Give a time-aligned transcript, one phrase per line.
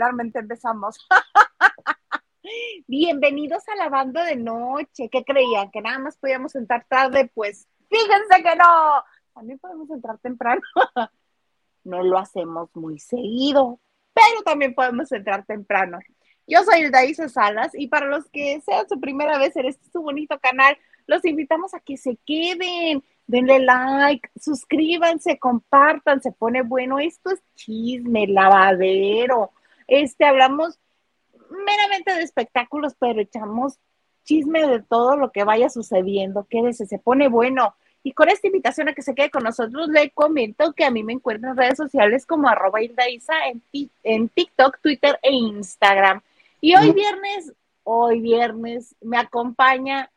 [0.00, 0.96] regularmente empezamos.
[2.88, 5.10] Bienvenidos a la banda de noche.
[5.10, 5.70] ¿Qué creían?
[5.70, 7.30] ¿Que nada más podíamos entrar tarde?
[7.34, 9.04] Pues fíjense que no.
[9.34, 10.62] También podemos entrar temprano.
[11.84, 13.78] no lo hacemos muy seguido,
[14.14, 15.98] pero también podemos entrar temprano.
[16.46, 20.00] Yo soy Hilda Salas y para los que sea su primera vez en este su
[20.00, 26.98] bonito canal, los invitamos a que se queden, denle like, suscríbanse, compartan, se pone bueno.
[26.98, 29.52] Esto es chisme, lavadero.
[29.90, 30.78] Este, hablamos
[31.50, 33.78] meramente de espectáculos, pero echamos
[34.24, 36.46] chisme de todo lo que vaya sucediendo.
[36.48, 37.74] Quédese, se pone bueno.
[38.02, 41.02] Y con esta invitación a que se quede con nosotros, le comento que a mí
[41.02, 43.62] me encuentran en redes sociales como arroba en,
[44.04, 46.22] en TikTok, Twitter e Instagram.
[46.60, 47.52] Y hoy viernes,
[47.82, 50.10] hoy viernes, me acompaña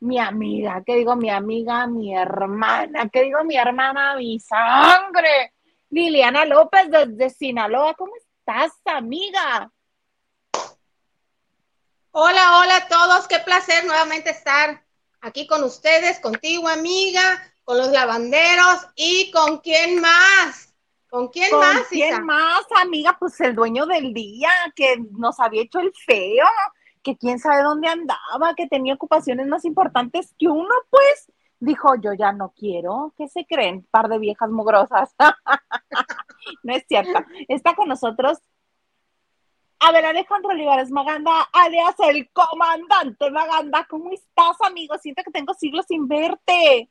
[0.00, 5.52] mi amiga, que digo mi amiga, mi hermana, que digo mi hermana, mi sangre,
[5.90, 7.94] Liliana López desde Sinaloa.
[7.94, 9.70] ¿Cómo estás, amiga?
[12.10, 14.82] Hola, hola a todos, qué placer nuevamente estar
[15.20, 17.22] aquí con ustedes, contigo, amiga,
[17.62, 20.74] con los lavanderos y con quién más.
[21.08, 21.86] ¿Con quién ¿Con más?
[21.88, 23.16] ¿Quién más, amiga?
[23.16, 26.46] Pues el dueño del día que nos había hecho el feo
[27.04, 32.12] que quién sabe dónde andaba, que tenía ocupaciones más importantes que uno, pues dijo, yo
[32.12, 33.86] ya no quiero, ¿qué se creen?
[33.90, 35.14] Par de viejas mugrosas.
[36.62, 37.24] no es cierto.
[37.48, 38.38] Está con nosotros
[39.84, 44.96] a ver, Alejandro Olivares Maganda, alias el comandante Maganda, ¿cómo estás, amigo?
[44.98, 46.88] Siento que tengo siglos sin verte.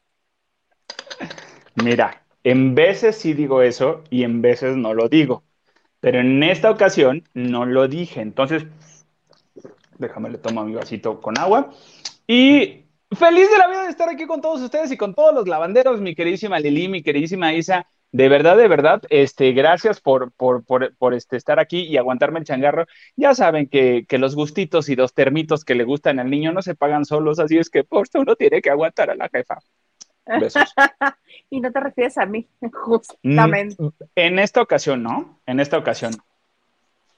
[1.81, 5.43] Mira, en veces sí digo eso y en veces no lo digo,
[6.01, 8.19] pero en esta ocasión no lo dije.
[8.19, 8.65] Entonces,
[10.01, 11.69] Déjame le tomo mi vasito con agua.
[12.27, 15.47] Y feliz de la vida de estar aquí con todos ustedes y con todos los
[15.47, 17.87] lavanderos, mi queridísima Lili, mi queridísima Isa.
[18.13, 22.39] De verdad, de verdad, este, gracias por, por, por, por este, estar aquí y aguantarme
[22.39, 22.85] el changarro.
[23.15, 26.61] Ya saben que, que, los gustitos y los termitos que le gustan al niño no
[26.61, 29.59] se pagan solos, así es que por uno tiene que aguantar a la jefa.
[30.25, 30.73] Besos.
[31.49, 33.75] y no te refieres a mí, justamente.
[33.81, 35.39] Mm, en esta ocasión, ¿no?
[35.45, 36.13] En esta ocasión.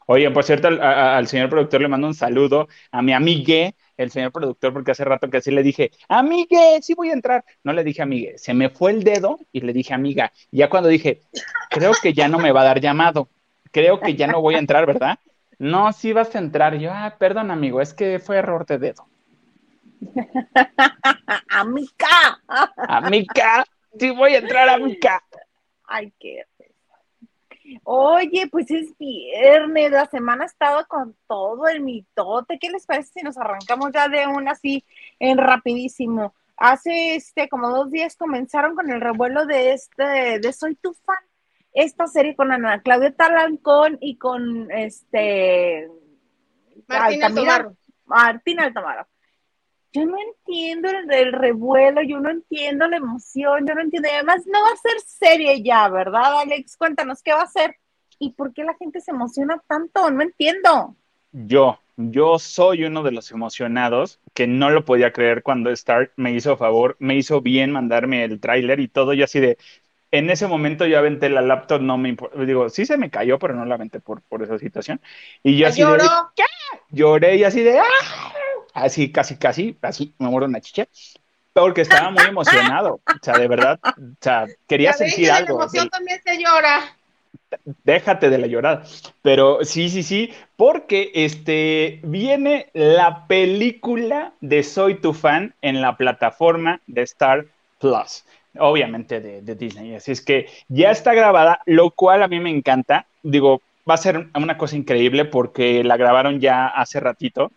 [0.05, 4.31] Oye, por cierto, al, señor productor le mando un saludo a mi amigue, el señor
[4.31, 7.45] productor, porque hace rato que así le dije, amigue, sí voy a entrar.
[7.63, 10.31] No le dije amigue, se me fue el dedo y le dije amiga.
[10.51, 11.21] Ya cuando dije,
[11.69, 13.29] creo que ya no me va a dar llamado,
[13.71, 15.19] creo que ya no voy a entrar, ¿verdad?
[15.59, 16.77] No, sí vas a entrar.
[16.77, 19.07] yo, ah, perdón, amigo, es que fue error de dedo.
[21.49, 22.41] amiga.
[22.87, 23.65] amiga,
[23.97, 25.23] sí voy a entrar, amiga.
[25.85, 26.43] Ay, qué
[27.83, 32.59] Oye, pues es viernes, la semana ha estado con todo el mitote.
[32.59, 34.83] ¿Qué les parece si nos arrancamos ya de una así
[35.19, 36.33] en rapidísimo?
[36.57, 41.17] Hace este como dos días comenzaron con el revuelo de este de Soy tu fan.
[41.73, 45.89] Esta serie con Ana Claudia Talancón y con este
[46.87, 47.75] Martín Altamaro.
[48.05, 49.07] Martín Altamaro
[49.93, 54.09] yo no entiendo el, revuelo, yo no entiendo la emoción, yo no entiendo.
[54.09, 56.75] Y además, no va a ser serie ya, ¿verdad, Alex?
[56.75, 57.77] Cuéntanos qué va a ser
[58.17, 60.09] y por qué la gente se emociona tanto.
[60.09, 60.95] No entiendo.
[61.31, 66.33] Yo, yo soy uno de los emocionados que no lo podía creer cuando Star me
[66.33, 69.57] hizo favor, me hizo bien mandarme el tráiler y todo, y así de,
[70.13, 73.39] en ese momento yo aventé la laptop, no me importa, digo, sí se me cayó,
[73.39, 75.01] pero no la aventé por, por esa situación.
[75.41, 75.97] Y yo así de,
[76.35, 76.43] ¿qué?
[76.91, 78.33] Lloré y así de, ¡ah!
[78.75, 80.87] así casi, casi, así me muero una chicha,
[81.51, 85.57] porque estaba muy emocionado, o sea, de verdad, o sea, quería sentir algo.
[85.57, 86.95] La emoción también se llora.
[87.83, 88.83] Déjate de la llorada,
[89.23, 95.97] pero sí, sí, sí, porque este viene la película de Soy tu fan en la
[95.97, 97.45] plataforma de Star
[97.79, 98.25] Plus,
[98.59, 102.49] obviamente de, de Disney, así es que ya está grabada, lo cual a mí me
[102.49, 107.51] encanta, digo, va a ser una cosa increíble porque la grabaron ya hace ratito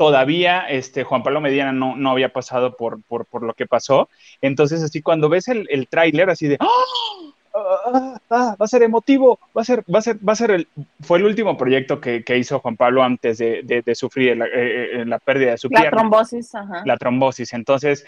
[0.00, 4.08] todavía este, Juan Pablo Medina no, no había pasado por, por, por, lo que pasó.
[4.40, 8.16] Entonces, así cuando ves el, el tráiler, así de ¡Ah!
[8.30, 8.56] ¡Ah!
[8.58, 10.68] va a ser emotivo, va a ser, va a ser, va a ser el,
[11.02, 15.02] fue el último proyecto que, que hizo Juan Pablo antes de, de, sufrir la, eh,
[15.02, 16.82] eh, la, pérdida de su la trombosis, ajá.
[16.86, 17.52] La trombosis.
[17.52, 18.06] Entonces,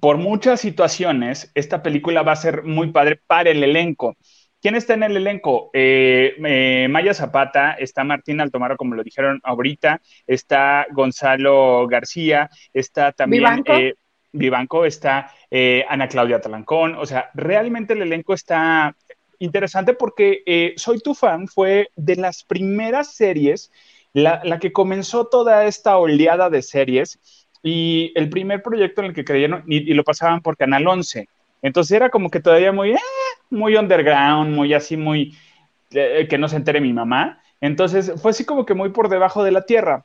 [0.00, 4.16] por muchas situaciones, esta película va a ser muy padre para el elenco.
[4.62, 5.70] ¿Quién está en el elenco?
[5.72, 13.10] Eh, eh, Maya Zapata, está Martín Altomaro, como lo dijeron ahorita, está Gonzalo García, está
[13.10, 13.94] también Vivanco, eh,
[14.32, 15.32] Vivanco está
[15.88, 18.94] Ana Claudia Talancón, o sea, realmente el elenco está
[19.40, 23.72] interesante porque Soy tu fan fue de las primeras series,
[24.12, 27.18] la, la, que comenzó toda esta oleada de series
[27.62, 31.28] y el primer proyecto en el que creyeron y, y lo pasaban por Canal 11.
[31.62, 32.98] Entonces era como que todavía muy, eh,
[33.50, 35.34] muy underground, muy así, muy,
[35.92, 37.40] eh, que no se entere mi mamá.
[37.60, 40.04] Entonces fue así como que muy por debajo de la tierra.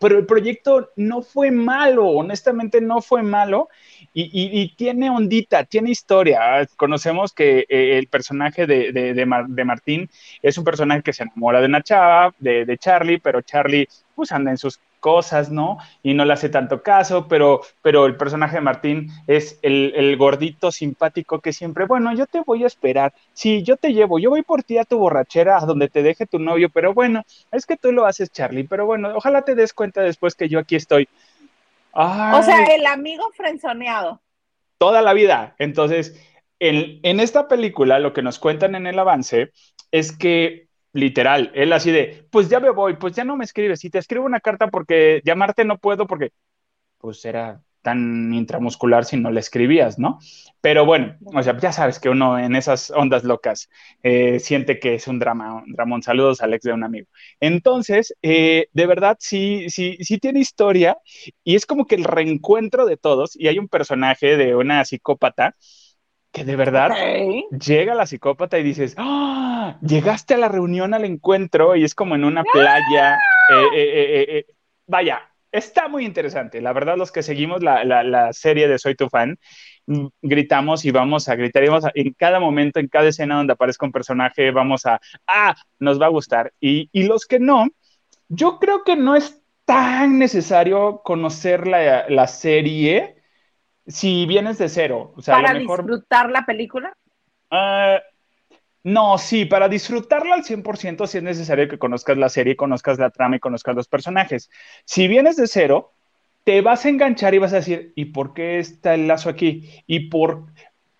[0.00, 3.68] Pero el proyecto no fue malo, honestamente no fue malo
[4.12, 6.68] y, tiene ondita, tiene historia.
[6.76, 10.10] Conocemos que eh, el personaje de, de, Martín
[10.42, 14.32] es un personaje que se enamora de una chava, de, de Charlie, pero Charlie pues
[14.32, 15.78] anda en sus cosas, ¿no?
[16.02, 20.72] Y no le hace tanto caso, pero, pero el personaje de Martín es el, gordito
[20.72, 24.42] simpático que siempre, bueno, yo te voy a esperar, sí, yo te llevo, yo voy
[24.42, 27.22] por ti a tu borrachera, a donde te deje tu novio, pero bueno,
[27.52, 30.58] es que tú lo haces, Charlie, pero bueno, ojalá te des cuenta después que yo
[30.58, 31.08] aquí estoy.
[31.92, 34.20] o sea, el amigo frenzoneado.
[34.76, 35.54] Toda la vida.
[35.60, 36.20] Entonces,
[36.58, 39.52] en, en esta película, lo que nos cuentan en el avance
[39.92, 40.65] es que
[40.96, 43.98] literal, él así de, pues ya me voy, pues ya no me escribes, si te
[43.98, 46.32] escribo una carta porque llamarte no puedo porque,
[46.98, 50.18] pues era tan intramuscular si no le escribías, ¿no?
[50.60, 53.68] Pero bueno, o sea, ya sabes que uno en esas ondas locas
[54.02, 57.06] eh, siente que es un drama, Ramón, saludos Alex de un amigo.
[57.38, 60.98] Entonces, eh, de verdad, sí, sí, sí tiene historia
[61.44, 65.54] y es como que el reencuentro de todos y hay un personaje de una psicópata
[66.36, 66.90] que de verdad
[67.50, 69.78] llega la psicópata y dices, ¡Ah!
[69.80, 73.14] llegaste a la reunión, al encuentro y es como en una playa.
[73.14, 74.46] Eh, eh, eh,
[74.86, 76.60] vaya, está muy interesante.
[76.60, 79.38] La verdad, los que seguimos la, serie de Soy tu fan,
[79.86, 83.36] mm, gritamos y vamos a gritar y vamos a, en cada momento, en cada escena
[83.36, 86.52] donde aparezca un personaje, vamos a, ah, nos va a gustar.
[86.60, 87.68] Y, y los que no,
[88.28, 93.15] yo creo que no es tan necesario conocer la, la serie
[93.86, 95.12] si vienes de cero.
[95.16, 96.96] O sea, ¿Para disfrutar la película?
[97.50, 98.00] Ah,
[98.82, 103.10] no, sí, para disfrutarla al 100% sí es necesario que conozcas la serie, conozcas la
[103.10, 104.48] trama y conozcas los personajes.
[104.84, 105.92] Si vienes de cero,
[106.44, 109.68] te vas a enganchar y vas a decir, ¿y por qué está el lazo aquí?
[109.88, 110.44] Y por,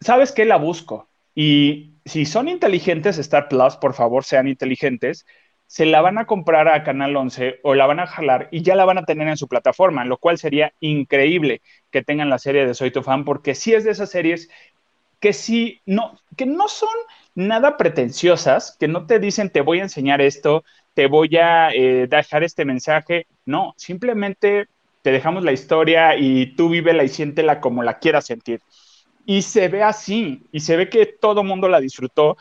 [0.00, 0.44] ¿sabes qué?
[0.44, 1.09] La busco.
[1.35, 5.25] Y si son inteligentes, Star Plus, por favor, sean inteligentes
[5.67, 8.77] se la van a comprar a Canal 11 o la van a jalar y ya
[8.77, 12.67] la van a tener en su plataforma, lo cual sería increíble que tengan la serie
[12.67, 14.49] de Soy tu fan, porque sí es de esas series
[15.21, 16.95] que sí, no, que no son
[17.35, 20.65] nada pretenciosas, que no te dicen te voy a enseñar esto,
[20.95, 24.69] te voy a eh, dejar este mensaje, no, simplemente
[25.03, 28.61] te dejamos la historia y tú vívela y siéntela como la quieras sentir.
[29.25, 32.37] Y se ve así, y se ve que todo mundo la disfrutó,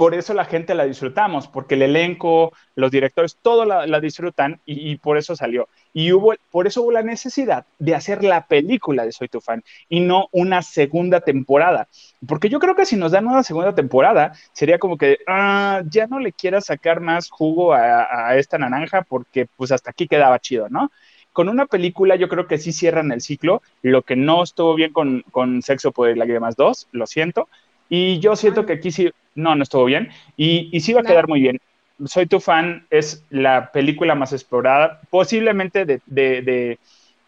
[0.00, 4.96] por eso la gente la disfrutamos, porque el elenco, los directores, todo la, disfrutan y,
[4.96, 5.68] por eso salió.
[5.92, 9.62] Y hubo, por eso hubo la necesidad de hacer la película de Soy tu fan
[9.90, 11.86] y no una segunda temporada.
[12.26, 16.06] Porque yo creo que si nos dan una segunda temporada, sería como que ah, ya
[16.06, 20.70] no le quieras sacar más jugo a, esta naranja porque pues hasta aquí quedaba chido,
[20.70, 20.90] ¿no?
[21.34, 24.94] Con una película yo creo que sí cierran el ciclo, lo que no estuvo bien
[24.94, 27.50] con, Sexo por Lágrimas 2, lo siento,
[27.90, 30.08] y yo siento que aquí sí, no, no estuvo bien.
[30.36, 31.60] Y, y sí va a quedar muy bien.
[32.06, 36.78] Soy tu fan, es la película más explorada, posiblemente de, de,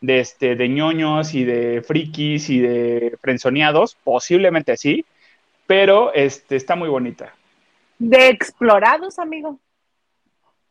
[0.00, 5.04] de, este, de ñoños y de frikis y de frenzoneados, posiblemente sí,
[5.66, 7.34] pero este, está muy bonita.
[7.98, 9.58] De explorados, amigo.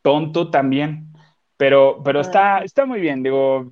[0.00, 1.11] Tonto también.
[1.62, 2.22] Pero, pero ah.
[2.22, 3.70] está, está muy bien, digo,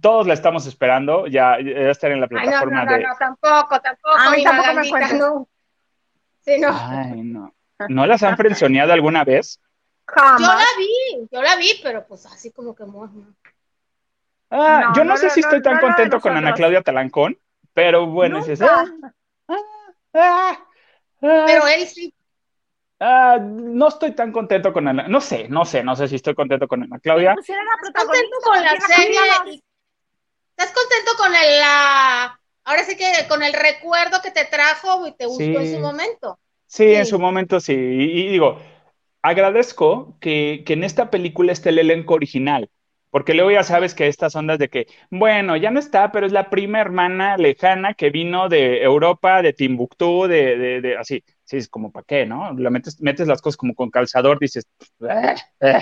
[0.00, 3.80] todos la estamos esperando, ya, ya estar en la plataforma no, no, no, No, tampoco,
[3.82, 4.16] tampoco.
[4.16, 5.12] A mí tampoco me cuentas.
[5.12, 5.46] No.
[6.40, 6.68] Sí, no.
[6.72, 7.54] Ay, no.
[7.90, 9.60] ¿No las han frenzoneado alguna vez?
[10.06, 10.40] Jamás.
[10.40, 12.84] Yo la vi, yo la vi, pero pues así como que
[14.48, 17.38] Ah, yo no, sé si estoy tan contento con Ana Claudia Talancón,
[17.74, 18.66] pero bueno, es eso.
[18.70, 18.86] Ah,
[19.48, 19.54] ah,
[20.14, 20.64] ah,
[21.20, 22.14] pero él sí
[22.98, 25.06] Ah, no estoy tan contento con Ana.
[25.08, 27.34] No sé, no sé, no sé si estoy contento con Ana Claudia.
[27.34, 29.62] Pues ¿Estás contento con la serie?
[30.56, 35.12] ¿Estás contento con el, la, ahora sí que con el recuerdo que te trajo y
[35.12, 36.38] te gustó en su momento?
[36.66, 37.74] Sí, en su momento sí.
[37.74, 38.58] Y, digo,
[39.20, 42.70] agradezco que, que, en esta película esté el elenco original.
[43.10, 46.32] Porque luego ya sabes que estas ondas de que, bueno, ya no está, pero es
[46.32, 51.56] la prima hermana lejana que vino de Europa, de Timbuktu, de, de, de así sí,
[51.56, 52.52] es como para qué, ¿no?
[52.52, 54.66] La metes, metes las cosas como con calzador, dices,
[55.08, 55.80] eh, eh".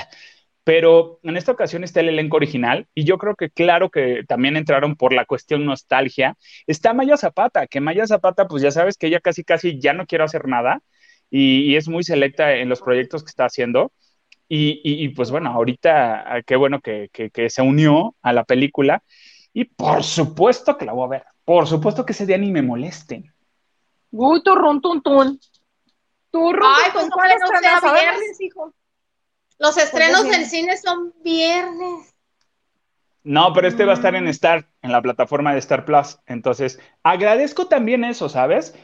[0.63, 4.57] pero en esta ocasión está el elenco original y yo creo que claro que también
[4.57, 6.37] entraron por la cuestión nostalgia.
[6.67, 10.07] Está Maya Zapata, que Maya Zapata, pues ya sabes que ella casi, casi ya no
[10.07, 10.83] quiere hacer nada
[11.31, 13.93] y, es muy selecta en los proyectos que está haciendo.
[14.49, 19.03] Y, pues bueno, ahorita ah, qué bueno que, que, se unió a la película
[19.53, 21.25] y por supuesto que la voy a ver.
[21.45, 23.35] Por supuesto que ese día ni me molesten.
[24.13, 24.81] Uy, turrón,
[26.35, 28.75] Ay, pues no sea viernes, hijo.
[29.59, 32.15] Los estrenos del cine son viernes.
[33.23, 34.29] No, pero este va a estar en mm.
[34.29, 36.19] Star, en la plataforma de Star Plus.
[36.27, 38.75] Entonces, agradezco también eso, ¿sabes?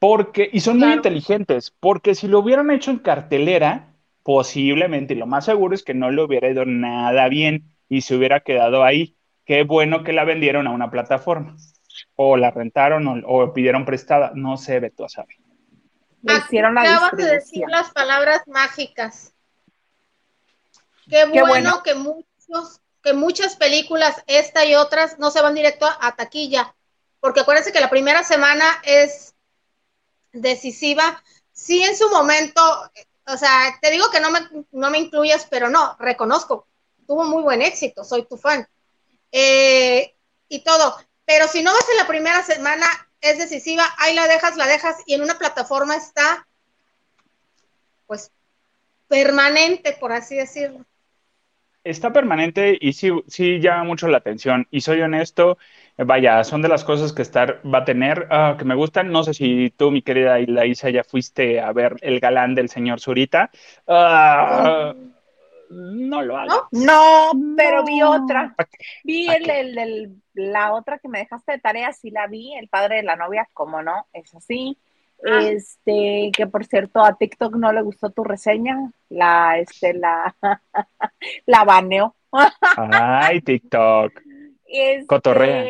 [0.00, 3.94] Porque, y son muy inteligentes, porque si lo hubieran hecho en cartelera,
[4.24, 8.16] posiblemente, y lo más seguro es que no le hubiera ido nada bien y se
[8.16, 9.16] hubiera quedado ahí.
[9.44, 11.56] Qué bueno que la vendieron a una plataforma.
[12.16, 14.32] O la rentaron o, pidieron prestada.
[14.34, 15.36] No sé, Beto sabe.
[16.24, 19.32] Le hicieron la Acabas de decir las palabras mágicas.
[21.08, 26.16] Qué bueno, que muchos, que muchas películas, esta y otras, no se van directo a,
[26.16, 26.74] taquilla.
[27.20, 29.34] Porque acuérdense que la primera semana es
[30.32, 31.22] decisiva.
[31.52, 32.62] Sí, en su momento,
[33.26, 34.40] o sea, te digo que no me,
[34.72, 36.66] no me incluyas, pero no, reconozco,
[37.06, 38.66] tuvo muy buen éxito, soy tu fan.
[39.30, 40.14] Eh,
[40.48, 40.96] y todo.
[41.26, 42.86] Pero si no vas en la primera semana,
[43.24, 46.46] es decisiva, ahí la dejas, la dejas y en una plataforma está,
[48.06, 48.30] pues,
[49.08, 50.84] permanente, por así decirlo.
[51.84, 54.66] Está permanente y sí, sí llama mucho la atención.
[54.70, 55.58] Y soy honesto,
[55.98, 59.10] vaya, son de las cosas que Star va a tener, ah, que me gustan.
[59.10, 63.00] No sé si tú, mi querida Isa, ya fuiste a ver El Galán del señor
[63.00, 63.50] Zurita.
[63.86, 64.94] Ah,
[65.74, 66.68] no lo hago.
[66.72, 67.32] ¿No?
[67.56, 68.54] pero vi otra.
[69.02, 73.02] Vi el, la otra que me dejaste de tarea, sí la vi, el padre de
[73.02, 74.78] la novia, como no, es así.
[75.26, 75.40] Ah.
[75.42, 80.34] Este, que por cierto, a TikTok no le gustó tu reseña, la, este, la,
[81.46, 82.14] la baneó.
[82.76, 84.12] Ay, TikTok.
[84.66, 85.64] Este, Cotorrea.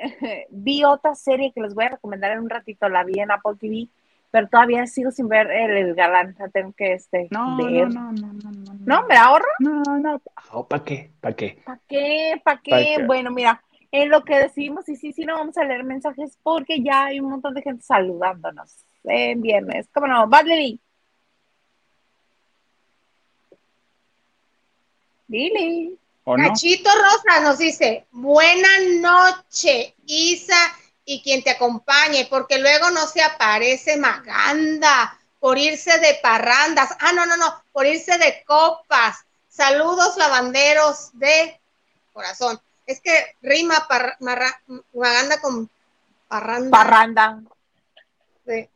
[0.50, 3.56] Vi otra serie que les voy a recomendar en un ratito, la vi en Apple
[3.58, 3.88] TV,
[4.30, 8.74] pero todavía sigo sin ver el, galán, tengo que este, no, No, no, no, no,
[8.84, 9.48] no, ¿me ahorro?
[9.58, 10.20] No, no,
[10.68, 11.10] ¿para qué?
[11.20, 11.62] ¿Para qué?
[11.64, 12.40] ¿Para qué?
[12.44, 13.04] ¿Para qué?
[13.06, 16.82] Bueno, mira, en lo que decimos, y sí, sí, no vamos a leer mensajes porque
[16.82, 19.88] ya hay un montón de gente saludándonos en viernes.
[19.92, 20.28] ¿Cómo no?
[20.28, 20.78] Valerie.
[25.28, 25.96] Lili.
[26.26, 28.68] Nachito Rosa nos dice, buena
[29.00, 30.54] noche, Isa
[31.10, 36.96] y quien te acompañe, porque luego no se aparece Maganda por irse de parrandas.
[37.00, 39.26] Ah, no, no, no, por irse de copas.
[39.48, 41.60] Saludos lavanderos de
[42.12, 42.60] corazón.
[42.86, 43.10] Es que
[43.42, 43.88] rima
[44.20, 45.68] Maganda con
[46.28, 46.70] parranda.
[46.70, 47.40] Parranda.
[48.46, 48.68] Sí.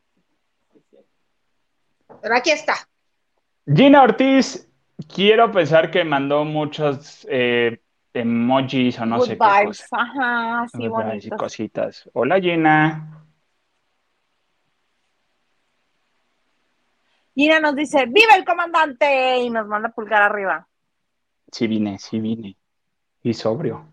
[2.21, 2.75] Pero aquí está.
[3.65, 4.67] Gina Ortiz,
[5.07, 7.79] quiero pensar que mandó muchos eh,
[8.15, 9.89] emojis o no sé qué cosas.
[9.91, 10.89] Ajá, sí,
[11.21, 12.09] y cositas.
[12.13, 13.25] Hola, Gina.
[17.35, 19.39] Gina nos dice, ¡Viva el comandante!
[19.39, 20.69] Y nos manda pulgar arriba.
[21.51, 22.57] Sí vine, sí vine.
[23.23, 23.89] Y sobrio.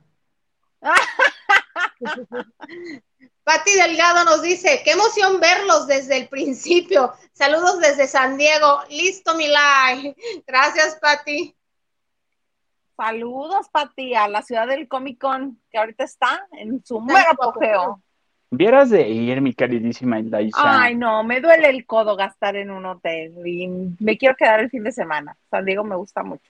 [3.44, 7.12] Pati Delgado nos dice, qué emoción verlos desde el principio.
[7.34, 8.82] Saludos desde San Diego.
[8.90, 10.16] Listo, mi like.
[10.46, 11.56] Gracias, Pati.
[13.01, 18.00] Saludos, Pati, a la ciudad del Comic Con, que ahorita está en su mero apogeo.
[18.51, 20.84] Vieras de ir, mi queridísima Ilaisa.
[20.84, 23.67] Ay, no, me duele el codo gastar en un hotel y
[24.00, 25.36] me quiero quedar el fin de semana.
[25.50, 26.48] San Diego me gusta mucho.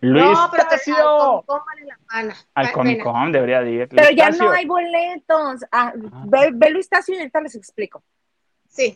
[0.00, 2.36] Luis no, pero te al Comic Con vale la pena.
[2.54, 3.88] Al Comic Con debería de ir.
[3.90, 5.64] Pero ya no hay boletos.
[5.70, 6.24] Ah, ah.
[6.28, 8.02] Ve, ve Luis Tacio y ahorita les explico.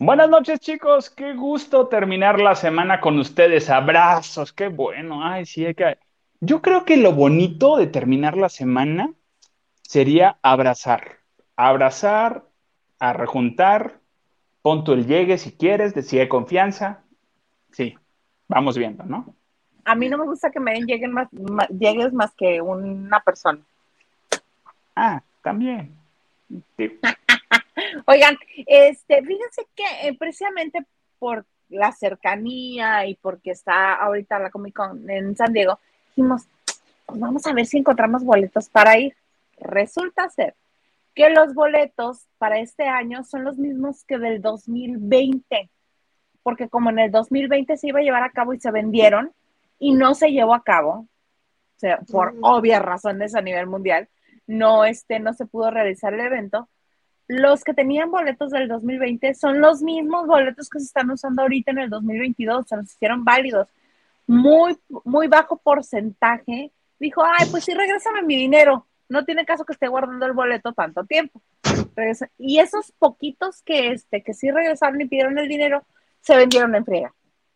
[0.00, 1.08] Buenas noches, chicos.
[1.08, 3.70] Qué gusto terminar la semana con ustedes.
[3.70, 5.24] Abrazos, qué bueno.
[5.24, 5.98] Ay, sí, hay que...
[6.40, 9.12] Yo creo que lo bonito de terminar la semana
[9.82, 11.18] sería abrazar.
[11.56, 12.44] Abrazar,
[12.98, 14.00] a rejuntar,
[14.62, 17.02] pon el llegue si quieres, decide confianza.
[17.72, 17.96] Sí,
[18.48, 19.34] vamos viendo, ¿no?
[19.84, 21.28] A mí no me gusta que me den llegues más,
[21.70, 23.60] llegues más que una persona.
[24.94, 25.96] Ah, también.
[26.76, 26.98] Sí.
[28.06, 30.84] Oigan, este, fíjense que eh, precisamente
[31.18, 35.78] por la cercanía y porque está ahorita la Comic Con en San Diego,
[36.10, 36.46] dijimos,
[37.06, 39.16] pues vamos a ver si encontramos boletos para ir.
[39.58, 40.54] Resulta ser
[41.14, 45.70] que los boletos para este año son los mismos que del 2020,
[46.42, 49.32] porque como en el 2020 se iba a llevar a cabo y se vendieron
[49.78, 54.08] y no se llevó a cabo, o sea, por obvias razones a nivel mundial,
[54.46, 56.68] no, este, no se pudo realizar el evento
[57.28, 61.70] los que tenían boletos del 2020 son los mismos boletos que se están usando ahorita
[61.70, 63.68] en el 2022, se los hicieron válidos.
[64.26, 68.86] Muy, muy bajo porcentaje dijo, ay, pues sí, regrésame mi dinero.
[69.08, 71.42] No tiene caso que esté guardando el boleto tanto tiempo.
[72.38, 75.84] y esos poquitos que, este, que sí regresaron y pidieron el dinero,
[76.20, 77.14] se vendieron en friega.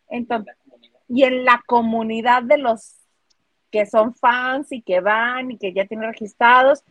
[0.09, 0.55] Entonces,
[1.09, 2.97] y en la comunidad de los
[3.71, 6.85] que son fans y que van y que ya tienen registrados,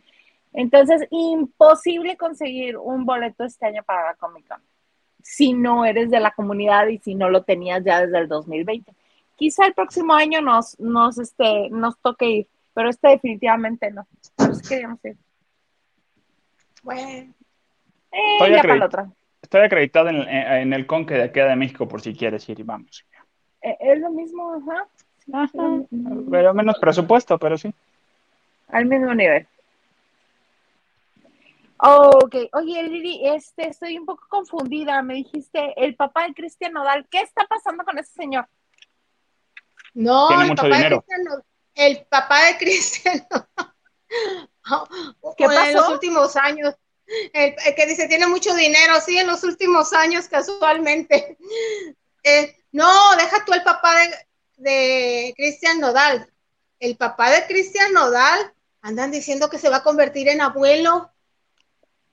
[0.52, 4.60] entonces, imposible conseguir un boleto este año para la Comic Con
[5.22, 8.92] si no eres de la comunidad y si no lo tenías ya desde el 2020.
[9.36, 14.06] Quizá el próximo año nos, nos, este, nos toque ir, pero este definitivamente no.
[14.36, 15.16] Pero sí queríamos ir.
[16.82, 17.32] Bueno.
[18.10, 19.10] Eh, ya para la otra.
[19.40, 23.04] Estoy acreditado en, el Conque de aquí de México por si quieres ir y vamos.
[23.62, 24.86] Eh, es lo mismo, ajá.
[26.30, 27.72] Pero menos presupuesto, pero sí.
[28.68, 29.46] Al mismo nivel.
[31.82, 35.02] Ok, oye Lili, este, estoy un poco confundida.
[35.02, 37.06] Me dijiste el papá de Cristian Nodal.
[37.10, 38.48] ¿Qué está pasando con ese señor?
[39.94, 41.24] No, el papá, de Cristian,
[41.74, 43.26] el papá de Cristian
[45.36, 45.62] ¿Qué pasó?
[45.66, 46.74] En los últimos años.
[47.32, 51.36] El, que dice tiene mucho dinero, sí, en los últimos años casualmente.
[52.24, 54.14] Eh, no, deja tú el papá de,
[54.58, 56.30] de Cristian Nodal.
[56.78, 61.10] El papá de Cristian Nodal andan diciendo que se va a convertir en abuelo.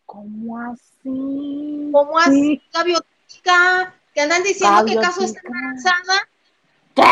[0.09, 1.91] ¿Cómo así?
[1.93, 3.93] ¿Cómo así, Gaviotica?
[4.11, 6.27] Que andan diciendo que caso está embarazada.
[6.95, 7.03] ¿Qué?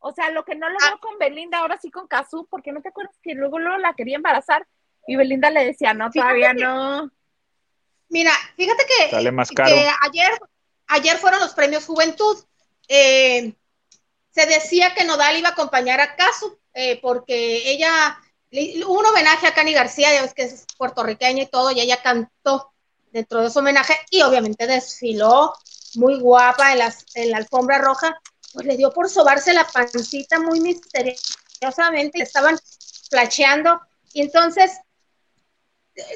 [0.00, 0.98] O sea, lo que no lo veo ah.
[1.00, 4.16] con Belinda, ahora sí con Casu, porque no te acuerdas que luego, luego la quería
[4.16, 4.66] embarazar
[5.06, 7.12] y Belinda le decía, no, todavía no.
[8.08, 9.16] Mira, fíjate que,
[10.00, 10.30] ayer,
[10.88, 12.38] ayer fueron los premios Juventud.
[12.88, 13.54] Eh,
[14.30, 18.18] se decía que Nodal iba a acompañar a Casu, eh, porque ella,
[18.50, 22.72] un homenaje a Cani García, ya ves que es puertorriqueña y todo, y ella cantó
[23.12, 25.54] dentro de ese homenaje y obviamente desfiló
[25.94, 26.80] muy guapa en,
[27.14, 28.18] en la alfombra roja
[28.52, 32.58] pues le dio por sobarse la pancita muy misteriosamente, le estaban
[33.10, 33.80] flasheando,
[34.12, 34.80] y entonces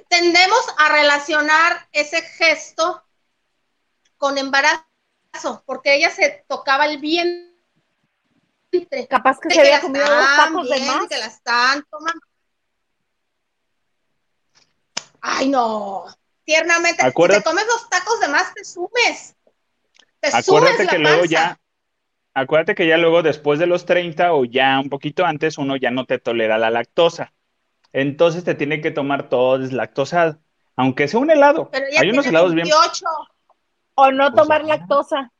[0.09, 3.03] tendemos a relacionar ese gesto
[4.17, 7.52] con embarazo, porque ella se tocaba el vientre.
[9.09, 11.09] Capaz que se había comido los tacos de más.
[11.09, 12.21] Que la están tomando.
[15.21, 16.07] Ay, no.
[16.45, 17.03] Tiernamente.
[17.03, 19.37] si te comes los tacos de más, te sumes.
[20.21, 21.59] Te Acuérdate que luego ya
[22.35, 25.91] acuérdate que ya luego después de los 30 o ya un poquito antes uno ya
[25.91, 27.33] no te tolera la lactosa.
[27.93, 30.39] Entonces te tiene que tomar todo deslactosado,
[30.77, 31.71] aunque sea un helado.
[31.99, 32.69] Hay unos helados bien.
[33.95, 35.31] O no pues, tomar lactosa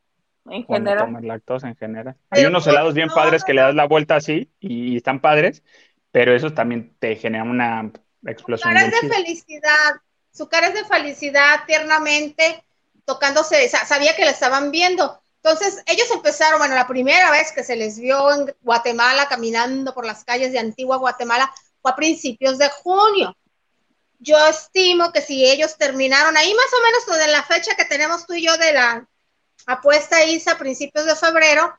[0.49, 0.97] en general.
[0.97, 2.15] no tomar lactosa en general.
[2.29, 5.63] Hay unos helados bien padres que le das la vuelta así y están padres,
[6.11, 7.91] pero esos también te generan una
[8.25, 8.71] explosión.
[8.71, 9.91] Su cara es de felicidad,
[10.31, 12.63] su cara es de felicidad tiernamente,
[13.05, 17.75] tocándose, sabía que la estaban viendo entonces, ellos empezaron, bueno, la primera vez que se
[17.75, 22.69] les vio en Guatemala caminando por las calles de Antigua Guatemala fue a principios de
[22.69, 23.35] junio.
[24.19, 28.25] Yo estimo que si ellos terminaron ahí más o menos desde la fecha que tenemos
[28.25, 29.05] tú y yo de la
[29.65, 31.77] apuesta ISA a principios de febrero,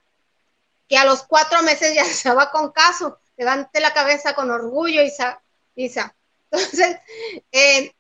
[0.89, 3.19] que a los cuatro meses ya estaba con caso.
[3.37, 5.43] Levante la cabeza con orgullo, Isa.
[5.75, 6.15] Isa.
[6.51, 6.99] Entonces,
[7.51, 7.93] eh,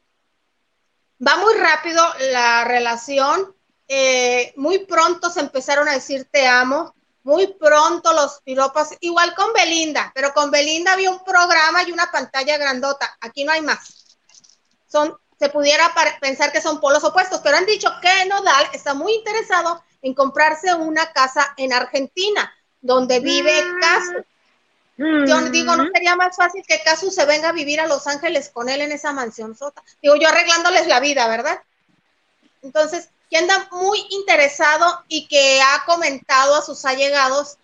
[1.27, 3.55] va muy rápido la relación
[3.87, 9.53] eh, muy pronto se empezaron a decir te amo, muy pronto los piropos, igual con
[9.53, 14.17] Belinda, pero con Belinda había un programa y una pantalla grandota, aquí no hay más.
[14.87, 19.13] Son, se pudiera pensar que son polos opuestos, pero han dicho que Nodal está muy
[19.13, 23.81] interesado en comprarse una casa en Argentina, donde vive mm.
[23.81, 24.25] Casu.
[24.97, 25.93] Yo digo, ¿no mm.
[25.93, 28.93] sería más fácil que Casu se venga a vivir a Los Ángeles con él en
[28.93, 29.83] esa mansión sota?
[30.01, 31.61] Digo, yo arreglándoles la vida, ¿verdad?
[32.63, 37.59] Entonces, que anda muy interesado y que ha comentado a sus allegados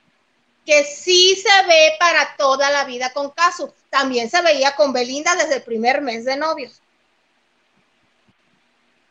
[0.67, 3.73] que sí se ve para toda la vida con Casu.
[3.89, 6.83] También se veía con Belinda desde el primer mes de novios.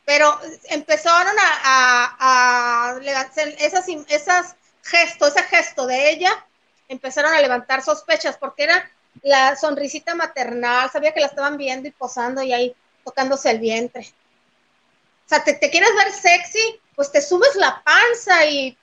[0.09, 0.39] Pero
[0.71, 2.99] empezaron a, a,
[3.59, 6.31] esas, gestos, ese gesto de ella,
[6.87, 8.89] empezaron a levantar sospechas porque era
[9.21, 14.11] la sonrisita maternal, sabía que la estaban viendo y posando y ahí tocándose el vientre.
[15.27, 18.75] O sea, te, quieres ver sexy, pues te subes la panza y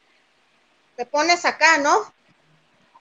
[0.94, 1.96] te pones acá, ¿no?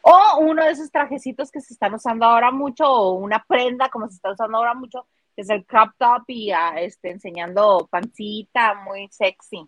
[0.01, 4.07] O uno de esos trajecitos que se están usando ahora mucho, o una prenda como
[4.07, 9.67] se está usando ahora mucho, es el crop top y este, enseñando pancita, muy sexy.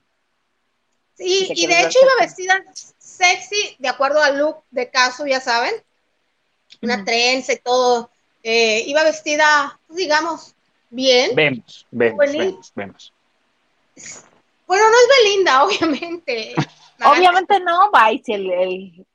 [1.15, 2.63] Sí, y de hecho iba vestida
[2.99, 5.73] sexy, de acuerdo al look de caso, ya saben,
[6.81, 8.11] una trenza y todo.
[8.43, 10.55] Eh, iba vestida, pues, digamos,
[10.89, 11.35] bien.
[11.35, 13.13] Vemos, vemos, vemos.
[14.67, 16.53] Bueno, no es Belinda, obviamente.
[17.03, 19.05] obviamente no, va, el, el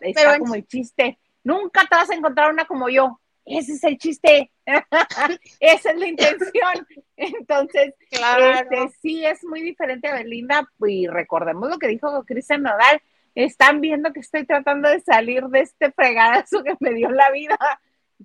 [0.00, 1.18] está como el chiste.
[1.42, 3.20] Nunca te vas a encontrar una como yo.
[3.48, 4.50] Ese es el chiste.
[5.60, 6.86] Esa es la intención.
[7.16, 10.70] Entonces, este, sí es muy diferente a Belinda.
[10.86, 13.00] Y recordemos lo que dijo Cristian Nodal.
[13.34, 17.58] Están viendo que estoy tratando de salir de este fregadazo que me dio la vida.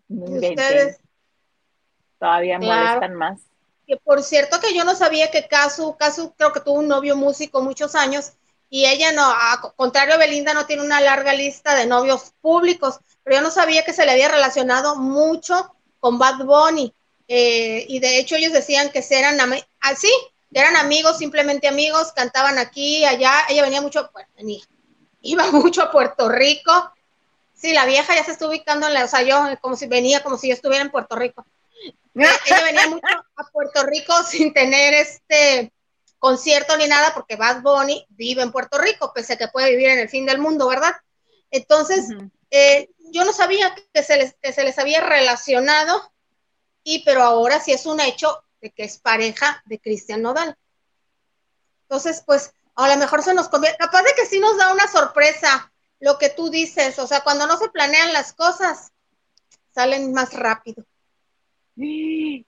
[0.09, 0.99] Ustedes.
[2.19, 3.41] Todavía molestan más
[3.87, 7.15] que por cierto que yo no sabía que Casu, Casu creo que tuvo un novio
[7.15, 8.33] músico muchos años
[8.69, 13.37] y ella no, a contrario Belinda no tiene una larga lista de novios públicos, pero
[13.37, 16.93] yo no sabía que se le había relacionado mucho con Bad Bunny.
[17.27, 19.37] Eh, y de hecho ellos decían que eran
[19.79, 20.11] así,
[20.51, 24.63] eran amigos, simplemente amigos, cantaban aquí, allá, ella venía mucho, bueno, venía,
[25.21, 26.91] iba mucho a Puerto Rico.
[27.53, 30.21] Sí, la vieja ya se está ubicando en la, o sea, yo como si venía,
[30.21, 31.45] como si yo estuviera en Puerto Rico.
[32.13, 35.71] ella venía mucho a Puerto Rico sin tener este
[36.19, 39.89] concierto ni nada, porque Bad Bunny vive en Puerto Rico, pese a que puede vivir
[39.89, 40.93] en el fin del mundo, ¿verdad?
[41.51, 42.07] Entonces,
[42.49, 46.11] eh, yo no sabía que se, les, que se les había relacionado,
[46.83, 50.57] y pero ahora sí es un hecho de que es pareja de Cristian Nodal.
[51.83, 54.87] Entonces, pues, a lo mejor se nos conviene, capaz de que sí nos da una
[54.87, 58.91] sorpresa lo que tú dices, o sea, cuando no se planean las cosas,
[59.73, 60.83] salen más rápido.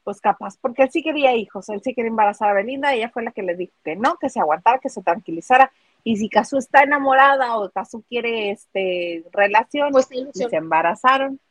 [0.03, 3.23] Pues capaz, porque él sí quería hijos, él sí quería embarazar a Belinda, ella fue
[3.23, 5.71] la que le dijo que no, que se aguantara, que se tranquilizara.
[6.05, 11.41] Y si Casu está enamorada o Casu quiere este relación, pues se embarazaron.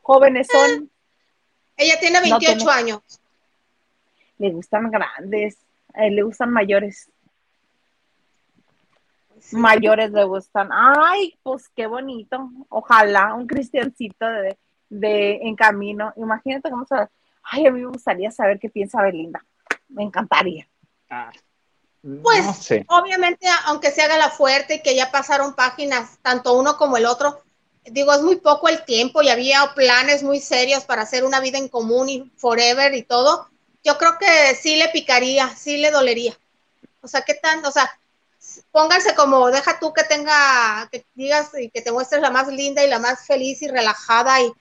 [0.00, 0.84] Jóvenes son.
[1.76, 3.02] Eh, ella tiene 28 años
[4.38, 5.58] le gustan grandes,
[5.94, 7.10] le gustan mayores.
[9.52, 10.70] Mayores le gustan.
[10.72, 12.50] Ay, pues qué bonito.
[12.68, 14.58] Ojalá un cristiancito de,
[14.88, 16.12] de en camino.
[16.16, 16.96] Imagínate cómo se.
[17.42, 19.44] Ay, a mí me gustaría saber qué piensa Belinda.
[19.88, 20.66] Me encantaría.
[21.08, 21.30] Ah,
[22.22, 22.44] pues,
[22.88, 27.06] obviamente, aunque se haga la fuerte y que ya pasaron páginas, tanto uno como el
[27.06, 27.42] otro,
[27.84, 31.58] digo, es muy poco el tiempo y había planes muy serios para hacer una vida
[31.58, 33.48] en común y forever y todo
[33.86, 36.36] yo creo que sí le picaría, sí le dolería.
[37.02, 37.64] O sea, ¿qué tan?
[37.64, 37.88] O sea,
[38.72, 42.84] pónganse como, deja tú que tenga, que digas y que te muestres la más linda
[42.84, 44.52] y la más feliz y relajada y,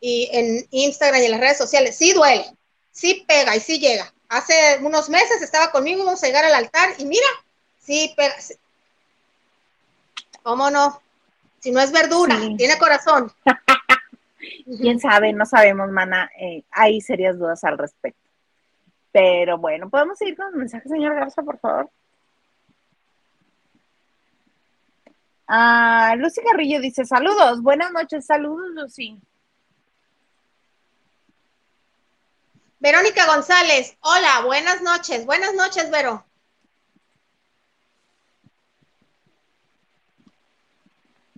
[0.00, 1.94] y en Instagram y en las redes sociales.
[1.96, 2.56] Sí duele,
[2.90, 4.13] sí pega y sí llega.
[4.34, 7.26] Hace unos meses estaba conmigo, vamos a llegar al altar y mira,
[7.78, 8.34] sí pega.
[10.42, 11.00] ¿Cómo no?
[11.60, 13.30] Si no es verdura, tiene corazón.
[14.80, 16.28] Quién sabe, no sabemos, mana.
[16.36, 18.28] Eh, hay serias dudas al respecto.
[19.12, 21.88] Pero bueno, podemos seguir con el mensaje, señor Garza, por favor.
[25.46, 29.16] Ah, Lucy Carrillo dice, saludos, buenas noches, saludos, Lucy.
[32.84, 36.22] Verónica González, hola, buenas noches, buenas noches, Vero.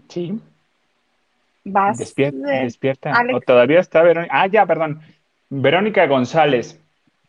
[0.09, 0.41] Sí.
[1.63, 1.99] Vas.
[1.99, 3.25] Despierta, despierta.
[3.33, 4.35] O todavía está Verónica.
[4.37, 5.01] Ah, ya, perdón.
[5.49, 6.81] Verónica González.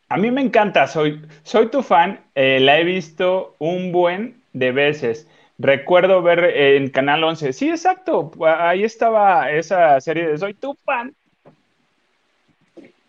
[0.10, 4.71] A mí me encanta, soy, soy tu fan, eh, la he visto un buen de
[4.71, 5.30] veces.
[5.60, 11.15] Recuerdo ver en Canal 11, sí, exacto, ahí estaba esa serie de Soy tu fan.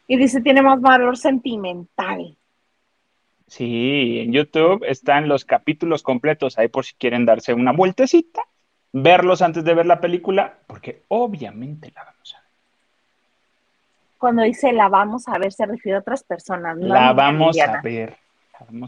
[0.09, 2.37] Y dice, tiene más valor sentimental.
[3.47, 8.43] Sí, en YouTube están los capítulos completos ahí por si quieren darse una vueltecita,
[8.93, 12.49] verlos antes de ver la película, porque obviamente la vamos a ver
[14.19, 16.77] cuando dice la vamos a ver se refiere a otras personas.
[16.77, 18.19] la, vamos a ver.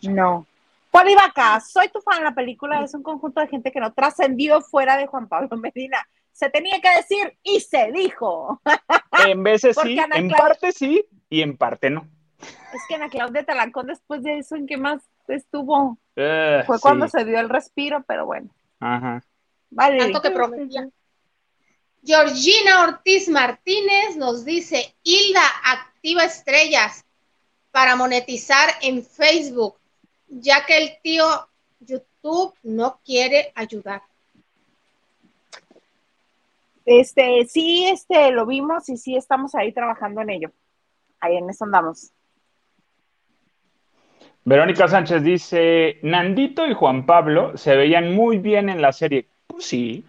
[0.03, 0.47] no.
[0.91, 2.25] Juan Vaca, soy tu fan.
[2.25, 6.07] La película es un conjunto de gente que no trascendió fuera de Juan Pablo Medina.
[6.33, 8.61] Se tenía que decir y se dijo.
[9.29, 12.09] En veces sí, en parte sí y en parte no.
[12.41, 15.99] Es que Ana Claudia Talancón después de eso, ¿en qué más estuvo?
[16.17, 18.51] Eh, Fue cuando se dio el respiro, pero bueno.
[18.79, 19.23] Ajá.
[19.71, 19.99] Vale.
[19.99, 20.89] Tanto que prometía.
[22.05, 27.05] Georgina Ortiz Martínez nos dice, Hilda activa estrellas
[27.71, 29.77] para monetizar en Facebook,
[30.29, 31.27] ya que el tío
[31.81, 34.03] YouTube no quiere ayudar.
[36.93, 40.51] Este, sí, este, lo vimos y sí estamos ahí trabajando en ello.
[41.21, 42.11] Ahí en eso andamos.
[44.45, 49.29] Verónica Sánchez dice, Nandito y Juan Pablo se veían muy bien en la serie.
[49.47, 50.05] Pues sí,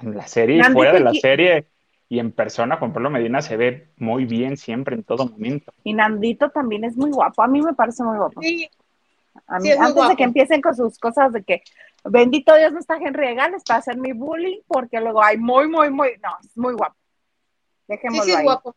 [0.00, 1.66] en la serie y fuera de la serie
[2.08, 5.72] y en persona, Juan Pablo Medina se ve muy bien siempre, en todo momento.
[5.84, 8.42] Y Nandito también es muy guapo, a mí me parece muy guapo.
[8.42, 8.68] Sí.
[9.46, 11.62] A mí, antes de que empiecen con sus cosas de que
[12.10, 15.90] bendito Dios no está Henry Gales para hacer mi bullying, porque luego hay muy, muy,
[15.90, 16.96] muy, no, es muy guapo.
[17.86, 18.44] Dejémoslo sí, sí, ahí.
[18.44, 18.76] guapo.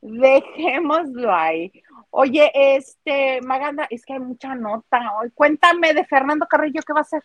[0.00, 1.72] Dejémoslo ahí.
[2.10, 5.30] Oye, este, Maganda, es que hay mucha nota hoy.
[5.34, 7.22] Cuéntame de Fernando Carrillo, ¿qué va a hacer?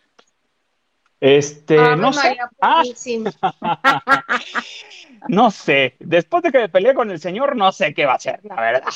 [1.20, 2.38] Este, no sé.
[2.60, 2.82] Ah.
[5.28, 5.96] no sé.
[6.00, 8.56] Después de que me peleé con el señor, no sé qué va a hacer, la
[8.56, 8.88] verdad.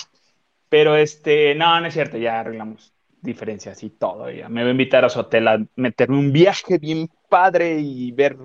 [0.71, 2.94] Pero este, no, no es cierto, ya arreglamos
[3.25, 4.31] diferencias y todo.
[4.31, 4.49] Ya.
[4.49, 8.37] Me va a invitar a su hotel a meterme un viaje bien padre y ver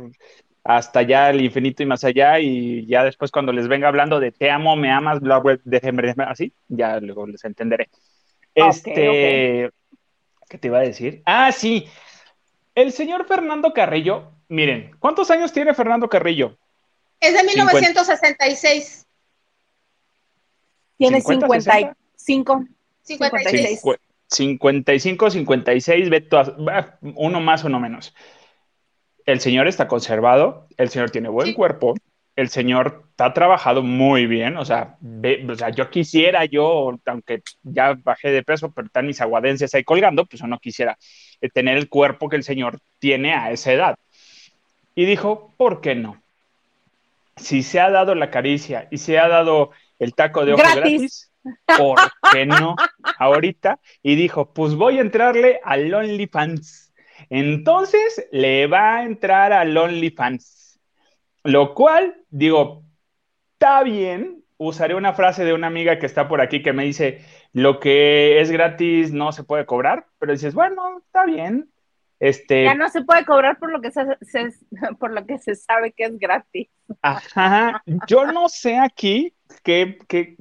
[0.64, 2.40] hasta allá el infinito y más allá.
[2.40, 6.14] Y ya después, cuando les venga hablando de te amo, me amas, bla, bla, déjenme
[6.26, 7.90] así, ya luego les entenderé.
[8.56, 9.70] Este,
[10.50, 11.22] ¿qué te iba a decir?
[11.26, 11.88] Ah, sí.
[12.74, 16.58] El señor Fernando Carrillo, miren, ¿cuántos años tiene Fernando Carrillo?
[17.20, 19.06] Es de 1966.
[20.98, 22.66] Tiene 55.
[23.04, 23.82] 56.
[24.30, 26.10] 55, 56,
[27.16, 28.14] uno más, uno menos.
[29.26, 31.96] El señor está conservado, el señor tiene buen cuerpo,
[32.36, 34.98] el señor está trabajado muy bien, o sea,
[35.50, 39.84] o sea, yo quisiera, yo, aunque ya bajé de peso, pero están mis aguadenses ahí
[39.84, 40.98] colgando, pues uno quisiera
[41.42, 44.00] eh, tener el cuerpo que el señor tiene a esa edad.
[44.96, 46.22] Y dijo, ¿por qué no?
[47.36, 51.29] Si se ha dado la caricia y se ha dado el taco de ojo gratis,
[51.78, 52.00] ¿por
[52.32, 52.76] qué no?
[53.18, 53.80] Ahorita.
[54.02, 56.94] Y dijo, pues voy a entrarle al OnlyFans.
[57.30, 60.80] Entonces le va a entrar al OnlyFans.
[61.44, 62.84] Lo cual, digo,
[63.54, 64.44] está bien.
[64.58, 67.24] Usaré una frase de una amiga que está por aquí que me dice,
[67.54, 71.70] lo que es gratis no se puede cobrar, pero dices, bueno, está bien.
[72.20, 74.04] Este, ya no se puede cobrar por lo que se,
[75.00, 76.68] por lo que se sabe que es gratis.
[77.02, 77.82] Ajá.
[78.08, 80.36] Yo no sé aquí que, que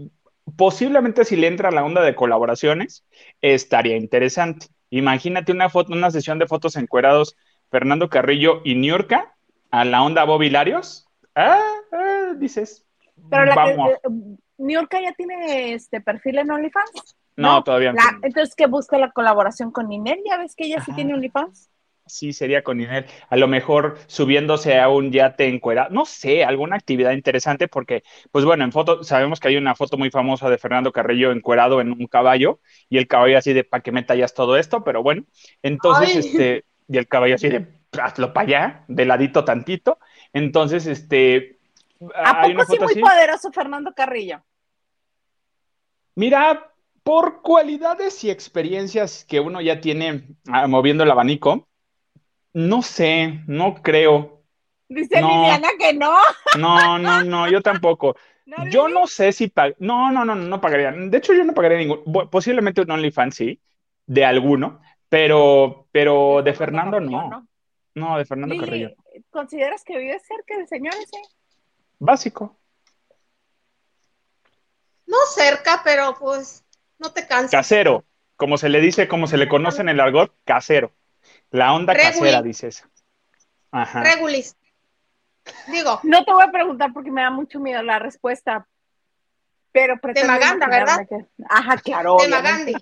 [0.57, 3.05] posiblemente si le entra la onda de colaboraciones,
[3.41, 4.69] estaría interesante.
[4.91, 7.37] Imagínate una foto, una sesión de fotos encuerados
[7.71, 9.35] Fernando Carrillo y Niurka
[9.71, 11.07] a la onda Bobby Larios.
[11.35, 11.61] Ah,
[11.93, 12.87] ah dices.
[13.31, 13.91] Pero la vamos.
[14.03, 14.11] que,
[14.59, 17.17] Niurka ya tiene este perfil en OnlyFans.
[17.37, 18.01] No, todavía no.
[18.23, 21.71] entonces que busca la colaboración con Ninel, ya ves que ella sí tiene OnlyFans.
[22.09, 23.07] Sí, sería con Ninel.
[23.29, 28.45] A lo mejor subiéndose a un yate encuerado, no sé, alguna actividad interesante, porque, pues
[28.45, 31.93] bueno, en foto, sabemos que hay una foto muy famosa de Fernando Carrillo encuerado en
[31.93, 35.25] un caballo, y el caballo así de para que me tallas todo esto, pero bueno,
[35.63, 37.67] entonces, este, y el caballo así de
[38.03, 39.99] hazlo para allá, de ladito tantito.
[40.33, 41.59] Entonces, este.
[42.15, 44.43] ¿A poco sí muy poderoso Fernando Carrillo?
[46.15, 51.68] Mira, por cualidades y experiencias que uno ya tiene ah, moviendo el abanico,
[52.53, 54.43] no sé, no creo.
[54.89, 56.17] Dice Liliana que no.
[56.59, 58.17] No, no, no, yo tampoco.
[58.71, 60.93] yo no sé si no, no, no, no pagaría.
[60.93, 63.61] De hecho, yo no pagaría ningún, posiblemente un OnlyFans sí,
[64.07, 67.47] de alguno, pero, pero de Fernando no.
[67.95, 68.19] no.
[68.19, 68.91] de Fernando Carrillo.
[69.31, 71.21] ¿Consideras que vive cerca del señor ese?
[71.99, 72.57] Básico.
[75.07, 76.65] No cerca, pero pues
[76.99, 77.51] no te cansas.
[77.51, 78.05] Casero,
[78.37, 80.93] como se le dice, como se le conoce en el argot, casero.
[81.51, 82.85] La onda casera, dices.
[83.71, 84.03] Ajá.
[84.03, 84.57] Regulis.
[85.69, 86.01] Digo.
[86.05, 88.67] No te voy a preguntar porque me da mucho miedo la respuesta.
[89.73, 91.07] Pero De Maganda, ¿verdad?
[91.49, 92.17] Ajá, claro.
[92.21, 92.75] De Magandi.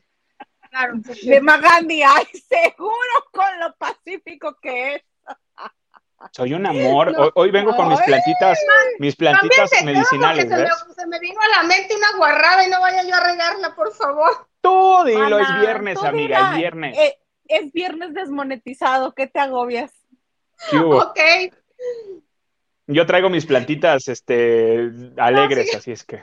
[0.70, 0.94] Claro.
[1.22, 5.02] De Magandi, ay, seguro con lo pacífico que es.
[6.32, 7.32] Soy un amor.
[7.34, 8.58] hoy, vengo con mis plantitas,
[8.98, 10.48] mis plantitas medicinales.
[10.48, 13.20] Se me, se me, vino a la mente una guarrada y no vaya yo a
[13.20, 14.48] regarla, por favor.
[14.60, 16.98] Tú dilo, es viernes, amiga, es viernes.
[16.98, 19.92] Eh, es viernes desmonetizado, ¿qué te agobias?
[20.72, 21.20] Ok.
[22.86, 26.22] Yo traigo mis plantitas este, alegres, así es que.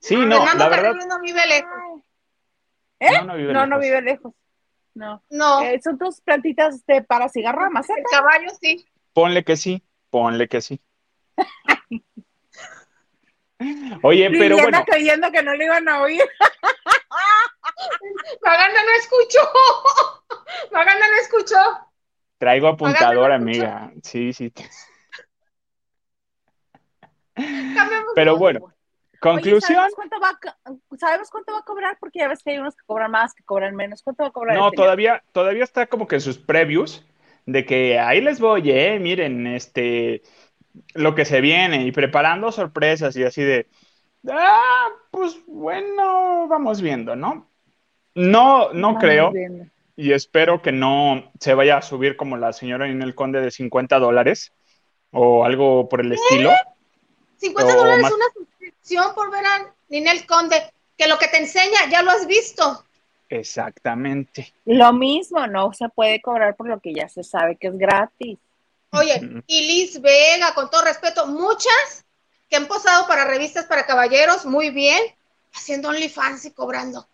[0.00, 0.94] Sí, no, la verdad.
[1.08, 2.02] No vive lejos.
[2.98, 3.24] ¿Eh?
[3.24, 4.34] No, no vive lejos.
[4.94, 5.22] No.
[5.30, 5.62] No.
[5.62, 8.84] Eh, son tus plantitas de para cigarro más El caballo sí.
[9.12, 10.80] Ponle que sí, ponle que sí.
[14.02, 14.84] Oye, pero Liliana bueno.
[14.84, 16.20] creyendo que no le iban a oír.
[18.42, 19.40] Maganda no escuchó.
[20.72, 21.56] Maganda no escuchó.
[22.38, 23.92] Traigo apuntador, amiga.
[24.02, 24.52] Sí, sí.
[28.14, 28.72] Pero bueno,
[29.20, 29.60] conclusión.
[29.60, 31.96] ¿sabemos, cuánto va a, ¿sabemos, cuánto va a, cobrar?
[31.98, 34.02] Porque ya ves que hay unos que cobran más, que cobran menos.
[34.02, 34.56] ¿Cuánto va a cobrar?
[34.56, 37.04] No, todavía, todavía está como que en sus previews
[37.46, 40.22] de que ahí les voy, eh, miren, este,
[40.94, 43.68] lo que se viene y preparando sorpresas y así de,
[44.30, 47.51] ah, pues bueno, vamos viendo, ¿no?
[48.14, 49.32] No, no creo.
[49.96, 53.98] Y espero que no se vaya a subir como la señora Ninel Conde de 50
[53.98, 54.52] dólares
[55.10, 56.50] o algo por el estilo.
[57.36, 61.88] 50 dólares es una suscripción por ver a Ninel Conde, que lo que te enseña
[61.90, 62.84] ya lo has visto.
[63.28, 64.52] Exactamente.
[64.66, 68.38] Lo mismo, no se puede cobrar por lo que ya se sabe que es gratis.
[68.90, 72.04] Oye, y Liz Vega, con todo respeto, muchas
[72.50, 75.00] que han posado para revistas para caballeros, muy bien,
[75.54, 77.06] haciendo OnlyFans y cobrando.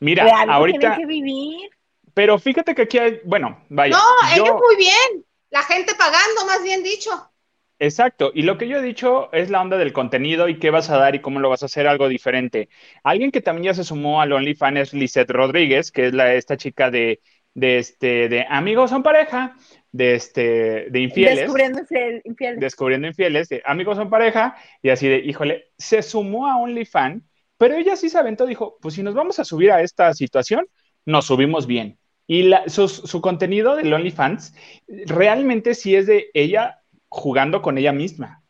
[0.00, 0.96] Mira, ahorita.
[0.96, 1.70] Que vivir.
[2.14, 3.96] Pero fíjate que aquí hay, bueno, vaya.
[3.96, 5.24] No, ellos muy bien.
[5.50, 7.10] La gente pagando, más bien dicho.
[7.82, 10.90] Exacto, y lo que yo he dicho es la onda del contenido y qué vas
[10.90, 12.68] a dar y cómo lo vas a hacer algo diferente.
[13.02, 16.58] Alguien que también ya se sumó al OnlyFans es Lisette Rodríguez, que es la, esta
[16.58, 17.22] chica de,
[17.54, 19.56] de, este, de Amigos son pareja,
[19.92, 21.38] de, este, de infieles.
[21.38, 21.80] Descubriendo
[22.24, 22.60] infieles.
[22.60, 27.22] Descubriendo infieles, de Amigos son pareja, y así de, híjole, se sumó a OnlyFans
[27.60, 30.66] pero ella sí se aventó, dijo, pues si nos vamos a subir a esta situación,
[31.04, 31.98] nos subimos bien.
[32.26, 34.54] Y su, contenido de OnlyFans
[35.04, 38.42] realmente sí es de ella jugando con ella misma,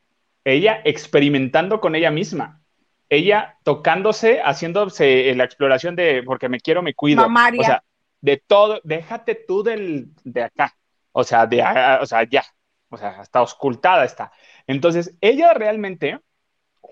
[0.45, 2.63] ella experimentando con ella misma.
[3.09, 7.27] ella tocándose, haciéndose la exploración de porque me quiero, me cuido.
[7.27, 7.83] O sea,
[8.21, 10.77] de todo, déjate tú del, de acá.
[11.11, 11.65] O sea, de,
[12.01, 12.45] o sea, ya.
[12.89, 14.31] O sea, está ocultada está.
[14.69, 16.21] Entonces, ella realmente,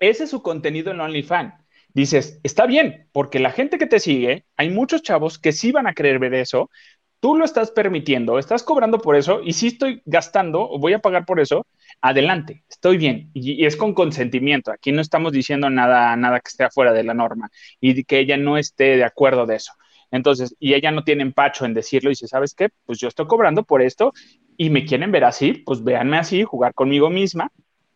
[0.01, 1.68] ese es su contenido en OnlyFans.
[1.99, 5.89] Dices, está bien, porque la gente que te sigue, hay muchos chavos que sí van
[5.89, 6.71] a querer ver eso,
[7.19, 11.01] tú lo estás permitiendo, estás cobrando por eso y si estoy gastando o voy a
[11.01, 11.67] pagar por eso,
[12.01, 14.71] adelante, estoy bien y, es con consentimiento.
[14.71, 18.37] Aquí no estamos diciendo nada, nada que esté afuera de la norma y que ella
[18.37, 19.73] no esté de acuerdo de eso.
[20.13, 22.69] Entonces, y ella no tiene empacho en decirlo y dice, ¿sabes qué?
[22.87, 24.13] Pues yo estoy cobrando por esto
[24.57, 27.51] y me quieren ver así, pues véanme así, jugar conmigo misma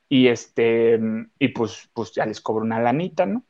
[0.09, 0.99] y este,
[1.39, 3.45] y pues, pues ya les cobro una lanita, ¿no?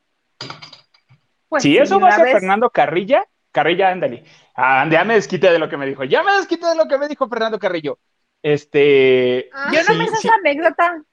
[1.49, 4.25] Pues si eso va a ser Fernando Carrilla, Carrilla, ándale.
[4.55, 6.03] Ah, ya me desquité de lo que me dijo.
[6.03, 7.99] Ya me desquité de lo que me dijo Fernando Carrillo.
[8.41, 9.49] Este.
[9.53, 9.71] Ah.
[9.71, 11.03] yo no me sé esa anécdota.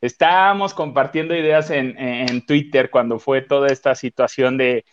[0.00, 4.84] Estábamos compartiendo ideas en, Twitter cuando fue toda esta situación de,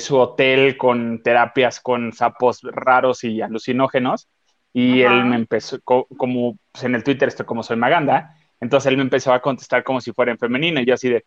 [0.00, 4.28] su hotel con terapias con sapos raros y alucinógenos.
[4.72, 8.96] Y él me empezó, como pues, en el Twitter estoy como soy Maganda, entonces él
[8.96, 10.80] me empezó a contestar como si fuera en femenino.
[10.80, 11.24] Y yo así de,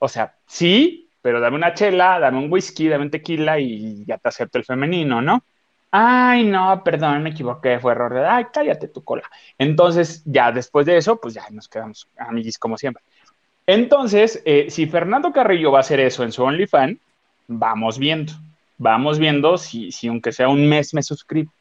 [0.00, 4.18] o sea, sí, pero dame una chela, dame un whisky, dame un tequila y ya
[4.18, 5.44] te acepto el femenino, ¿no?
[5.90, 9.24] Ay, no, perdón, me equivoqué, fue error de, ay, cállate tu cola.
[9.58, 13.02] Entonces, ya después de eso, pues ya nos quedamos amiguis como siempre.
[13.66, 16.98] Entonces, eh, si Fernando Carrillo va a hacer eso en su OnlyFans,
[17.46, 18.32] vamos viendo,
[18.78, 21.52] vamos viendo si, si aunque sea un mes me suscribo.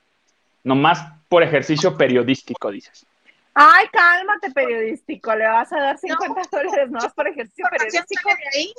[0.63, 3.06] Nomás por ejercicio periodístico, dices.
[3.53, 5.35] Ay, cálmate, periodístico.
[5.35, 8.29] Le vas a dar 50 dólares más por ejercicio periodístico.
[8.53, 8.73] ahí?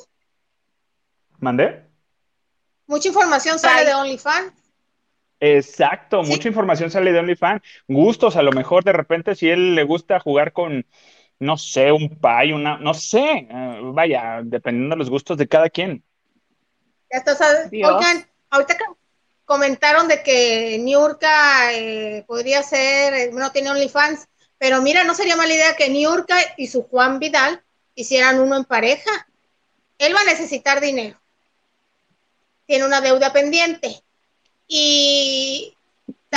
[1.39, 1.85] ¿Mandé?
[2.87, 4.53] Mucha información sale de OnlyFans.
[5.43, 7.63] Exacto, mucha información sale de OnlyFans.
[7.89, 10.85] Gustos, a lo mejor de repente, si él le gusta jugar con,
[11.39, 15.71] no sé, un pay, una, no sé, eh, vaya, dependiendo de los gustos de cada
[15.71, 16.05] quien.
[17.11, 17.37] Ya está,
[17.73, 18.77] Oigan, ahorita
[19.47, 24.29] comentaron de que Niurka eh, podría ser, eh, no tiene OnlyFans,
[24.61, 27.65] pero mira, no sería mala idea que Niurka y su Juan Vidal
[27.97, 29.11] hicieran uno en pareja.
[29.99, 31.21] Él va a necesitar dinero
[32.71, 34.01] tiene una deuda pendiente.
[34.69, 35.77] Y,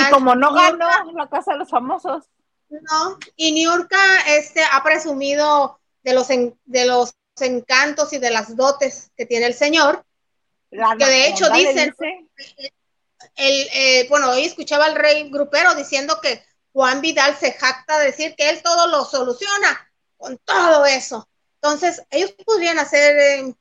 [0.10, 2.24] como no ganó la casa de los famosos.
[2.70, 9.12] No, y Niurka este, ha presumido de los, de los encantos y de las dotes
[9.16, 10.04] que tiene el señor,
[10.72, 11.96] que de hecho dicen,
[13.36, 18.08] el, eh, bueno, hoy escuchaba al rey grupero diciendo que Juan Vidal se jacta de
[18.08, 21.28] decir que él todo lo soluciona con todo eso.
[21.62, 23.56] Entonces, ellos podrían hacer eh,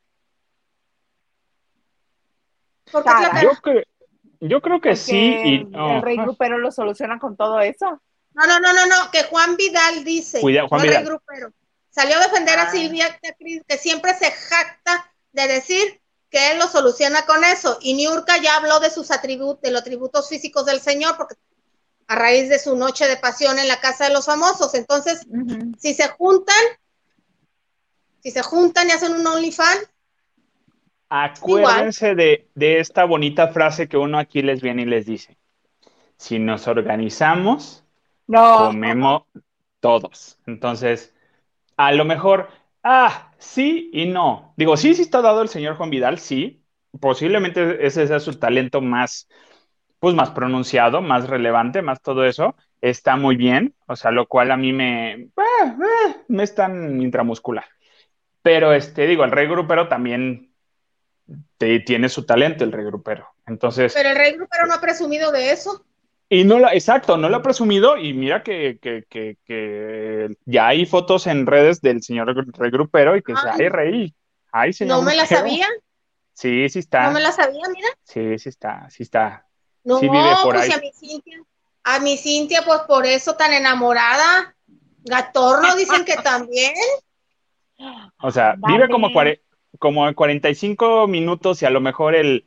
[4.40, 5.34] yo, creo que sí.
[5.44, 8.02] Y, El rey grupero lo soluciona con todo eso.
[8.34, 11.52] No, no, no, no, no, que Juan Vidal dice, Juan Rey grupero,
[11.90, 12.70] salió a defender a ah.
[12.70, 17.78] Silvia, que siempre se jacta de decir que él lo soluciona con eso.
[17.82, 21.34] Y Niurka ya habló de sus atributos, de los atributos físicos del Señor, porque
[22.08, 24.74] a raíz de su noche de pasión en la casa de los famosos.
[24.74, 25.26] Entonces,
[25.78, 26.64] si se juntan,
[28.20, 29.88] si se juntan y hacen un OnlyFans,
[31.14, 35.36] Acuérdense de, esta bonita frase que uno aquí les viene y les dice.
[36.16, 37.84] Si nos organizamos,
[38.26, 39.24] comemos
[39.80, 40.38] todos.
[40.46, 41.14] Entonces,
[41.76, 42.48] a lo mejor,
[42.82, 44.54] ah, sí y no.
[44.56, 46.64] Digo, sí, sí está dado el señor Juan Vidal, sí.
[46.98, 49.28] Posiblemente ese sea su talento más,
[50.02, 52.56] pues más pronunciado, más relevante, más todo eso.
[52.80, 55.30] Está muy bien, o sea, lo cual a mí me, eh,
[55.62, 57.66] eh, me es tan intramuscular.
[58.42, 60.52] Pero este, digo, el rey grupero también
[61.56, 63.28] tiene su talento el regrupero.
[63.46, 63.92] Entonces.
[63.94, 65.84] Pero el regrupero no ha presumido de eso.
[66.28, 68.80] Y no la, exacto, no lo ha presumido y mira que,
[70.44, 74.14] ya hay fotos en redes del señor regrupero y que se ay, rey.
[74.50, 74.96] Ay, señor.
[74.96, 75.68] No me la sabía.
[76.32, 77.04] Sí, sí está.
[77.04, 77.88] No me la sabía, mira.
[78.02, 79.46] Sí, sí está, sí está.
[79.84, 81.42] No, sí vive por pues a mi Cintia,
[81.84, 84.54] a mi Cintia, pues por eso tan enamorada.
[85.04, 86.74] Gatorno dicen que también.
[88.20, 89.42] O sea, vive como 40
[89.78, 92.46] como 45 minutos y a lo mejor el,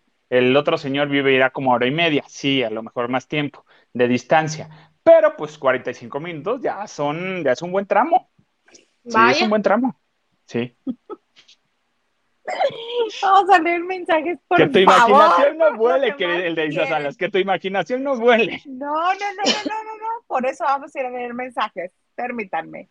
[0.55, 4.07] otro señor vive irá como hora y media, sí, a lo mejor más tiempo de
[4.07, 4.69] distancia,
[5.03, 8.29] pero pues 45 minutos ya son, ya es un buen tramo.
[9.05, 9.99] Sí, es un buen tramo.
[10.45, 10.75] Sí.
[13.21, 17.17] Vamos a leer mensajes por Que tu imaginación no vuele, que el de Isa Salas,
[17.17, 18.61] que tu imaginación no vuele.
[18.65, 22.89] No, no, no, no, no, no, por eso vamos a ir a leer mensajes, permítanme.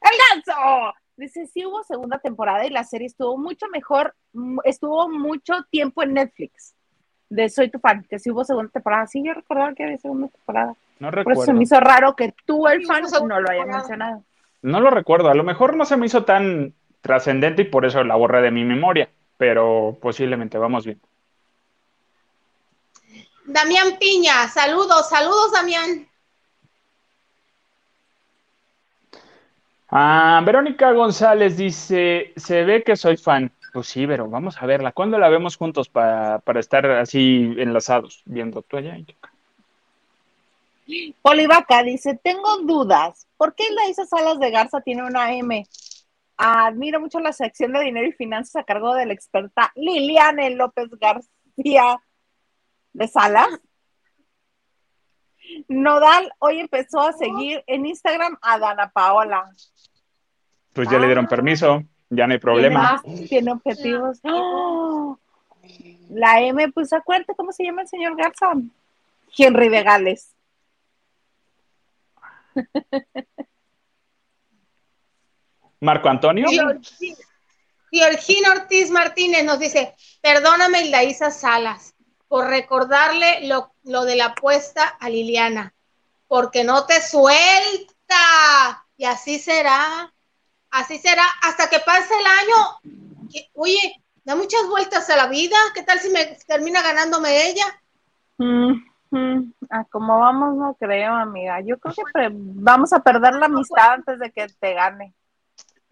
[0.00, 0.94] ¡El ganso!
[1.16, 4.14] Dice, sí hubo segunda temporada y la serie estuvo mucho mejor,
[4.64, 6.74] estuvo mucho tiempo en Netflix.
[7.28, 9.06] De Soy tu fan, que sí hubo segunda temporada.
[9.06, 10.74] Sí, yo recordaba que había segunda temporada.
[11.00, 11.24] No recuerdo.
[11.24, 14.22] Por eso se me hizo raro que tú, el fan, no lo hayas mencionado.
[14.62, 15.28] No lo recuerdo.
[15.28, 16.74] A lo mejor no se me hizo tan,
[17.06, 21.00] trascendente y por eso la borré de mi memoria, pero posiblemente vamos bien.
[23.46, 26.08] Damián Piña, saludos, saludos Damián.
[29.88, 33.52] Ah, Verónica González dice, se ve que soy fan.
[33.72, 34.90] Pues sí, pero vamos a verla.
[34.90, 39.32] ¿Cuándo la vemos juntos para, estar así enlazados, viendo tú allá y yo acá?
[41.22, 43.26] Polivaca dice, tengo dudas.
[43.36, 45.66] ¿Por qué la Isa Salas de Garza tiene una M?
[46.36, 50.88] Admiro mucho la sección de dinero y finanzas a cargo de la experta Liliane López
[51.00, 51.98] García
[52.92, 53.48] de Salas.
[55.68, 59.50] Nodal hoy empezó a seguir en Instagram a Dana Paola.
[60.72, 61.28] Pues ya le dieron ah.
[61.28, 63.02] permiso, ya no hay problema.
[63.28, 64.20] Tiene, objetivos.
[64.24, 65.18] ¡Oh!
[66.10, 68.52] La M, pues acuérdate cómo se llama el señor Garza.
[69.36, 70.34] Henry de Gales.
[75.80, 76.48] Marco Antonio.
[77.90, 81.94] Georgina Ortiz Martínez nos dice, perdóname Hildaísa Salas
[82.28, 85.72] por recordarle lo, lo de la apuesta a Liliana,
[86.28, 88.84] porque no te suelta.
[88.96, 90.12] Y así será,
[90.70, 93.46] así será hasta que pase el año.
[93.54, 95.56] Oye, da muchas vueltas a la vida.
[95.74, 97.64] ¿Qué tal si me termina ganándome ella?
[99.70, 101.60] Ah, como vamos, no creo, amiga.
[101.60, 105.14] Yo creo que vamos a perder la amistad antes de que te gane.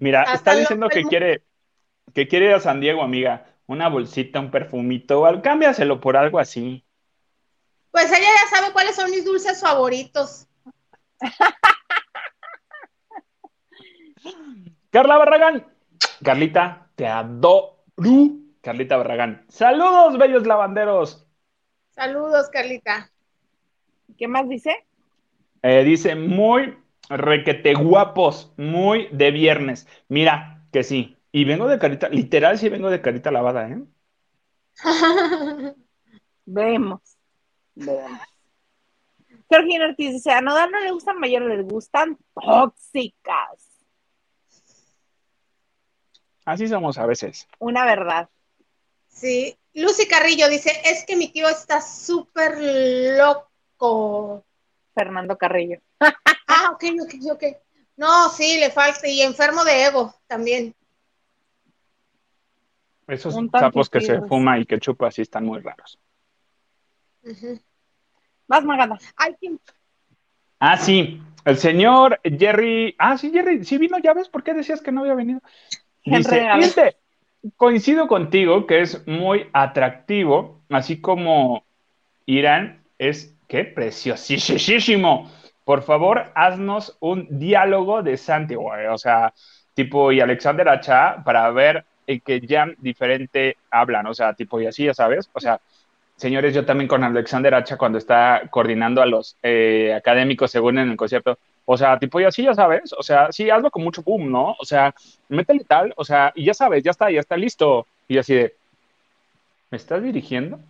[0.05, 1.43] Mira, está diciendo que quiere,
[2.13, 3.47] que quiere ir a San Diego, amiga.
[3.67, 6.85] Una bolsita, un perfumito, cámbiaselo por algo así.
[7.91, 10.47] Pues ella ya sabe cuáles son mis dulces favoritos.
[14.91, 15.73] Carla Barragán.
[16.23, 17.79] Carlita, te adoro.
[18.61, 19.47] Carlita Barragán.
[19.49, 21.27] Saludos, bellos lavanderos.
[21.93, 23.11] Saludos, Carlita.
[24.19, 24.87] ¿Qué más dice?
[25.63, 26.77] Eh, dice, muy
[27.09, 29.87] requete guapos, muy de viernes.
[30.09, 31.17] Mira, que sí.
[31.33, 33.83] Y vengo de carita, literal sí vengo de carita lavada, ¿eh?
[36.47, 37.01] Vemos.
[37.75, 38.21] Vemos.
[39.51, 43.75] Georgina Ortiz dice, a Nodal no le gustan mayores, les gustan tóxicas.
[46.45, 47.49] Así somos a veces.
[47.59, 48.29] Una verdad.
[49.09, 49.57] Sí.
[49.73, 52.59] Lucy Carrillo dice, es que mi tío está súper
[53.19, 54.45] loco.
[54.95, 55.81] Fernando Carrillo.
[56.49, 57.45] Ah, ok, ok, ok.
[57.97, 59.07] No, sí, le falta.
[59.09, 60.75] Y enfermo de ego también.
[63.07, 65.99] Esos sapos que se fuma y que chupa sí están muy raros.
[68.47, 68.65] Más.
[70.59, 71.23] Ah, sí.
[71.45, 72.95] El señor Jerry.
[72.99, 73.65] Ah, sí, Jerry.
[73.65, 75.41] Sí vino, ya ves por qué decías que no había venido.
[76.05, 76.97] Dice,
[77.57, 81.65] coincido contigo que es muy atractivo, así como
[82.27, 85.31] Irán es, qué preciosísimo.
[85.65, 89.33] Por favor, haznos un diálogo de Santi, o sea,
[89.75, 94.67] tipo y Alexander Acha para ver en qué jam diferente hablan, o sea, tipo y
[94.67, 95.59] así, ya sabes, o sea,
[96.17, 100.91] señores, yo también con Alexander Hacha cuando está coordinando a los eh, académicos según en
[100.91, 104.03] el concierto, o sea, tipo y así, ya sabes, o sea, sí, hazlo con mucho
[104.03, 104.55] boom, ¿no?
[104.59, 104.95] O sea,
[105.29, 107.87] métele tal, o sea, y ya sabes, ya está, ya está listo.
[108.07, 108.55] Y así de,
[109.71, 110.61] ¿me estás dirigiendo?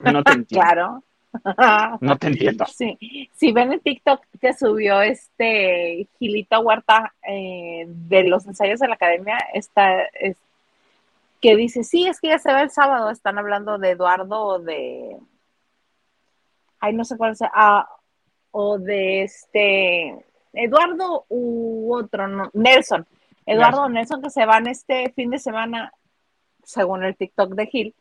[0.00, 0.46] No te entiendo.
[0.48, 1.02] claro.
[2.00, 2.66] No te entiendo.
[2.66, 8.88] Sí, si ven el TikTok que subió este Gilito Huerta eh, de los ensayos de
[8.88, 10.36] la academia, está, es,
[11.40, 14.58] que dice, sí, es que ya se ve el sábado, están hablando de Eduardo o
[14.60, 15.16] de,
[16.78, 17.88] ay, no sé cuál sea, ah,
[18.52, 23.06] o de este, Eduardo u otro, no, Nelson,
[23.44, 25.92] Eduardo Nelson que se van este fin de semana,
[26.62, 27.94] según el TikTok de Gil,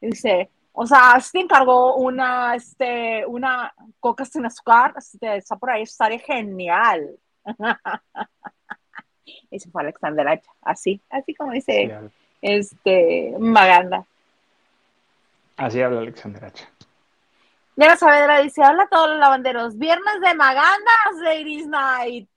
[0.00, 5.70] dice, o sea, si te encargó una, este, una coca sin azúcar, este, está por
[5.70, 7.16] ahí, estaría genial.
[9.52, 11.96] Ese fue Alexander Hacha, así, así como dice
[12.42, 14.04] este Maganda.
[15.56, 16.68] Así habla Alexander Hacha.
[17.76, 22.28] Diana Saavedra dice, hola a todos los lavanderos, viernes de Magandas, Ladies Night.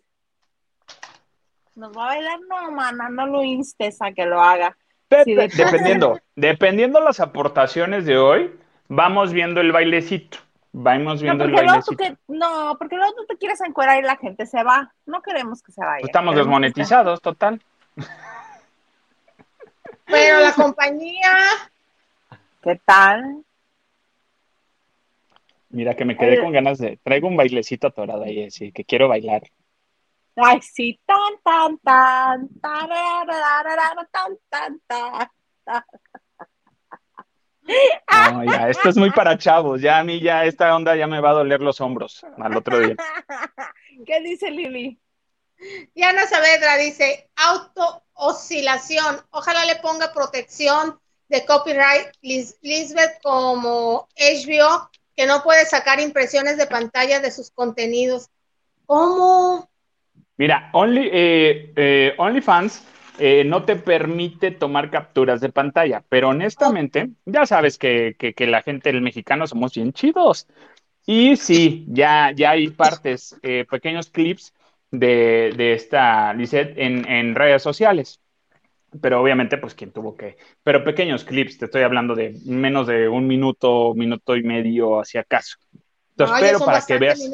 [1.74, 4.78] Nos va a bailar, no, mana, no lo instes a que lo haga
[5.10, 8.52] dependiendo, dependiendo las aportaciones de hoy,
[8.88, 10.40] vamos viendo el bailecito.
[10.74, 12.04] Vamos viendo el bailecito.
[12.28, 14.94] no, porque luego tú te quieres encuerar y la gente se va.
[15.06, 16.02] No queremos que se vaya.
[16.02, 17.62] Pues estamos desmonetizados, total.
[20.06, 21.34] Pero la compañía.
[22.62, 23.44] ¿Qué tal?
[25.70, 27.00] Mira que me quedé con ganas de.
[27.04, 29.44] Traigo un bailecito atorado ahí, así que quiero bailar.
[30.40, 32.88] Ay, sí, tan, tan, tan, tan,
[34.12, 35.30] tan, tan, tan.
[38.32, 39.82] No, ya, esto es muy para chavos.
[39.82, 42.80] Ya a mí ya esta onda ya me va a doler los hombros al otro
[42.80, 42.96] día.
[44.06, 45.00] ¿Qué dice Lili?
[45.96, 49.20] Diana Saavedra dice, auto oscilación.
[49.32, 56.68] Ojalá le ponga protección de copyright Lisbeth como HBO, que no puede sacar impresiones de
[56.68, 58.30] pantalla de sus contenidos.
[58.86, 59.68] ¿Cómo?
[60.38, 62.86] Mira, Only, eh, eh, OnlyFans
[63.20, 68.90] eh, no te permite tomar capturas de pantalla, pero honestamente, ya sabes que, la gente,
[68.92, 70.48] el mexicano, somos bien chidos.
[71.06, 73.36] Y sí, ya, ya hay partes,
[73.70, 74.54] pequeños clips
[74.92, 78.20] de, esta Lisette en, en redes sociales
[79.02, 83.08] pero obviamente, pues quien tuvo que, pero pequeños clips, te estoy hablando de menos de
[83.10, 85.58] un minuto, minuto y medio, hacia acaso.
[86.20, 87.32] Entonces, pero para que veas,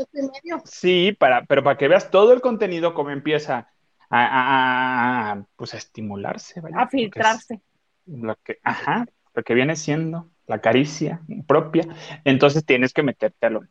[0.65, 3.69] sí, para, pero para que veas todo el contenido como empieza
[4.09, 7.61] a, pues a estimularse, a filtrarse.
[8.05, 11.87] Lo que, ajá, lo que viene siendo la caricia propia,
[12.25, 13.61] entonces tienes que meterte a lo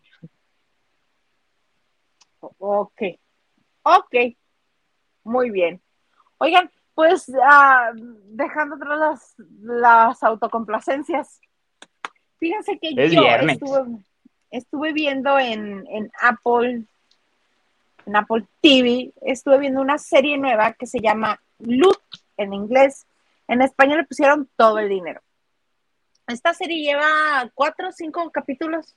[2.40, 3.02] Ok,
[3.82, 4.14] ok,
[5.24, 5.82] muy bien.
[6.38, 11.38] Oigan, pues ah, dejando atrás las, las autocomplacencias,
[12.38, 14.04] fíjense que yo estuve,
[14.92, 16.84] viendo en, Apple,
[18.06, 22.00] en Apple TV, estuve viendo una serie nueva que se llama Loot
[22.36, 23.06] en inglés.
[23.48, 25.20] En español le pusieron todo el dinero.
[26.26, 28.94] Esta serie lleva cuatro o cinco capítulos,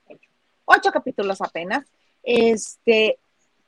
[0.65, 1.85] ocho capítulos apenas.
[2.23, 3.17] Este,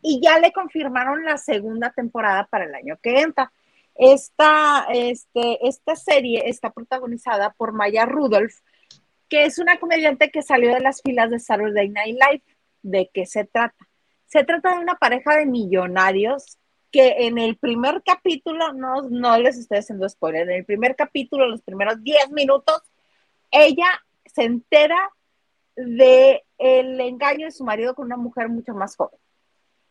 [0.02, 3.52] y ya le confirmaron la segunda temporada para el año que entra.
[3.96, 8.54] Esta, este, esta serie está protagonizada por Maya Rudolph,
[9.30, 12.44] que es una comediante que salió de las filas de Saturday Night Live.
[12.82, 13.88] ¿De qué se trata?
[14.26, 16.58] Se trata de una pareja de millonarios
[16.92, 21.48] que en el primer capítulo, no, no les estoy haciendo spoiler, en el primer capítulo,
[21.48, 22.82] los primeros 10 minutos,
[23.52, 23.88] ella
[24.26, 24.98] se entera
[25.76, 29.20] de el engaño de su marido con una mujer mucho más joven.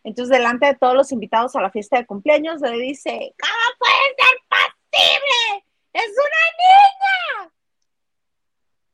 [0.04, 4.14] Entonces, delante de todos los invitados a la fiesta de cumpleaños, le dice, ¿cómo puede
[4.16, 5.64] ser posible?
[5.92, 7.55] ¡Es una niña!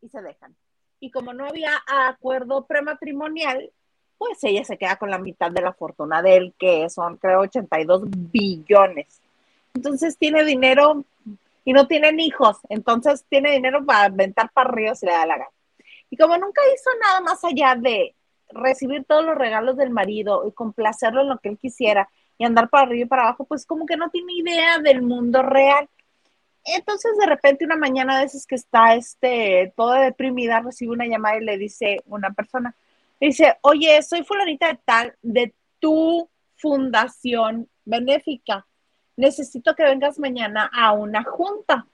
[0.02, 0.54] Y se dejan.
[1.00, 3.72] Y como no había acuerdo prematrimonial,
[4.18, 7.40] pues ella se queda con la mitad de la fortuna de él, que son, creo,
[7.40, 9.20] 82 billones.
[9.74, 11.04] Entonces tiene dinero
[11.64, 15.38] y no tienen hijos, entonces tiene dinero para aventar para arriba si le da la
[15.38, 15.50] gana.
[16.10, 18.14] Y como nunca hizo nada más allá de
[18.50, 22.68] recibir todos los regalos del marido y complacerlo en lo que él quisiera y andar
[22.68, 25.88] para arriba y para abajo, pues como que no tiene idea del mundo real.
[26.64, 31.38] Entonces de repente una mañana de esas que está este, toda deprimida, recibe una llamada
[31.38, 32.74] y le dice una persona,
[33.20, 38.66] dice, oye, soy fulanita de tal, de tu fundación benéfica.
[39.16, 41.86] Necesito que vengas mañana a una junta.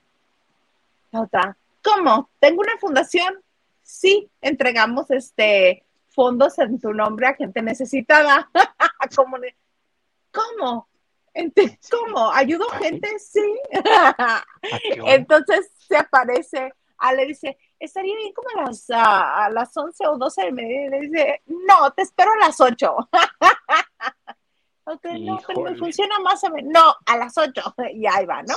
[1.82, 2.28] ¿cómo?
[2.38, 3.42] ¿Tengo una fundación?
[3.82, 8.50] Sí, entregamos este fondos en tu nombre a gente necesitada.
[10.32, 10.88] ¿Cómo?
[11.34, 11.78] ¿Cómo?
[11.90, 12.32] ¿Cómo?
[12.32, 13.08] ¿Ayudo gente?
[13.18, 13.58] Sí.
[13.84, 14.44] Ah,
[15.06, 20.18] Entonces se aparece, a le dice, estaría bien como a las, a, las 11 o
[20.18, 20.86] 12 de mediodía.
[20.86, 22.96] Y le dice, no, te espero a las 8.
[24.84, 26.72] ok, no, pero me funciona más o menos.
[26.72, 27.74] No, a las 8.
[27.94, 28.54] Y ahí va, ¿no?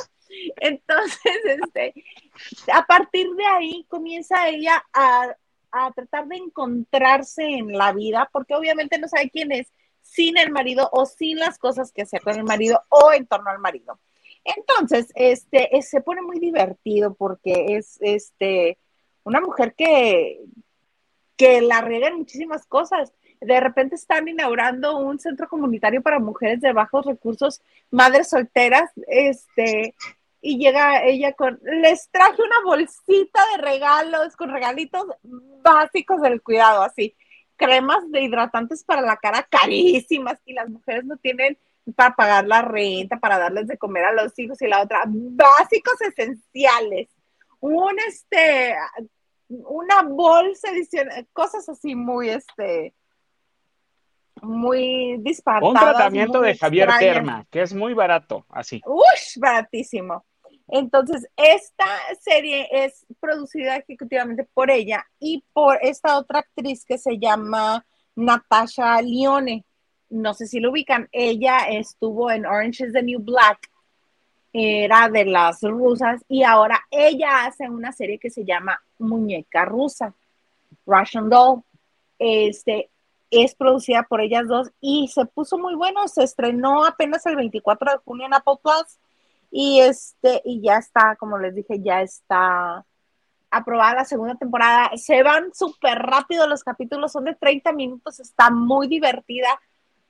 [0.57, 1.93] Entonces, este,
[2.71, 5.35] a partir de ahí comienza ella a
[5.71, 9.71] a tratar de encontrarse en la vida, porque obviamente no sabe quién es
[10.01, 13.49] sin el marido o sin las cosas que hace con el marido o en torno
[13.49, 13.99] al marido.
[14.43, 18.77] Entonces, este, se pone muy divertido porque es este,
[19.23, 20.39] una mujer que,
[21.37, 23.13] que la riega en muchísimas cosas.
[23.39, 29.95] De repente están inaugurando un centro comunitario para mujeres de bajos recursos, madres solteras, este,
[30.41, 36.81] y llega ella con, les traje una bolsita de regalos, con regalitos básicos del cuidado,
[36.81, 37.15] así,
[37.61, 41.57] cremas de hidratantes para la cara carísimas y las mujeres no tienen
[41.95, 45.99] para pagar la renta, para darles de comer a los hijos y la otra, básicos
[46.01, 47.09] esenciales,
[47.59, 48.75] un este,
[49.47, 52.93] una bolsa adicional, cosas así muy este,
[54.41, 55.73] muy disparatadas.
[55.73, 58.81] Un tratamiento de Javier Terma, que es muy barato, así.
[58.85, 59.03] Uy,
[59.37, 60.25] baratísimo.
[60.71, 61.85] Entonces, esta
[62.21, 69.01] serie es producida ejecutivamente por ella y por esta otra actriz que se llama Natasha
[69.01, 69.65] Lione.
[70.09, 71.09] No sé si lo ubican.
[71.11, 73.69] Ella estuvo en Orange is the New Black.
[74.53, 80.13] Era de las rusas y ahora ella hace una serie que se llama Muñeca Rusa,
[80.85, 81.63] Russian Doll.
[82.17, 82.89] Este,
[83.29, 86.07] es producida por ellas dos y se puso muy bueno.
[86.07, 88.97] Se estrenó apenas el 24 de junio en Apple Plus
[89.51, 92.85] y este, y ya está, como les dije, ya está
[93.51, 94.91] aprobada la segunda temporada.
[94.95, 99.49] Se van súper rápido los capítulos, son de 30 minutos, está muy divertida.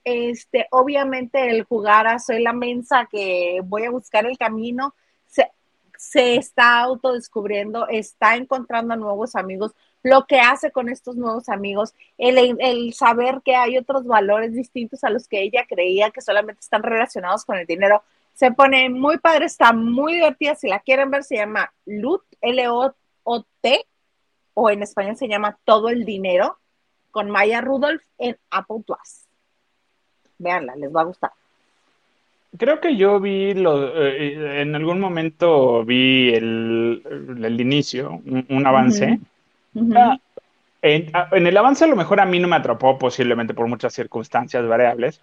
[0.04, 4.96] este, obviamente el jugar a soy la mensa que voy a buscar el camino,
[5.28, 5.52] se,
[5.98, 9.74] se está autodescubriendo, está encontrando nuevos amigos,
[10.04, 15.04] lo que hace con estos nuevos amigos, el, el, saber que hay otros valores distintos
[15.04, 18.04] a los que ella creía que solamente están relacionados con el dinero,
[18.42, 20.56] se pone muy padre, está muy divertida.
[20.56, 23.86] Si la quieren ver, se llama LUT, L-O-T,
[24.56, 26.58] o en español se llama Todo el Dinero,
[27.12, 29.28] con Maya Rudolph en Apple Plus.
[30.40, 31.32] Veanla, les va a gustar.
[32.58, 37.04] Creo que yo vi, lo, eh, en algún momento vi el,
[37.44, 39.20] el inicio, un, avance.
[39.96, 40.18] Ah,
[40.82, 43.68] en, ah, en, el avance a lo mejor a mí no me atrapó posiblemente por
[43.68, 45.22] muchas circunstancias variables,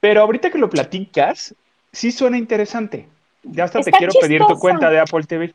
[0.00, 1.54] pero ahorita que lo platicas,
[1.92, 3.08] sí suena interesante.
[3.42, 5.54] Ya hasta te quiero pedir tu cuenta de Apple TV.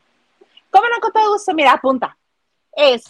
[0.70, 1.54] ¿Cómo no con todo gusto?
[1.54, 2.16] Mira, apunta.
[2.72, 3.04] Es.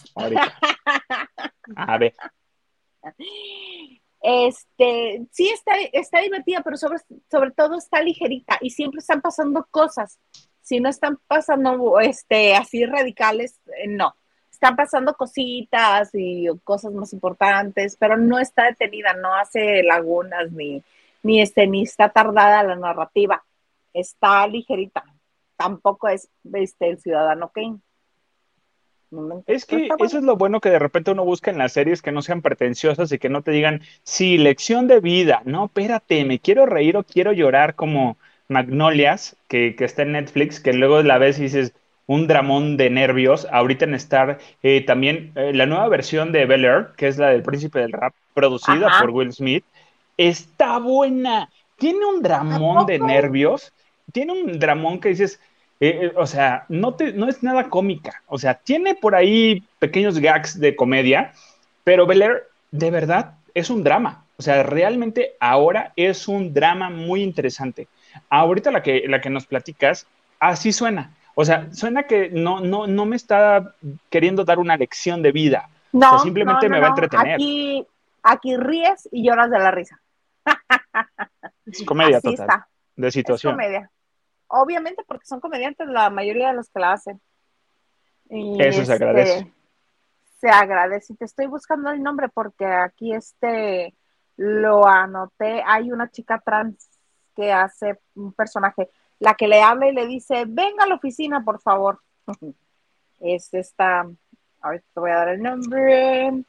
[1.75, 2.13] A ver.
[4.21, 6.99] Este, sí está, está divertida, pero sobre,
[7.31, 10.19] sobre todo está ligerita y siempre están pasando cosas.
[10.61, 14.13] Si no están pasando este, así radicales, eh, no.
[14.51, 20.83] Están pasando cositas y cosas más importantes, pero no está detenida, no hace lagunas ni,
[21.23, 23.43] ni, este, ni está tardada la narrativa,
[23.93, 25.03] está ligerita,
[25.55, 27.79] tampoco es este, el ciudadano Kane.
[29.47, 32.11] Es que eso es lo bueno que de repente uno busca en las series que
[32.11, 36.39] no sean pretenciosas y que no te digan, sí, lección de vida, no, espérate, me
[36.39, 38.17] quiero reír o quiero llorar como
[38.47, 41.73] Magnolias, que, que está en Netflix, que luego la ves y dices,
[42.09, 43.47] un dramón de nervios.
[43.51, 47.29] Ahorita en Star, eh, también eh, la nueva versión de Bel Air, que es la
[47.29, 49.63] del Príncipe del Rap, producida por Will Smith,
[50.19, 51.49] está buena.
[51.77, 53.71] Tiene un dramón de nervios.
[54.11, 55.39] Tiene un dramón que dices,
[55.79, 58.21] eh, eh, o sea, no, te, no es nada cómica.
[58.27, 61.31] O sea, tiene por ahí pequeños gags de comedia,
[61.83, 62.23] pero Bel
[62.71, 64.25] de verdad es un drama.
[64.37, 67.87] O sea, realmente ahora es un drama muy interesante.
[68.29, 70.05] Ahorita la que, la que nos platicas,
[70.39, 71.15] así suena.
[71.35, 73.73] O sea, suena que no, no, no me está
[74.09, 75.69] queriendo dar una lección de vida.
[75.93, 77.35] No, simplemente me va a entretener.
[77.35, 77.85] Aquí,
[78.23, 79.99] aquí ríes y lloras de la risa.
[81.65, 82.65] Es comedia total.
[82.95, 83.53] De situación.
[83.53, 83.91] comedia.
[84.47, 87.21] Obviamente porque son comediantes la mayoría de los que la hacen.
[88.29, 89.53] Eso se este, agradece.
[90.39, 91.13] Se agradece.
[91.13, 93.93] Y te estoy buscando el nombre porque aquí este
[94.37, 95.63] lo anoté.
[95.65, 96.89] Hay una chica trans
[97.35, 98.89] que hace un personaje,
[99.19, 101.99] la que le habla y le dice, venga a la oficina, por favor.
[103.19, 104.09] es esta,
[104.61, 106.43] ahorita te voy a dar el nombre.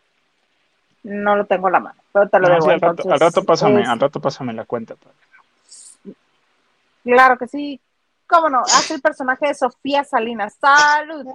[1.02, 2.80] No lo tengo a la mano, pero te lo al,
[3.20, 4.96] rato, pásame, al rato pásame la cuenta.
[7.02, 7.80] Claro que sí.
[8.26, 8.60] ¿Cómo no?
[8.60, 10.54] Hace el personaje de Sofía Salinas.
[10.60, 11.26] ¡Salud!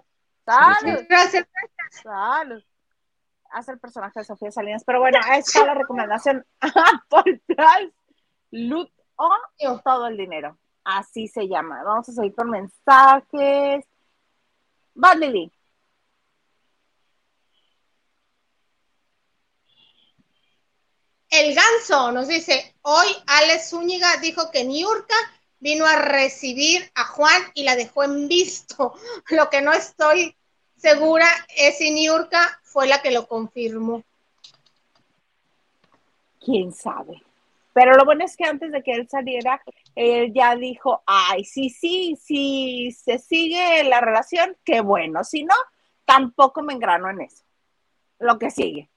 [0.46, 1.00] ¡Salud!
[1.10, 1.48] Gracias.
[1.90, 2.64] ¡Salud!
[3.52, 4.84] Hace el personaje de Sofía Salinas.
[4.86, 6.46] Pero bueno, ahí está la recomendación.
[7.10, 7.26] Por
[8.52, 10.58] Loot o todo el dinero.
[10.84, 11.84] Así se llama.
[11.84, 13.86] Vamos a seguir con mensajes.
[14.96, 15.16] Va,
[21.38, 25.16] El ganso nos dice, hoy Alex Zúñiga dijo que Niurka
[25.60, 28.94] vino a recibir a Juan y la dejó en visto.
[29.30, 30.34] Lo que no estoy
[30.78, 31.28] segura
[31.58, 34.02] es si Niurka fue la que lo confirmó.
[36.40, 37.22] ¿Quién sabe?
[37.74, 39.62] Pero lo bueno es que antes de que él saliera,
[39.96, 45.26] él ya dijo, ay, sí, sí, sí, se sigue la relación, qué bueno.
[45.26, 45.56] Si no,
[46.06, 47.44] tampoco me engrano en eso.
[48.20, 48.90] Lo que sigue.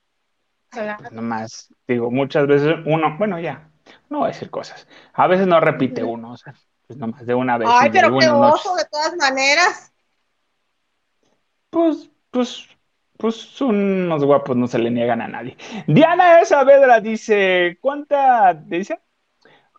[1.10, 3.70] Nomás, digo, muchas veces uno, bueno, ya,
[4.08, 4.86] no voy a decir cosas.
[5.14, 6.54] A veces no repite uno, o sea,
[6.86, 7.68] pues nomás de una vez.
[7.70, 9.92] Ay, pero qué oso, de todas maneras.
[11.70, 12.66] Pues, pues,
[13.16, 15.56] pues unos guapos no se le niegan a nadie.
[15.86, 19.00] Diana Saavedra dice, ¿cuánta, dice?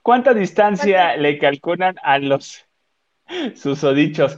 [0.02, 2.66] ¿Cuánta distancia le calculan a los
[3.56, 4.38] susodichos?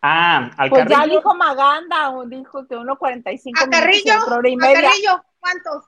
[0.00, 4.14] Ah, al pues ya dijo Maganda, dijo que 1.45 ¿A Carrillo?
[4.14, 5.24] ¿A Carrillo?
[5.40, 5.87] ¿Cuántos?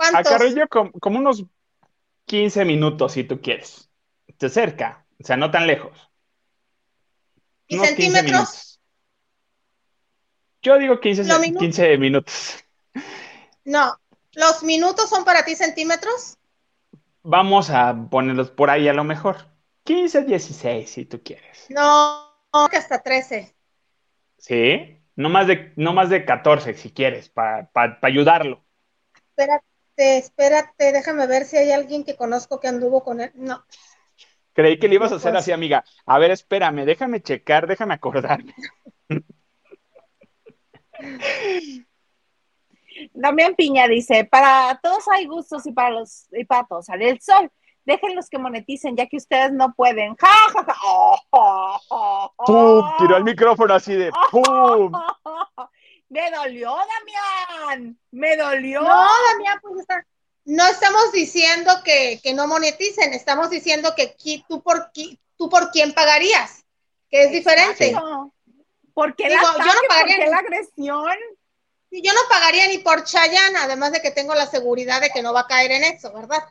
[0.00, 0.32] ¿Cuántos?
[0.32, 1.44] A Carrillo como, unos
[2.24, 3.90] 15 minutos, si tú quieres.
[4.38, 6.10] De cerca, o sea, no tan lejos.
[7.66, 8.80] ¿Y centímetros?
[10.62, 11.24] Yo digo 15,
[11.58, 12.64] 15 minutos.
[13.62, 13.94] No,
[14.32, 16.38] ¿los minutos son para ti centímetros?
[17.22, 19.36] Vamos a ponerlos por ahí a lo mejor.
[19.84, 21.66] 15, 16, si tú quieres.
[21.68, 22.32] No,
[22.70, 23.54] que hasta 13.
[24.38, 24.98] ¿Sí?
[25.14, 27.68] No más de, no más de 14 si quieres, para
[28.00, 28.64] ayudarlo.
[29.28, 33.32] Espérate, espérate, déjame ver si hay alguien que conozco que anduvo con él.
[33.34, 33.64] No.
[34.52, 35.84] Creí que le ibas a hacer así, amiga.
[36.06, 38.54] A ver, espérame, déjame checar, déjame acordarme.
[43.14, 47.20] Damián Piña dice, para todos hay gustos y para los y para todos sale el
[47.20, 47.50] sol.
[47.84, 50.14] Déjenlos que moneticen, ya que ustedes no pueden.
[50.16, 50.74] ¡Ja, ja, ja!
[51.32, 52.84] Oh, ¡Pum!
[52.98, 54.92] Tiró el micrófono así de ¡pum!
[56.10, 57.98] Me dolió, Damián.
[58.10, 58.82] Me dolió.
[58.82, 59.86] No, Damián, pues
[60.44, 64.16] no estamos diciendo que, no moneticen, estamos diciendo que
[64.48, 64.90] tú por,
[65.36, 66.64] tú por quién pagarías,
[67.08, 67.96] que es diferente.
[68.92, 71.16] Porque la, yo no pagaría la agresión?
[71.92, 75.32] Yo no pagaría ni por Chayanne, además de que tengo la seguridad de que no
[75.32, 76.42] va a caer en eso, ¿verdad?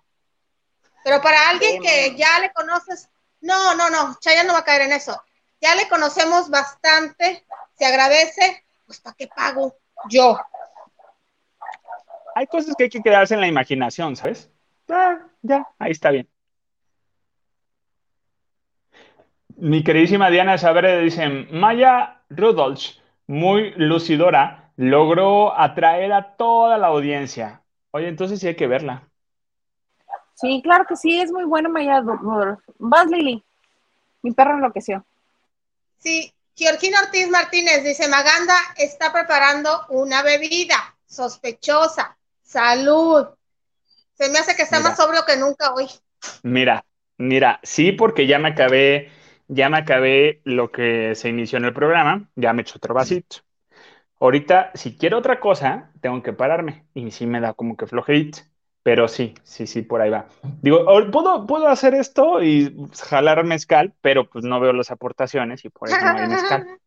[1.03, 3.10] Pero para alguien que ya le conoces,
[3.41, 5.22] no, no, no, Chayanne no va a caer en eso.
[5.60, 7.45] Ya le conocemos bastante,
[7.78, 9.76] se agradece, pues ¿para qué pago
[10.10, 10.36] yo?
[12.34, 14.52] Hay cosas que hay que quedarse en la imaginación, ¿sabes?
[14.90, 16.28] Ah, ya, ahí está bien.
[19.58, 27.62] Mi queridísima Diana Sabre dice, Maya Rudolph, muy lucidora, logró atraer a toda la audiencia.
[27.92, 29.08] Oye, entonces sí hay que verla.
[30.34, 32.60] Sí, claro que sí, es muy buena Maya Rudolph.
[32.80, 33.44] Vas, Lili.
[34.24, 35.06] Mi perro enloqueció.
[36.00, 42.18] Sí, Georgina Ortiz Martínez dice, Maganda está preparando una bebida sospechosa.
[42.41, 43.28] Salud.
[44.14, 45.88] Se me hace que está más sobrio que nunca hoy.
[46.43, 46.84] Mira,
[47.18, 49.10] mira, sí, porque ya me acabé
[49.49, 53.38] ya me acabé lo que se inició en el programa, ya me hecho otro vasito.
[54.20, 58.39] Ahorita, si quiero otra cosa, tengo que pararme y sí me da como que flojerito,
[58.90, 60.26] pero sí, sí, sí, por ahí va.
[60.64, 62.76] Digo, puedo, puedo hacer esto y
[63.08, 66.80] jalar mezcal, pero pues no veo las aportaciones y por eso no hay mezcal.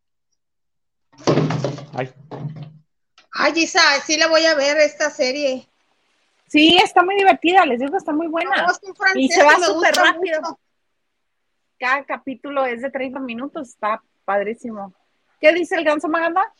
[1.93, 2.11] Ay.
[3.31, 5.65] Ay, Isa, sí la voy a ver esta serie.
[6.49, 8.67] Sí, está muy divertida, les digo está muy buena.
[9.15, 10.59] y se va súper rápido
[11.79, 14.93] cada capítulo es de 30 minutos, está padrísimo.
[15.39, 16.53] ¿Qué dice el ganso Maganda?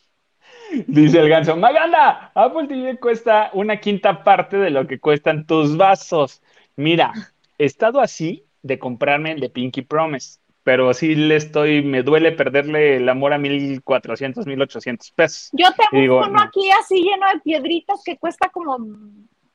[0.87, 5.77] Dice el ganso, Maganda, Apple TV cuesta una quinta parte de lo que cuestan tus
[5.77, 6.41] vasos.
[6.75, 7.13] Mira,
[7.57, 12.31] he estado así de comprarme el de Pinky Promise, pero sí le estoy, me duele
[12.31, 15.49] perderle el amor a 1400, 1800 pesos.
[15.53, 18.77] Yo tengo uno aquí así lleno de piedritas que cuesta como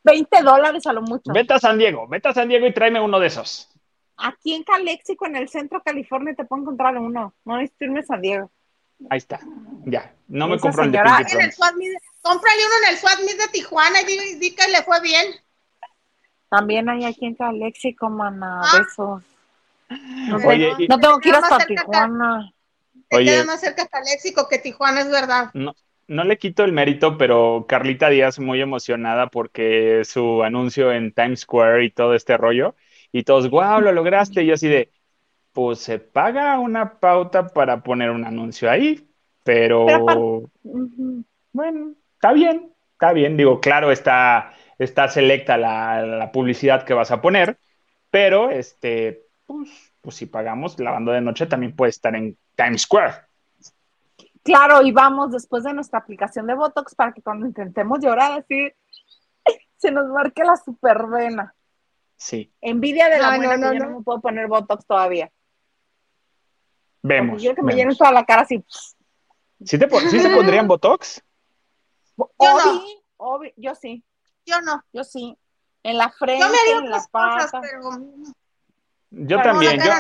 [0.05, 1.32] 20 dólares a lo mucho.
[1.32, 3.68] Vete a San Diego, vete a San Diego y tráeme uno de esos.
[4.18, 7.34] Aquí en Calexico, en el centro de California, te puedo encontrar uno.
[7.45, 8.51] No necesito irme a San Diego.
[9.11, 9.41] Ahí está.
[9.85, 10.14] Ya.
[10.29, 11.53] No me compro el de Pinky en el
[12.20, 15.26] Cómprale uno en el SWAT de Tijuana y di, que le fue bien.
[16.51, 18.61] También hay aquí en Calexico, mana.
[18.64, 18.79] Ah.
[18.79, 19.22] Besos.
[20.29, 22.53] No, Oye, no tengo que ir hasta Tijuana.
[23.09, 25.51] Te queda más cerca Calexico que Tijuana, es verdad.
[25.55, 25.74] No,
[26.09, 31.41] no le quito el mérito, pero Carlita Díaz muy emocionada porque su anuncio en Times
[31.41, 32.74] Square y todo este rollo
[33.12, 34.43] y todos, wow, lo lograste.
[34.43, 34.93] Y yo así de,
[35.53, 39.07] pues se paga una pauta para poner un anuncio ahí,
[39.49, 40.42] pero,
[41.53, 43.38] bueno, está bien, está bien.
[43.38, 47.59] Digo, claro, está, está selecta la, publicidad que vas a poner,
[48.11, 49.70] pero este, pues,
[50.03, 53.14] pues si pagamos, la banda de noche también puede estar en Times Square.
[54.42, 58.70] Claro, y vamos después de nuestra aplicación de Botox para que cuando intentemos llorar así,
[59.78, 61.55] se nos marque la supervena.
[62.16, 62.53] Sí.
[62.61, 65.32] Envidia de la buena no, que yo no me puedo poner Botox todavía.
[67.01, 67.42] Vemos.
[67.42, 68.62] Yo que me llenen toda la cara así.
[69.64, 71.22] ¿Sí, te, ¿sí se pondrían Botox?
[72.16, 73.40] Yo no.
[73.56, 74.04] yo sí.
[74.44, 74.82] Yo no.
[74.92, 75.36] Yo sí.
[75.82, 76.46] En la frente,
[76.76, 77.61] en la pata.
[79.11, 79.80] Yo también.
[79.80, 79.92] Yo,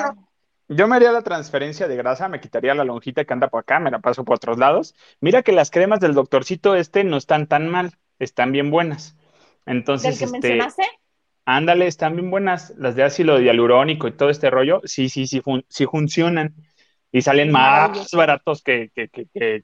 [0.68, 3.80] yo me haría la transferencia de grasa, me quitaría la lonjita que anda por acá,
[3.80, 4.94] me la paso por otros lados.
[5.20, 9.16] Mira que las cremas del doctorcito este no están tan mal, están bien buenas.
[9.64, 10.82] Entonces, ¿Del que este, mencionaste?
[11.46, 14.82] Ándale, están bien buenas las de ácido hialurónico y todo este rollo.
[14.84, 16.54] Sí, sí, sí, sí funcionan.
[17.10, 18.90] Y salen más baratos que,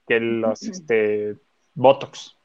[0.07, 1.35] los este,
[1.73, 2.35] Botox.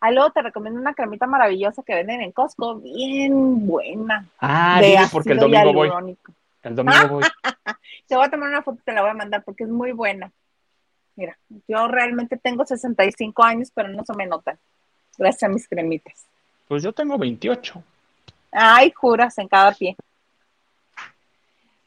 [0.00, 4.26] Ah, luego te recomiendo una cremita maravillosa que venden en Costco, bien buena.
[4.40, 4.80] Ah,
[5.12, 6.16] porque el domingo voy.
[6.62, 7.24] El domingo voy.
[8.08, 10.32] te voy a tomar una foto, te la voy a mandar porque es muy buena.
[11.16, 11.36] Mira,
[11.68, 14.56] yo realmente tengo 65 años, pero no se me nota.
[15.18, 16.24] Gracias a mis cremitas.
[16.66, 17.82] Pues yo tengo 28.
[18.52, 19.96] Ay, juras en cada pie.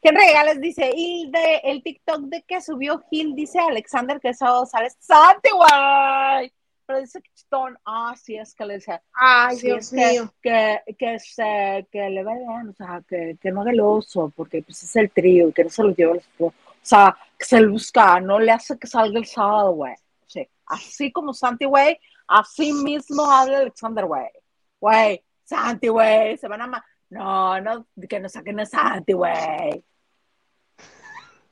[0.04, 0.60] ¿Qué regales?
[0.60, 5.48] Dice, y de el TikTok de que subió Gil, dice Alexander que sábado sale Santi,
[5.50, 6.52] guay.
[6.84, 10.30] Pero dice que Stone, ah, sí, es que le dice, ay, Dios mío.
[10.42, 14.62] Que, que, se, que le vean, o sea, que, que no haga el oso, porque
[14.62, 16.52] pues es el trío, que no se lo lleva O
[16.82, 19.94] sea, que se busca, no le hace que salga el sábado, güey.
[20.26, 20.46] Sí.
[20.66, 21.98] Así como Santi, güey,
[22.28, 24.28] así mismo habla Alexander, güey.
[24.78, 26.84] Güey, Santi, güey, se van a...
[27.08, 29.82] No, no, que no saquen a Santi, güey.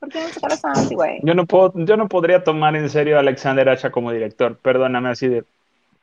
[0.03, 1.21] ¿Por qué no sacar a Santi, güey?
[1.23, 4.57] Yo no, puedo, yo no podría tomar en serio a Alexander Hacha como director.
[4.57, 5.45] Perdóname así de...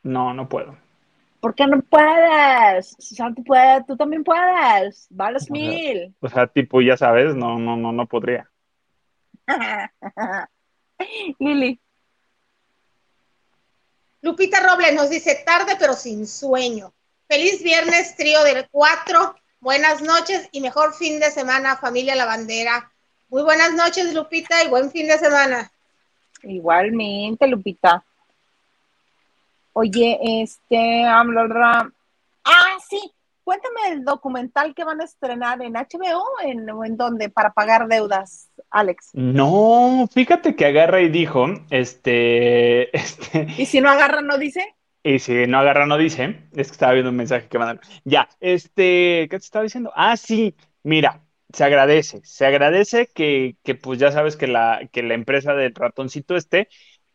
[0.01, 0.75] No, no puedo.
[1.39, 2.95] ¿Por qué no puedes?
[2.97, 5.05] Santi puede, tú también puedes.
[5.11, 6.15] Vales mil.
[6.19, 8.49] O sea, tipo, ya sabes, no, no, no, no podría.
[11.37, 11.79] Lili.
[14.23, 16.91] Lupita Robles nos dice tarde pero sin sueño.
[17.27, 19.35] Feliz viernes, trío del 4.
[19.59, 22.90] Buenas noches y mejor fin de semana, familia La Bandera.
[23.31, 25.71] Muy buenas noches, Lupita, y buen fin de semana.
[26.43, 28.03] Igualmente, Lupita.
[29.71, 31.87] Oye, este, ah,
[32.89, 32.99] sí,
[33.45, 37.87] cuéntame el documental que van a estrenar en HBO en, o en dónde para pagar
[37.87, 39.11] deudas, Alex.
[39.13, 43.47] No, fíjate que agarra y dijo, este, este.
[43.57, 44.75] ¿Y si no agarra, no dice?
[45.03, 46.49] Y si no agarra, no dice.
[46.51, 47.81] Es que estaba viendo un mensaje que mandaron.
[48.03, 49.93] Ya, este, ¿qué te estaba diciendo?
[49.95, 50.53] Ah, sí,
[50.83, 51.21] mira,
[51.53, 55.73] se agradece, se agradece que, que pues ya sabes que la, que la empresa del
[55.73, 56.67] ratoncito este,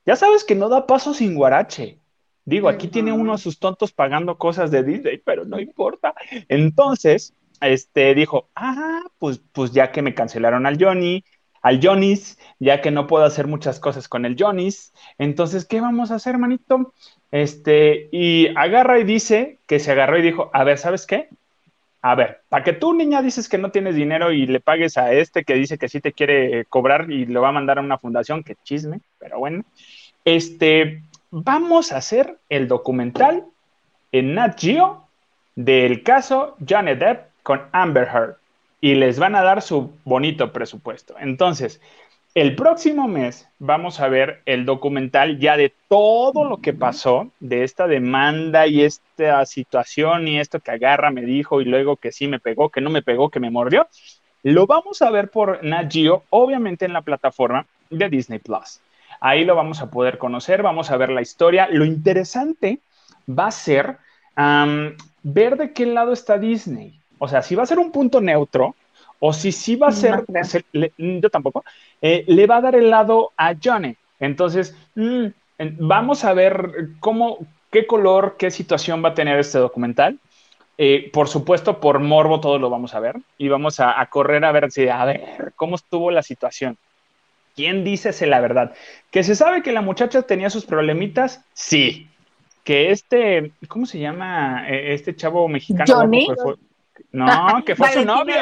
[0.04, 1.98] ya sabes que no da paso sin guarache.
[2.44, 6.14] Digo, aquí tiene uno a sus tontos pagando cosas de Disney, pero no importa.
[6.48, 11.24] Entonces, este dijo, ah, pues, pues ya que me cancelaron al Johnny,
[11.60, 16.12] al Johnny's, ya que no puedo hacer muchas cosas con el Johnny's, entonces, ¿qué vamos
[16.12, 16.94] a hacer, manito?
[17.32, 21.28] Este, y agarra y dice que se agarró y dijo, a ver, ¿sabes qué?
[22.08, 25.12] A ver, para que tú, niña, dices que no tienes dinero y le pagues a
[25.12, 27.98] este que dice que sí te quiere cobrar y lo va a mandar a una
[27.98, 29.64] fundación, que chisme, pero bueno.
[30.24, 31.02] Este,
[31.32, 33.44] vamos a hacer el documental
[34.12, 35.08] en Nat Geo
[35.56, 38.36] del caso Johnny Depp con Amber Heard
[38.80, 41.16] y les van a dar su bonito presupuesto.
[41.18, 41.80] Entonces,
[42.36, 47.64] el próximo mes vamos a ver el documental ya de todo lo que pasó, de
[47.64, 52.28] esta demanda y esta situación y esto que agarra, me dijo y luego que sí
[52.28, 53.88] me pegó, que no me pegó, que me mordió.
[54.42, 58.80] Lo vamos a ver por Nat Geo, obviamente en la plataforma de Disney Plus.
[59.18, 61.68] Ahí lo vamos a poder conocer, vamos a ver la historia.
[61.70, 62.80] Lo interesante
[63.26, 63.96] va a ser
[65.22, 67.00] ver de qué lado está Disney.
[67.18, 68.74] O sea, si va a ser un punto neutro
[69.20, 70.24] o si sí va a ser,
[70.98, 71.64] yo tampoco,
[72.02, 73.96] eh, le va a dar el lado a Johnny.
[74.20, 75.26] Entonces, mm,
[75.78, 77.38] vamos a ver cómo,
[77.70, 80.18] qué color, qué situación va a tener este documental.
[80.78, 84.44] Eh, por supuesto, por morbo todo lo vamos a ver y vamos a, a correr
[84.44, 86.76] a ver si, a ver, cómo estuvo la situación.
[87.56, 88.74] ¿Quién dice la verdad?
[89.10, 91.42] ¿Que se sabe que la muchacha tenía sus problemitas?
[91.54, 92.06] Sí.
[92.64, 95.86] Que este, ¿cómo se llama e, este chavo mexicano?
[95.86, 96.28] Johnny.
[97.12, 97.26] No,
[97.66, 98.36] que fue su novio,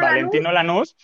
[0.00, 0.96] Valentino, Lanús.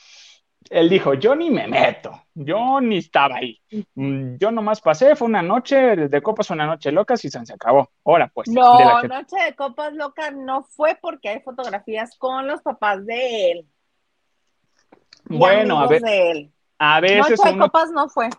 [0.68, 3.60] Él dijo, yo ni me meto, yo ni estaba ahí.
[3.94, 7.90] Mm, yo nomás pasé, fue una noche de copas, una noche locas y se acabó.
[8.04, 8.48] Ahora pues.
[8.48, 13.66] No, noche de copas locas no fue porque hay fotografías con los papás de él.
[15.24, 16.02] Bueno, a ver.
[16.02, 16.52] De él.
[16.78, 18.30] A veces uno, no fue.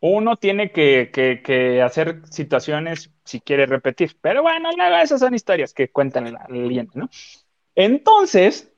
[0.00, 4.70] Uno tiene que, hacer situaciones si quiere repetir, pero bueno,
[5.02, 7.08] esas son historias que cuentan la leyenda, ¿no?
[7.78, 8.72] Entonces,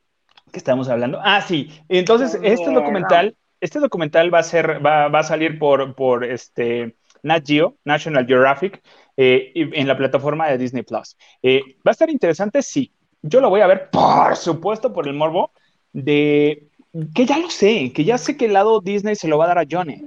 [0.53, 1.21] ¿qué estamos hablando?
[1.25, 6.23] Ah, sí, entonces este documental, este documental va a ser, va, a salir por, por
[6.23, 8.83] este Nat Geo, National Geographic,
[9.17, 11.17] eh, en la plataforma de Disney Plus.
[11.43, 12.93] Eh, va a estar interesante, sí.
[13.23, 15.51] Yo lo voy a ver, por supuesto, por el morbo
[15.95, 16.69] de
[17.15, 19.49] que ya lo sé, que ya sé que el lado Disney se lo va a
[19.49, 20.05] dar a Johnny.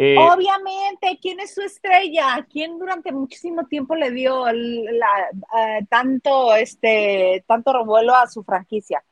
[0.00, 2.46] Eh, Obviamente, ¿quién es su estrella?
[2.48, 5.28] ¿Quién durante muchísimo tiempo le dio la,
[5.90, 9.02] tanto, este, tanto revuelo a su franquicia?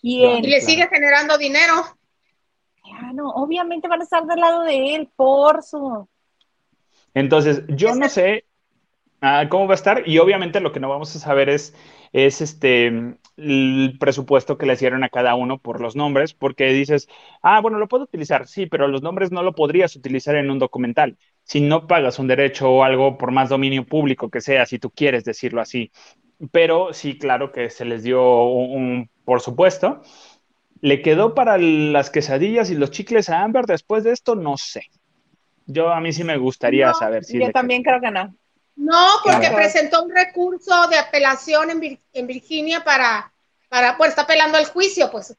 [0.00, 0.42] ¿Quién?
[0.42, 1.74] Y le sigue generando dinero.
[2.82, 6.08] Claro, obviamente van a estar del lado de él, por su.
[7.12, 8.46] Entonces, yo no sé
[9.22, 11.74] ah, cómo va a estar, y obviamente lo que no vamos a saber es,
[12.12, 17.08] es este el presupuesto que le hicieron a cada uno por los nombres, porque dices,
[17.42, 20.58] ah, bueno, lo puedo utilizar, sí, pero los nombres no lo podrías utilizar en un
[20.58, 24.78] documental si no pagas un derecho o algo por más dominio público que sea, si
[24.78, 25.90] tú quieres decirlo así.
[26.50, 30.02] Pero sí, claro que se les dio un, por supuesto.
[30.80, 34.34] ¿Le quedó para las quesadillas y los chicles a Amber después de esto?
[34.34, 34.86] No sé.
[35.66, 37.38] Yo a mí sí me gustaría saber si.
[37.38, 38.34] Yo también creo que no.
[38.82, 43.32] No, porque presentó un recurso de apelación en, Virginia para,
[43.68, 45.36] para, pues está apelando el juicio, pues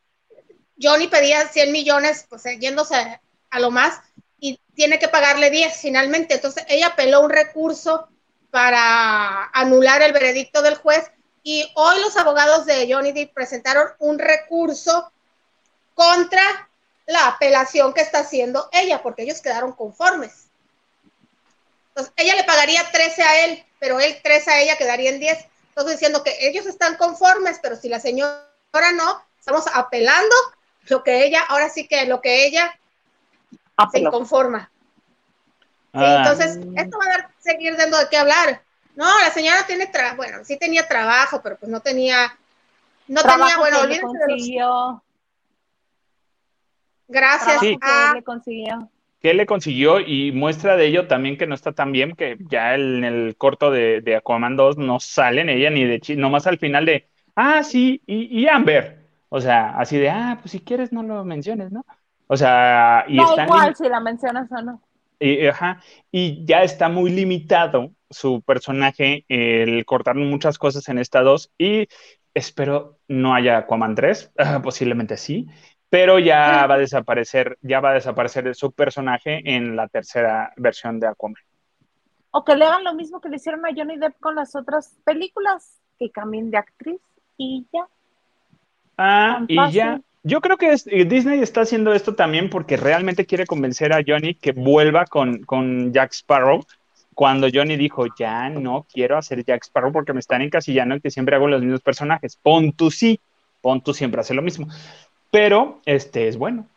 [0.81, 3.19] Johnny pedía 100 millones, pues yéndose
[3.49, 3.99] a lo más,
[4.39, 6.35] y tiene que pagarle 10 finalmente.
[6.35, 8.07] Entonces ella apeló un recurso
[8.49, 11.11] para anular el veredicto del juez
[11.43, 15.11] y hoy los abogados de Johnny Depp presentaron un recurso
[15.95, 16.69] contra
[17.07, 20.42] la apelación que está haciendo ella, porque ellos quedaron conformes.
[21.95, 25.45] Entonces, ella le pagaría 13 a él, pero él 13 a ella quedaría en 10.
[25.69, 28.43] Entonces, diciendo que ellos están conformes, pero si la señora
[28.95, 30.35] no, estamos apelando
[30.87, 32.79] lo que ella, ahora sí que lo que ella
[33.91, 34.71] se conforma.
[35.93, 36.23] Ah.
[36.23, 38.63] entonces, esto va a dar, seguir dando de qué hablar.
[38.95, 42.35] No, la señora tiene trabajo, bueno, sí tenía trabajo, pero pues no tenía,
[43.07, 45.03] no tenía, bueno, consiguió.
[47.07, 48.13] Gracias a...
[48.15, 48.89] le consiguió?
[49.23, 50.01] ¿Qué le consiguió?
[50.01, 53.71] Y muestra de ello también que no está tan bien, que ya en el corto
[53.71, 57.07] de, de Aquaman 2 no salen ella ni de chi, nomás al final de,
[57.37, 58.99] ah, sí, y, y Amber.
[59.29, 61.85] O sea, así de, ah, pues si quieres no lo menciones, ¿no?
[62.27, 64.81] O sea, y da igual si la mencionas o no.
[65.19, 65.79] Y, ajá,
[66.11, 71.87] y ya está muy limitado su personaje, el cortar muchas cosas en esta dos, y
[72.33, 75.47] espero no haya Aquaman 3, posiblemente sí,
[75.93, 80.99] pero ya va a desaparecer, ya va a desaparecer su personaje en la tercera versión
[80.99, 81.43] de Aquaman.
[82.31, 84.97] O que le hagan lo mismo que le hicieron a Johnny Depp con las otras
[85.03, 86.99] películas, que cambien de actriz
[87.37, 87.85] y ya.
[88.97, 90.01] Ah, y ya.
[90.23, 94.33] Yo creo que eh, Disney está haciendo esto también porque realmente quiere convencer a Johnny
[94.33, 96.65] que vuelva con, con Jack Sparrow.
[97.13, 101.11] Cuando Johnny dijo, ya no quiero hacer Jack Sparrow porque me están encasillando y que
[101.11, 102.35] siempre hago los mismos personajes.
[102.35, 103.19] Pon tú sí,
[103.61, 104.67] pon tú siempre hace lo mismo.
[105.33, 106.67] Pero este es bueno.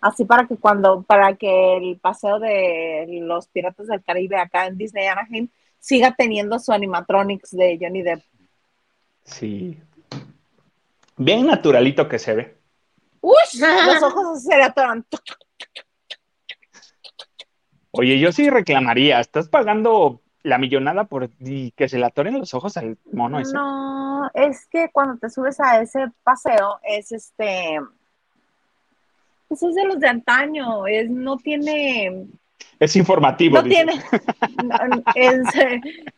[0.00, 4.78] Así para que cuando, para que el paseo de los Piratas del Caribe acá en
[4.78, 8.22] Disney Anaheim siga teniendo su animatronics de Johnny Depp.
[9.24, 9.78] Sí,
[11.16, 12.56] Bien naturalito que se ve.
[13.20, 13.34] Uy,
[13.86, 15.04] los ojos se le atoran.
[17.90, 22.76] Oye, yo sí reclamaría, estás pagando la millonada por que se le atoren los ojos
[22.76, 23.54] al mono ese.
[23.54, 27.80] No, es que cuando te subes a ese paseo, es este.
[29.48, 32.26] Pues es de los de antaño, es, no tiene.
[32.78, 33.56] Es informativo.
[33.56, 33.92] No tiene.
[35.14, 35.40] es,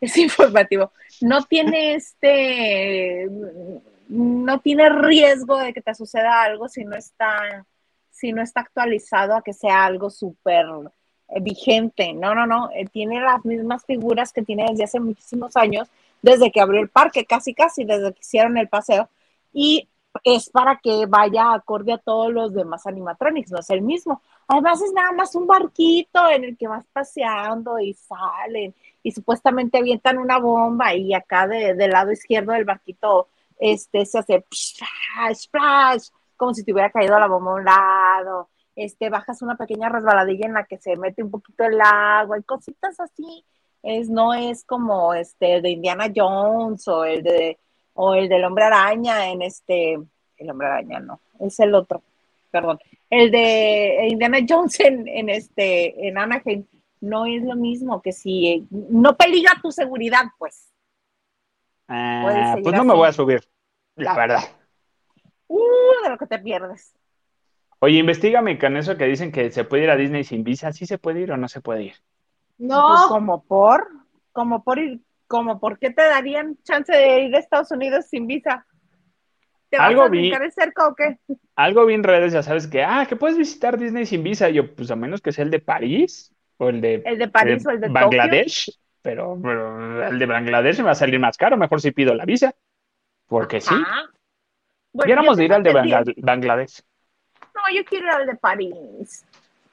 [0.01, 0.93] es informativo.
[1.21, 3.29] No tiene este
[4.09, 7.67] no tiene riesgo de que te suceda algo si no está,
[8.11, 10.67] si no está actualizado a que sea algo súper
[11.41, 12.13] vigente.
[12.13, 12.71] No, no, no.
[12.75, 15.89] Eh, tiene las mismas figuras que tiene desde hace muchísimos años,
[16.23, 19.09] desde que abrió el parque, casi, casi, desde que hicieron el paseo.
[19.53, 19.89] Y
[20.23, 24.23] es para que vaya acorde a todos los demás animatronics, no es el mismo.
[24.47, 29.79] Además es nada más un barquito en el que vas paseando y salen y supuestamente
[29.79, 33.29] avientan una bomba y acá de, del lado izquierdo del barquito
[33.59, 34.45] este, se hace
[35.35, 39.89] splash, como si te hubiera caído la bomba a un lado, este, bajas una pequeña
[39.89, 43.45] resbaladilla en la que se mete un poquito el agua y cositas así.
[43.83, 47.59] Es, no es como este de Indiana Jones o el de
[47.95, 49.99] o el del hombre araña en este,
[50.37, 52.03] el hombre araña no, es el otro,
[52.51, 56.65] perdón, el de Indiana Jones en, en este, en Anaheim,
[57.01, 60.73] no es lo mismo que si no peligra tu seguridad, pues.
[61.87, 63.45] Ah, pues no me voy a subir,
[63.95, 64.43] la verdad.
[65.47, 66.95] Uh, de lo que te pierdes.
[67.85, 70.73] Oye, investigame con eso que dicen que se puede ir a Disney sin visa.
[70.73, 71.95] ¿Sí se puede ir o no se puede ir?
[72.57, 72.87] No.
[72.89, 73.87] Pues, como por,
[74.33, 78.27] como por ir, como por qué te darían chance de ir a Estados Unidos sin
[78.27, 78.65] visa.
[79.69, 81.19] ¿Te vas algo a vi, cerca o qué?
[81.57, 84.49] Algo bien redes, ya sabes que, ah, que puedes visitar Disney sin visa.
[84.49, 87.67] Yo, pues a menos que sea el de París o el de, el de París
[87.67, 89.39] o el de Bangladesh pero,
[90.09, 92.55] el de Bangladesh me va a salir más caro, mejor si pido la visa,
[93.27, 93.75] porque sí.
[94.95, 96.83] Bueno, de ir al de Bangladesh.
[97.75, 99.25] Yo quiero ir al de París.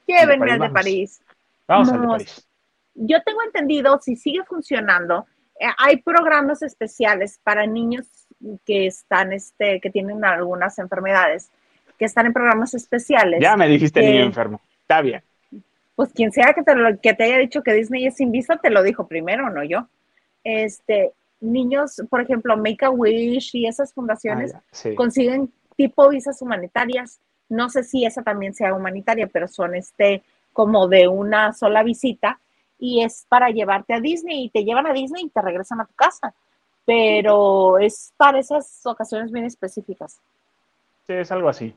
[0.05, 1.21] Quiero venir al de París.
[1.67, 2.47] Vamos al de París.
[2.93, 5.25] Yo tengo entendido, si sigue funcionando,
[5.59, 8.05] eh, hay programas especiales para niños
[8.65, 11.49] que están, este, que tienen algunas enfermedades,
[11.97, 13.39] que están en programas especiales.
[13.41, 14.61] Ya me dijiste niño enfermo.
[14.81, 15.23] Está bien
[16.01, 18.71] pues quien sea que te, que te haya dicho que Disney es sin visa, te
[18.71, 19.87] lo dijo primero, no yo.
[20.43, 24.63] Este, niños, por ejemplo, Make a Wish y esas fundaciones ah,
[24.95, 27.19] consiguen tipo visas humanitarias.
[27.51, 30.23] No sé si esa también sea humanitaria, pero son este
[30.53, 32.39] como de una sola visita
[32.79, 35.85] y es para llevarte a Disney y te llevan a Disney y te regresan a
[35.85, 36.33] tu casa.
[36.85, 40.19] Pero es para esas ocasiones bien específicas.
[41.05, 41.75] Sí, es algo así.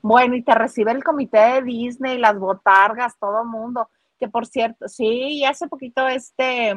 [0.00, 3.88] Bueno, y te recibe el comité de Disney, las botargas, todo mundo.
[4.18, 6.74] Que por cierto, sí, hace poquito este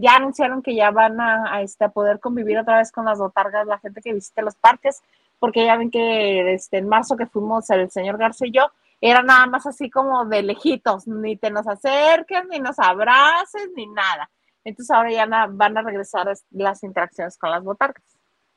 [0.00, 3.66] ya anunciaron que ya van a, este, a poder convivir otra vez con las botargas,
[3.66, 5.02] la gente que visite los parques,
[5.38, 8.70] porque ya ven que este, en marzo que fuimos el señor García y yo,
[9.00, 13.86] era nada más así como de lejitos, ni te nos acerques, ni nos abraces, ni
[13.86, 14.30] nada.
[14.64, 18.04] Entonces ahora ya van a regresar las interacciones con las botargas.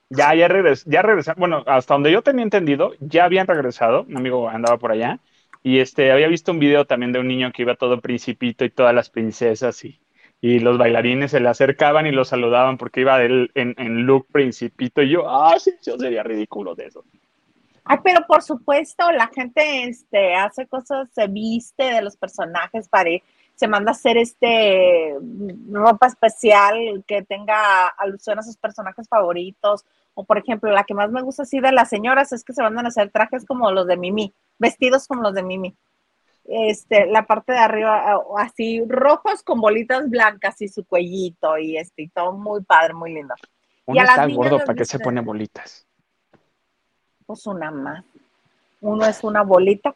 [0.10, 1.40] Ya, ya, regres, ya regresaron.
[1.40, 4.04] Bueno, hasta donde yo tenía entendido, ya habían regresado.
[4.04, 5.20] Un amigo andaba por allá.
[5.64, 8.70] Y este, había visto un video también de un niño que iba todo principito y
[8.70, 10.01] todas las princesas y,
[10.42, 14.26] y los bailarines se le acercaban y lo saludaban porque iba él en, en look
[14.32, 15.04] principito.
[15.04, 17.06] Y yo, ah, sí, yo sería ridículo de eso.
[17.86, 23.12] Ay, pero por supuesto, la gente este, hace cosas, se viste de los personajes para
[23.56, 25.16] se manda a hacer este
[25.70, 29.86] ropa especial que tenga alusión a sus personajes favoritos.
[30.16, 32.64] O por ejemplo, la que más me gusta así de las señoras es que se
[32.64, 35.76] mandan a hacer trajes como los de Mimi, vestidos como los de Mimi.
[36.46, 42.04] Este, la parte de arriba así rojos con bolitas blancas y su cuellito y este
[42.04, 43.36] y todo muy padre, muy lindo.
[43.86, 45.88] Uno está gordo para que se pone bolitas.
[47.26, 48.04] Pues una más.
[48.82, 49.96] Uno es una bolita.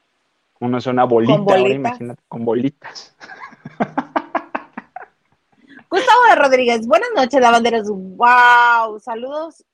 [0.59, 3.15] Uno es una bolita, imagínate, con bolitas.
[5.89, 7.89] Gustavo de Rodríguez, buenas noches, lavanderos.
[7.89, 9.65] Wow, saludos.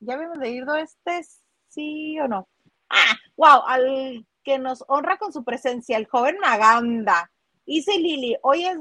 [0.00, 1.22] ¿Ya habíamos leído este?
[1.68, 2.48] ¿Sí o no?
[2.88, 7.30] Ah, wow, al que nos honra con su presencia, el joven Maganda.
[7.64, 8.78] Dice Lili, hoy es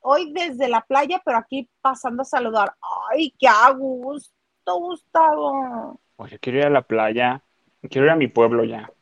[0.00, 2.74] hoy desde la playa, pero aquí pasando a saludar.
[3.10, 4.34] Ay, qué a gusto,
[4.66, 5.98] Gustavo.
[6.16, 7.42] Oye, quiero ir a la playa,
[7.88, 8.92] quiero ir a mi pueblo ya.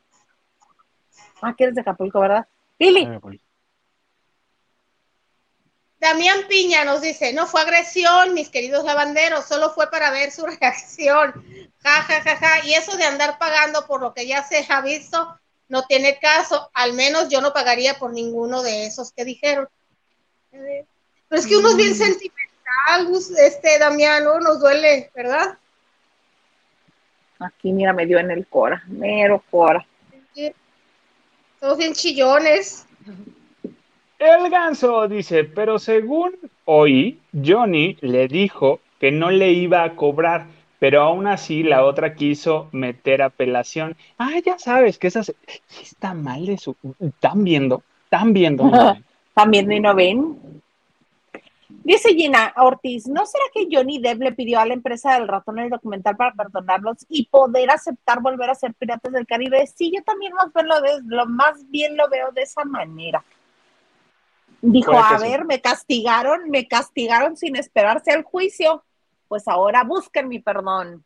[1.43, 2.47] Ah, que eres de Acapulco, ¿verdad?
[2.79, 3.09] Lili.
[5.99, 10.47] Damián Piña nos dice, no fue agresión, mis queridos lavanderos, solo fue para ver su
[10.61, 11.45] reacción.
[11.83, 12.65] Ja, ja, ja, ja.
[12.65, 15.37] Y eso de andar pagando por lo que ya se ha visto,
[15.69, 16.71] no tiene caso.
[16.75, 19.69] Al menos yo no pagaría por ninguno de esos que dijeron.
[20.51, 20.87] Pero
[21.31, 21.97] es que uno es bien mm.
[21.97, 23.09] sentimental,
[23.39, 25.59] este Damiano, nos duele, ¿verdad?
[27.39, 29.87] Aquí, mira, me dio en el cora, mero cora.
[31.61, 32.87] Todos bien chillones.
[34.19, 40.47] El ganso dice, pero según hoy, Johnny le dijo que no le iba a cobrar,
[40.79, 43.97] pero aún así la otra quiso meter apelación.
[44.19, 45.35] Ah, ya sabes que esas
[45.81, 46.77] está mal de su.
[47.01, 48.65] Están viendo, están viendo.
[49.29, 50.63] Están viendo y no ven.
[51.69, 55.59] Dice Gina Ortiz, ¿no será que Johnny Depp le pidió a la empresa del ratón
[55.59, 59.67] el documental para perdonarlos y poder aceptar volver a ser piratas del Caribe?
[59.67, 63.23] Sí, yo también más bien lo, lo, más bien lo veo de esa manera.
[64.63, 68.83] Dijo, a ver, me castigaron, me castigaron sin esperarse al juicio,
[69.29, 71.05] pues ahora busquen mi perdón.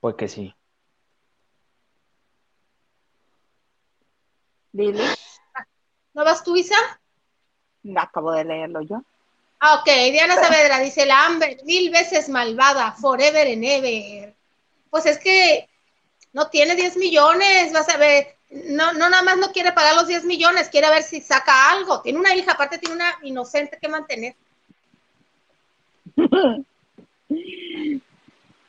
[0.00, 0.54] Pues que sí.
[4.72, 5.04] Dile.
[6.14, 6.76] ¿No vas tú, Isa?
[7.96, 9.02] Acabo de leerlo yo.
[9.60, 14.34] Ah, ok, Diana Saavedra dice, la Amber, mil veces malvada, forever and ever.
[14.88, 15.68] Pues es que
[16.32, 20.06] no tiene 10 millones, vas a ver, no, no nada más no quiere pagar los
[20.06, 22.00] 10 millones, quiere ver si saca algo.
[22.02, 24.36] Tiene una hija, aparte tiene una inocente que mantener.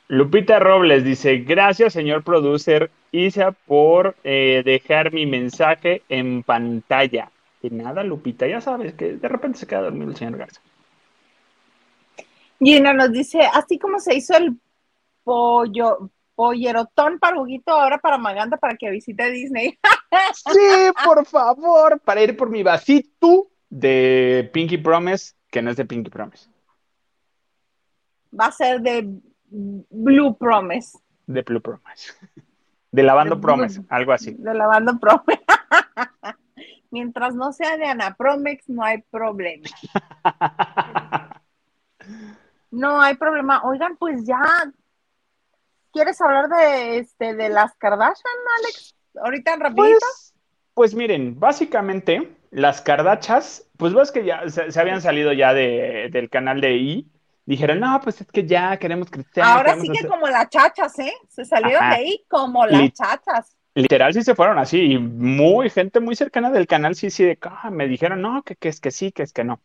[0.08, 7.30] Lupita Robles dice, gracias señor producer Isa por eh, dejar mi mensaje en pantalla.
[7.62, 10.60] De nada, Lupita, ya sabes que de repente se queda dormido el señor Garza.
[12.58, 14.56] Gina nos dice, así como se hizo el
[15.24, 19.78] pollo, pollerotón para Huguito, ahora para Maganda para que visite Disney.
[20.34, 25.84] sí, por favor, para ir por mi vasito de Pinky Promise, que no es de
[25.84, 26.48] Pinky Promise.
[28.38, 30.98] Va a ser de Blue Promise.
[31.26, 32.12] De Blue Promise.
[32.92, 34.34] De Lavando Promise, algo así.
[34.36, 35.44] De Lavando Promise.
[36.90, 39.68] Mientras no sea de Ana Promex, no hay problema.
[42.70, 43.62] No hay problema.
[43.64, 44.40] Oigan, pues ya.
[45.92, 48.94] ¿Quieres hablar de este de las Kardashian, Alex?
[49.22, 49.98] Ahorita rapidito.
[49.98, 50.34] Pues,
[50.74, 56.30] pues miren, básicamente las Kardashians, pues ves que ya se, habían salido ya de, del
[56.30, 57.10] canal de I.
[57.50, 59.42] Dijeron, no, pues es que ya queremos crecer.
[59.42, 61.12] Ahora sí que como las chachas, ¿eh?
[61.28, 63.56] Se salieron de ahí como las chachas.
[63.74, 67.38] Literal sí se fueron así, y muy gente muy cercana del canal sí, sí, de,
[67.42, 69.60] ah, me dijeron, no, que, que es que sí, que es que no.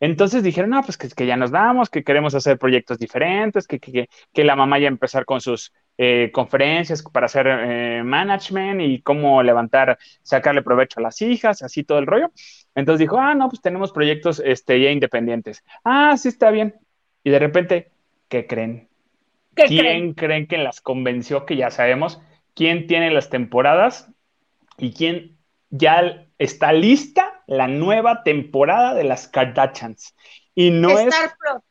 [0.00, 4.44] Entonces dijeron, no, pues que, ya nos vamos, que queremos hacer proyectos diferentes, que, que,
[4.44, 9.96] la mamá ya empezar con sus eh, conferencias para hacer eh, management y cómo levantar,
[10.22, 12.30] sacarle provecho a las hijas, así todo el rollo.
[12.74, 15.64] Entonces dijo, ah, no, pues tenemos proyectos este, ya independientes.
[15.84, 16.74] Ah, sí, está bien.
[17.24, 17.90] Y de repente,
[18.28, 18.88] ¿qué creen?
[19.54, 20.46] ¿Quién creen?
[20.46, 21.46] que las convenció?
[21.46, 22.20] Que ya sabemos
[22.54, 24.10] quién tiene las temporadas
[24.78, 25.38] y quién
[25.70, 30.14] ya está lista la nueva temporada de las Kardashians.
[30.54, 31.34] Y no Star es.
[31.38, 31.62] Plus.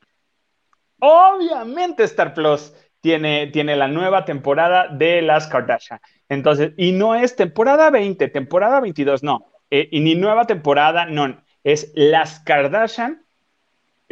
[1.00, 6.00] Obviamente Star Plus tiene, tiene la nueva temporada de las Kardashian.
[6.30, 9.52] Entonces, y no es temporada 20, temporada 22, no.
[9.70, 11.44] Eh, y ni nueva temporada, no.
[11.64, 13.23] Es las Kardashian,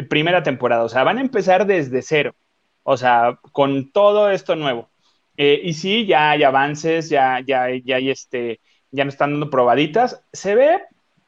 [0.04, 0.84] primera temporada.
[0.84, 2.36] O sea, van a empezar desde cero.
[2.84, 4.90] O sea, con todo esto nuevo.
[5.38, 8.60] Eh, y sí, ya hay avances, ya, ya, ya hay este,
[8.92, 10.24] ya nos están dando probaditas.
[10.34, 10.82] Se ve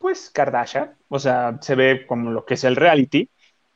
[0.03, 3.29] pues Kardashian, o sea, se ve como lo que es el reality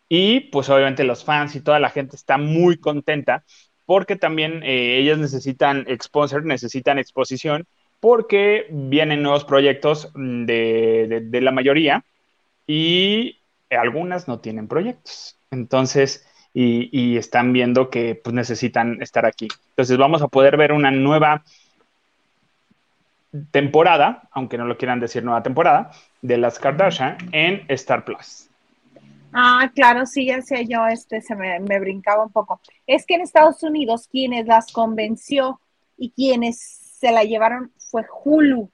[0.09, 3.45] y pues obviamente los fans y toda la gente está muy contenta
[3.85, 7.65] porque también eh, ellas necesitan sponsor, necesitan exposición
[8.01, 12.03] porque vienen nuevos proyectos de, la mayoría
[12.67, 13.36] y
[13.69, 15.37] algunas no tienen proyectos.
[15.51, 19.47] Entonces, y, están viendo que pues, necesitan estar aquí.
[19.69, 21.43] Entonces, vamos a poder ver una nueva
[23.51, 25.91] temporada, aunque no lo quieran decir nueva temporada,
[26.21, 28.49] de las Kardashian en Star Plus.
[29.33, 32.59] Ah, claro, sí, ya sé yo, este se me, brincaba un poco.
[32.87, 35.59] Es que en Estados Unidos quienes las convenció
[35.97, 38.69] y quienes se la llevaron fue Hulu.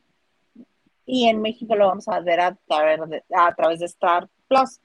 [1.05, 2.57] Y en México lo vamos a ver a,
[3.35, 4.79] a través de Star Plus.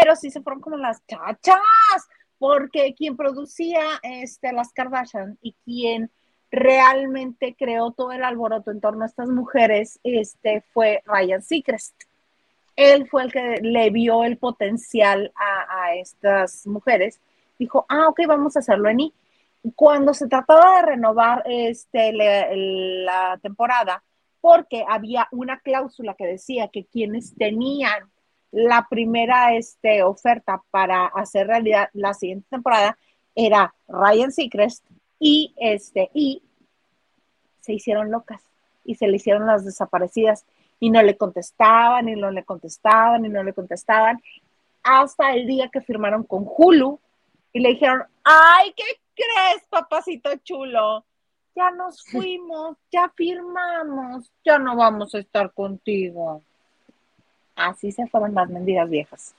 [0.00, 1.62] Pero sí se fueron como las chachas,
[2.38, 6.10] porque quien producía este, las Kardashian y quien
[6.50, 11.94] realmente creó todo el alboroto en torno a estas mujeres este, fue Ryan Seacrest.
[12.74, 17.20] Él fue el que le vio el potencial a, estas mujeres.
[17.56, 19.14] Dijo, ah, ok, vamos a hacerlo en I.
[19.76, 24.02] Cuando se trataba de renovar este, la temporada,
[24.40, 28.10] porque había una cláusula que decía que quienes tenían
[28.54, 32.96] la primera este, oferta para hacer realidad la siguiente temporada
[33.34, 34.84] era Ryan Seacrest
[35.18, 36.42] y, este, y
[37.60, 38.42] se hicieron locas
[38.84, 40.44] y se le hicieron las desaparecidas
[40.78, 44.22] y no le contestaban y no le contestaban y no le contestaban
[44.82, 47.00] hasta el día que firmaron con Hulu
[47.52, 51.04] y le dijeron, ay, ¿qué crees, papacito chulo?
[51.54, 56.42] ya nos fuimos, ya firmamos, ya no vamos a estar contigo.
[57.56, 59.34] Así se fueron las mendigas viejas.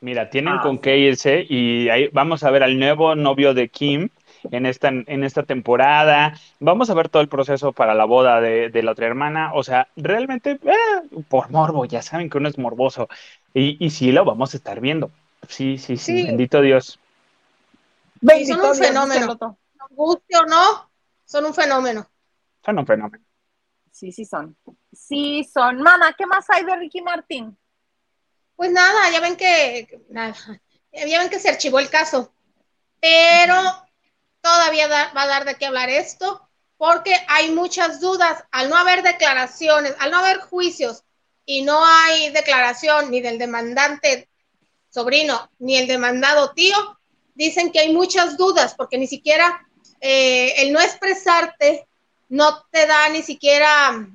[0.00, 4.08] Mira, tienen con qué irse y ahí vamos a ver al nuevo novio de Kim
[4.50, 6.34] en esta, en esta temporada.
[6.58, 9.52] Vamos a ver todo el proceso para la boda de, la otra hermana.
[9.52, 13.08] O sea, realmente, eh, por morbo, ya saben que uno es morboso.
[13.52, 15.10] Y, y sí, lo vamos a estar viendo.
[15.48, 16.98] Sí, sí, sí, bendito Dios.
[18.22, 19.58] Bendito son un fenómeno.
[19.90, 20.90] Guste o no,
[21.26, 22.06] son un fenómeno.
[22.64, 23.24] Son un fenómeno.
[23.90, 24.56] Sí, sí son.
[24.92, 25.82] Sí son.
[25.82, 27.56] Mamá, ¿qué más hay de Ricky Martín?
[28.56, 30.34] Pues nada, ya ven que nada,
[30.92, 32.32] ya ven que se archivó el caso,
[33.00, 33.54] pero
[34.42, 38.44] todavía va a dar de qué hablar esto, porque hay muchas dudas.
[38.50, 41.04] Al no haber declaraciones, al no haber juicios
[41.44, 44.30] y no hay declaración ni del demandante
[44.88, 46.98] sobrino ni el demandado tío,
[47.34, 49.66] dicen que hay muchas dudas porque ni siquiera
[50.00, 51.86] eh, el no expresarte
[52.30, 54.06] no te da ni siquiera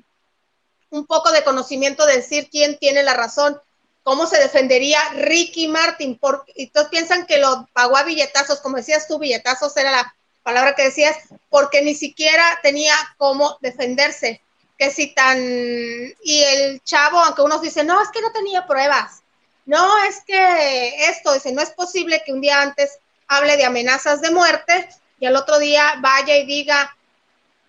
[0.90, 3.60] un poco de conocimiento de decir quién tiene la razón,
[4.02, 8.76] cómo se defendería Ricky Martin, porque, y todos piensan que lo pagó a billetazos, como
[8.76, 11.16] decías tú, billetazos era la palabra que decías,
[11.50, 14.40] porque ni siquiera tenía cómo defenderse,
[14.78, 19.22] que si tan, y el chavo, aunque unos dicen, no, es que no tenía pruebas,
[19.66, 24.20] no, es que esto, dice, no es posible que un día antes hable de amenazas
[24.20, 24.88] de muerte
[25.18, 26.95] y al otro día vaya y diga,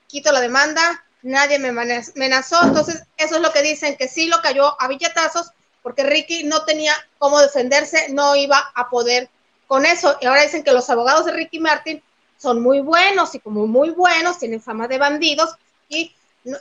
[0.08, 2.64] quito la demanda, nadie me amenazó.
[2.64, 5.52] Entonces, eso es lo que dicen, que sí lo cayó a billetazos,
[5.84, 9.30] porque Ricky no tenía cómo defenderse, no iba a poder
[9.68, 10.18] con eso.
[10.22, 12.02] Y ahora dicen que los abogados de Ricky Martin
[12.38, 15.56] son muy buenos y como muy buenos, tienen fama de bandidos
[15.90, 16.14] y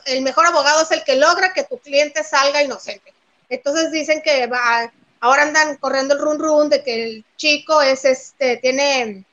[0.05, 3.13] el mejor abogado es el que logra que tu cliente salga inocente.
[3.49, 8.03] Entonces dicen que va, ahora andan corriendo el run run de que el chico es
[8.05, 9.25] este, tiene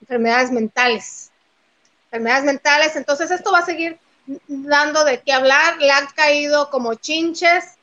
[0.00, 1.30] enfermedades mentales.
[2.14, 3.98] Enfermedades mentales, entonces esto va a seguir
[4.46, 7.74] dando de qué hablar, le han caído como chinches,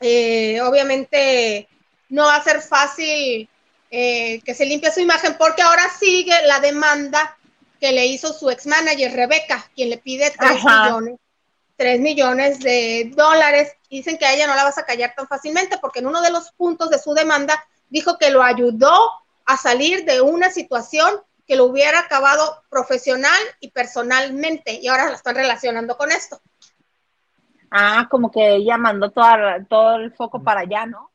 [0.00, 1.68] eh, obviamente
[2.08, 3.48] no va a ser fácil
[3.92, 7.38] eh, que se limpie su imagen porque ahora sigue la demanda
[7.80, 11.20] que le hizo su ex manager Rebeca, quien le pide 3 millones,
[11.76, 13.74] 3 millones de dólares.
[13.88, 16.32] Dicen que a ella no la vas a callar tan fácilmente porque en uno de
[16.32, 19.08] los puntos de su demanda dijo que lo ayudó
[19.44, 25.14] a salir de una situación que lo hubiera acabado profesional y personalmente, y ahora la
[25.14, 26.40] están relacionando con esto.
[27.70, 31.10] Ah, como que ella mandó todo el foco para allá, ¿no?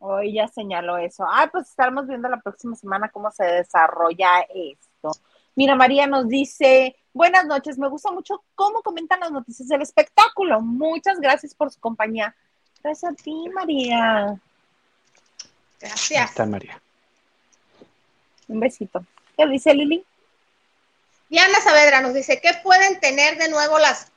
[0.00, 1.24] Hoy ya señaló eso.
[1.26, 5.12] Ah, pues estaremos viendo la próxima semana cómo se desarrolla esto.
[5.54, 10.60] Mira, María nos dice, buenas noches, me gusta mucho cómo comentan las noticias del espectáculo.
[10.60, 12.34] Muchas gracias por su compañía.
[12.82, 14.40] Gracias a ti, María.
[15.80, 16.30] Gracias.
[16.30, 16.80] Está María.
[18.50, 19.04] Un besito.
[19.36, 20.04] ¿Qué dice Lili?
[21.28, 24.10] Diana Saavedra nos dice, ¿qué pueden tener de nuevo las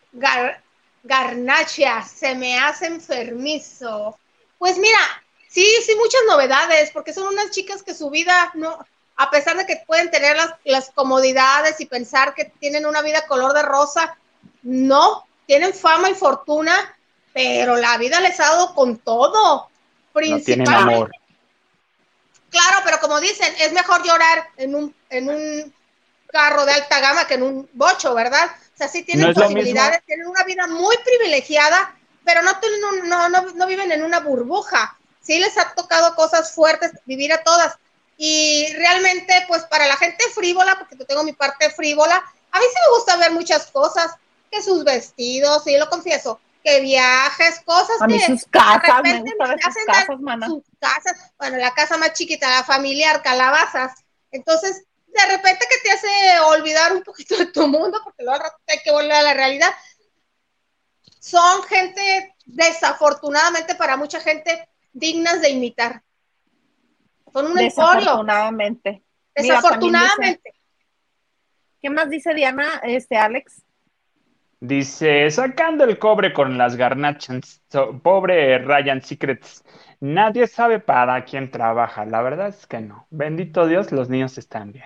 [1.03, 2.09] garnachas?
[2.09, 4.17] Se me hace enfermizo.
[4.57, 4.97] Pues mira,
[5.47, 8.83] sí, sí, muchas novedades, porque son unas chicas que su vida no,
[9.17, 13.27] a pesar de que pueden tener las, las comodidades y pensar que tienen una vida
[13.27, 14.17] color de rosa,
[14.63, 16.73] no, tienen fama y fortuna,
[17.33, 19.69] pero la vida les ha dado con todo.
[20.11, 21.11] Principalmente,
[22.53, 25.73] Claro, pero como dicen, es mejor llorar en un, en un
[26.27, 28.49] carro de alta gama que en un bocho, ¿verdad?
[28.73, 31.93] O sea, sí tienen posibilidades, tienen una vida muy privilegiada
[32.25, 32.51] pero no,
[33.03, 34.97] no, no, no viven en una burbuja.
[35.21, 37.75] Sí les ha tocado cosas fuertes, vivir a todas.
[38.17, 42.15] Y realmente, pues para la gente frívola, porque yo tengo mi parte frívola,
[42.51, 44.11] a mí sí me gusta ver muchas cosas,
[44.51, 49.57] que sus vestidos, sí lo confieso, que viajes, cosas a que sus casas, me gusta
[49.61, 50.47] sus casas, mana.
[50.47, 53.93] sus casas, bueno, la casa más chiquita, la familiar, calabazas.
[54.31, 58.43] Entonces, de repente que te hace olvidar un poquito de tu mundo, porque luego al
[58.43, 59.69] rato hay que volver a la realidad.
[61.19, 66.01] Son gente, desafortunadamente para mucha gente, dignas de imitar.
[67.33, 69.03] Son un Desafortunadamente.
[69.35, 70.53] Desafortunadamente.
[71.81, 73.62] ¿Qué más dice Diana, este Alex?
[74.63, 77.61] Dice, sacando el cobre con las garnachas,
[78.01, 79.61] pobre Ryan Secrets,
[79.99, 83.05] nadie sabe para quién trabaja, la verdad es que no.
[83.09, 84.85] Bendito Dios, los niños están bien.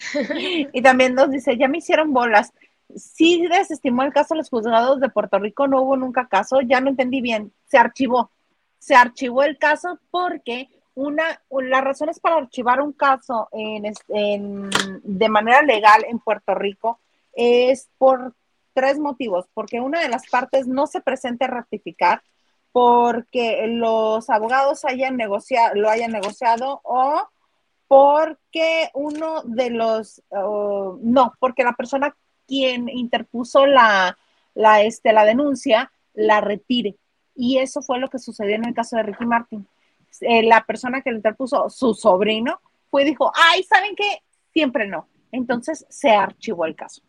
[0.72, 2.52] y también nos dice, ya me hicieron bolas.
[2.96, 6.80] Sí desestimó el caso de los juzgados de Puerto Rico, no hubo nunca caso, ya
[6.80, 8.32] no entendí bien, se archivó.
[8.80, 14.68] Se archivó el caso porque una, las razones para archivar un caso en,
[15.04, 16.98] de manera legal en Puerto Rico
[17.32, 18.34] es por
[18.74, 22.22] tres motivos, porque una de las partes no se presente a ratificar,
[22.72, 27.28] porque los abogados hayan negociado, lo hayan negociado o
[27.88, 32.14] porque uno de los, no, porque la persona
[32.46, 34.16] quien interpuso la,
[34.54, 36.96] la, este, la denuncia la retire.
[37.34, 39.66] Y eso fue lo que sucedió en el caso de Ricky Martin.
[40.20, 44.22] Eh, la persona que le interpuso, su sobrino, fue dijo, ay, ¿saben qué?
[44.52, 45.08] Siempre no.
[45.32, 47.02] Entonces se archivó el caso.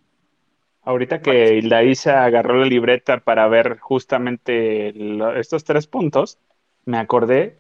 [0.84, 4.94] Ahorita que Hilda Isa agarró la libreta para ver justamente
[5.40, 6.40] estos tres puntos,
[6.86, 7.60] me acordé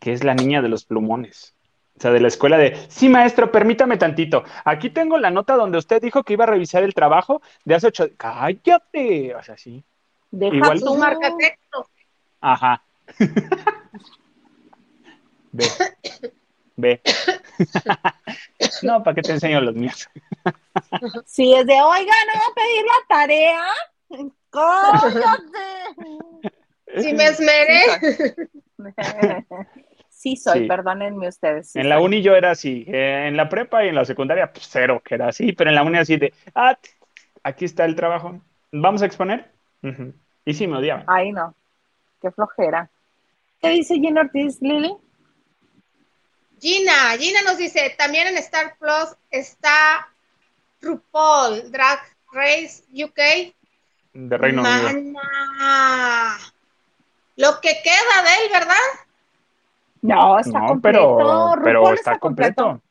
[0.00, 1.54] que es la niña de los plumones.
[1.96, 4.44] O sea, de la escuela de, sí, maestro, permítame tantito.
[4.64, 7.88] Aquí tengo la nota donde usted dijo que iba a revisar el trabajo de hace
[7.88, 8.08] ocho...
[8.16, 9.34] Cállate.
[9.34, 9.84] O sea, sí.
[10.30, 10.80] Deja Igual...
[10.80, 11.88] tu marca texto.
[12.40, 12.82] Ajá.
[16.80, 17.00] Ve.
[18.82, 20.08] No, ¿para qué te enseño los míos?
[21.26, 23.62] Si es de, oiga, no va a pedir la tarea.
[24.50, 25.70] ¡Cállate!
[27.02, 27.82] Si me esmeré.
[30.08, 31.74] Sí soy, perdónenme ustedes.
[31.74, 34.68] en la uni yo era así, eh, en la prepa y en la secundaria, pues
[34.70, 36.76] cero, que era así, pero en la uni así de, ah,
[37.42, 38.38] aquí está el trabajo,
[38.70, 39.50] ¿vamos a exponer?
[40.44, 41.04] Y sí, me odiaban.
[41.06, 41.54] Ay, no,
[42.20, 42.90] qué flojera.
[43.62, 44.94] ¿Qué dice Gina Ortiz, Lili?
[46.60, 50.08] Gina, Gina nos dice, también en Star Plus está
[50.80, 52.00] RuPaul, Drag
[52.32, 53.54] Race UK.
[54.12, 55.18] De Reino Unido.
[57.36, 58.74] Lo que queda de él, ¿verdad?
[60.02, 61.56] No, está completo.
[61.62, 62.82] Pero, está, completo.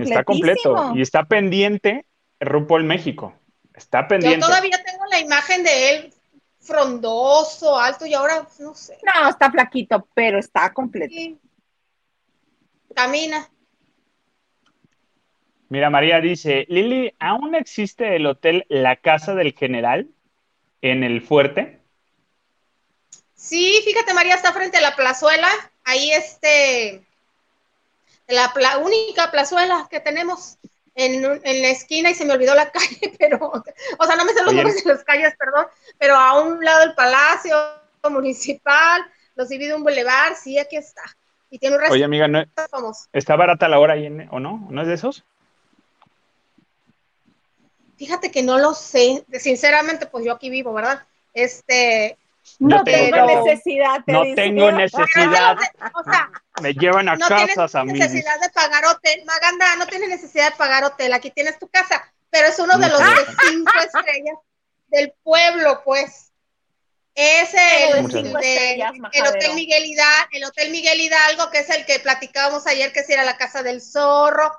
[0.00, 0.92] Está completo.
[0.94, 2.06] Y está pendiente
[2.40, 3.34] RuPaul México.
[3.74, 4.40] Está pendiente.
[4.40, 6.14] Yo todavía tengo la imagen de él
[6.60, 8.98] frondoso, alto, y ahora no sé.
[9.02, 11.14] No, está flaquito, pero está completo.
[12.94, 13.48] Camina.
[15.68, 20.08] Mira, María dice, Lili, ¿aún existe el hotel La Casa del General
[20.80, 21.80] en el fuerte?
[23.34, 25.48] Sí, fíjate, María, está frente a la plazuela,
[25.84, 27.04] ahí este,
[28.26, 30.58] la única plazuela que tenemos
[30.98, 33.52] en, la esquina y se me olvidó la calle, pero,
[33.98, 35.66] o sea, no me sé los nombres de las calles, perdón,
[35.98, 37.56] pero a un lado del palacio
[38.10, 39.04] municipal,
[39.34, 41.02] los divide un bulevar, sí, aquí está.
[41.50, 42.26] Y tiene un Oye, amiga,
[43.12, 44.66] ¿está barata la hora ahí o no?
[44.70, 45.24] ¿No es de esos?
[47.96, 51.02] Fíjate que no lo sé, sinceramente, pues yo aquí vivo, ¿verdad?
[51.34, 52.16] Este,
[52.58, 54.00] no tengo necesidad.
[54.06, 55.56] no tengo necesidad.
[55.94, 56.30] O sea,
[56.62, 57.92] me llevan a no casas a mí.
[57.92, 59.24] No tienes necesidad de pagar hotel.
[59.24, 61.12] Maganda, no tienes necesidad de pagar hotel.
[61.12, 62.02] Aquí tienes tu casa.
[62.30, 64.36] Pero es uno de los de cinco estrellas
[64.88, 66.27] del pueblo, pues.
[67.20, 72.64] Es el, el Hotel Miguel Hidalgo, el Hotel Miguel Hidalgo, que es el que platicábamos
[72.68, 74.52] ayer, que si era la Casa del Zorro.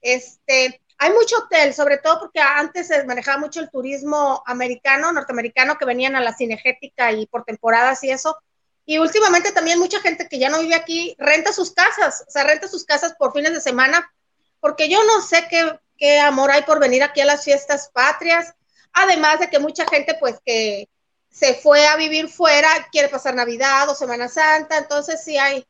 [0.00, 5.78] Este, hay mucho hotel, sobre todo porque antes se manejaba mucho el turismo americano, norteamericano,
[5.78, 8.36] que venían a la cinegética y por temporadas y eso.
[8.84, 12.42] Y últimamente también mucha gente que ya no vive aquí renta sus casas, o sea,
[12.42, 14.12] renta sus casas por fines de semana,
[14.58, 18.52] porque yo no sé qué, qué amor hay por venir aquí a las fiestas patrias,
[18.92, 20.88] además de que mucha gente pues que
[21.30, 25.64] se fue a vivir fuera, quiere pasar Navidad o Semana Santa, entonces sí hay,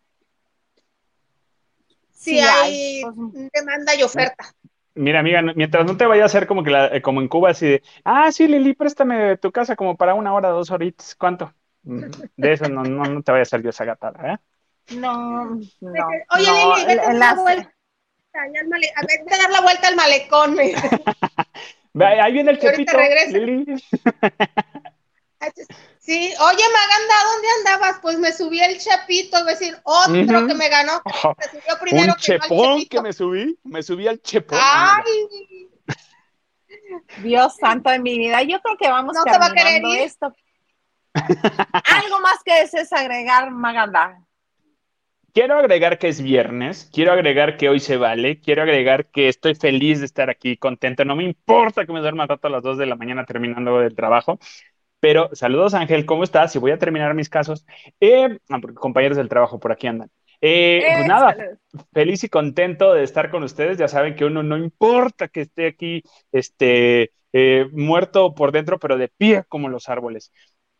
[2.12, 4.52] sí, hay, pues, demanda y oferta.
[4.94, 7.50] Mira, amiga, mientras no te vaya a hacer como que la, eh, como en Cuba,
[7.50, 11.54] así de, ah, sí, Lili, préstame tu casa como para una hora, dos horitas, ¿cuánto?
[11.84, 12.04] Mm,
[12.36, 14.38] de eso no, no, no te vaya a yo esa gatada, ¿eh?
[14.96, 16.08] No, no.
[16.30, 17.72] Oye, Lili, vete a, dar vuelta,
[18.34, 20.56] a vete a dar la vuelta al malecón.
[22.00, 23.66] Ahí viene el chepito, Lili.
[25.98, 27.98] Sí, oye Maganda, ¿dónde andabas?
[28.02, 31.00] Pues me subí el chapito, es decir, otro que me ganó.
[31.92, 34.58] Un chepón que me subí, me subí al chepón.
[34.60, 35.68] Ay.
[37.22, 40.34] Dios santo de mi vida, yo creo que vamos no terminando va a querer esto.
[41.14, 44.24] Algo más que desees agregar, Maganda.
[45.32, 49.54] Quiero agregar que es viernes, quiero agregar que hoy se vale, quiero agregar que estoy
[49.54, 52.78] feliz de estar aquí, contento, no me importa que me duerma rato a las 2
[52.78, 54.40] de la mañana terminando el trabajo,
[55.00, 56.54] pero saludos Ángel, ¿cómo estás?
[56.54, 57.66] Y voy a terminar mis casos,
[58.00, 58.38] eh,
[58.74, 60.10] compañeros del trabajo por aquí andan.
[60.42, 61.36] Eh, pues nada,
[61.92, 65.66] feliz y contento de estar con ustedes, ya saben que uno no importa que esté
[65.66, 66.02] aquí,
[66.32, 70.32] este, eh, muerto por dentro, pero de pie como los árboles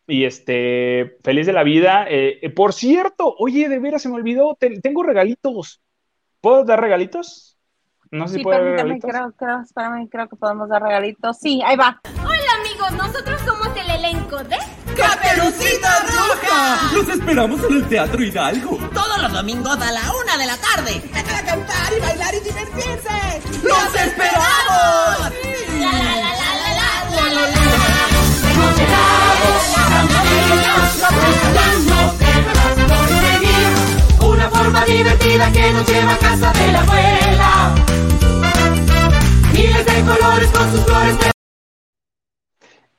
[0.07, 2.05] y este, feliz de la vida.
[2.09, 5.81] Eh, eh, por cierto, oye, de veras se me olvidó, tengo regalitos.
[6.41, 7.57] ¿Puedo dar regalitos?
[8.09, 9.09] No sé si puedo dar regalitos.
[9.09, 11.37] Creo, creo, espérame, creo que podemos dar regalitos.
[11.37, 12.01] Sí, ahí va.
[12.23, 13.60] Hola amigos, nosotros somos
[14.95, 16.79] ¡Caperucita Roja!
[16.93, 18.77] Los esperamos en el Teatro Hidalgo.
[18.93, 21.01] Todos los domingos a la una de la tarde.
[21.13, 23.41] Vengan a cantar y bailar y divertirse.
[23.63, 25.31] ¡Los esperamos!
[25.79, 27.61] La, la, la, la, la, la, la,
[34.27, 37.75] una forma divertida que nos lleva a casa de la abuela.
[39.53, 41.30] Miles de colores con sus flores.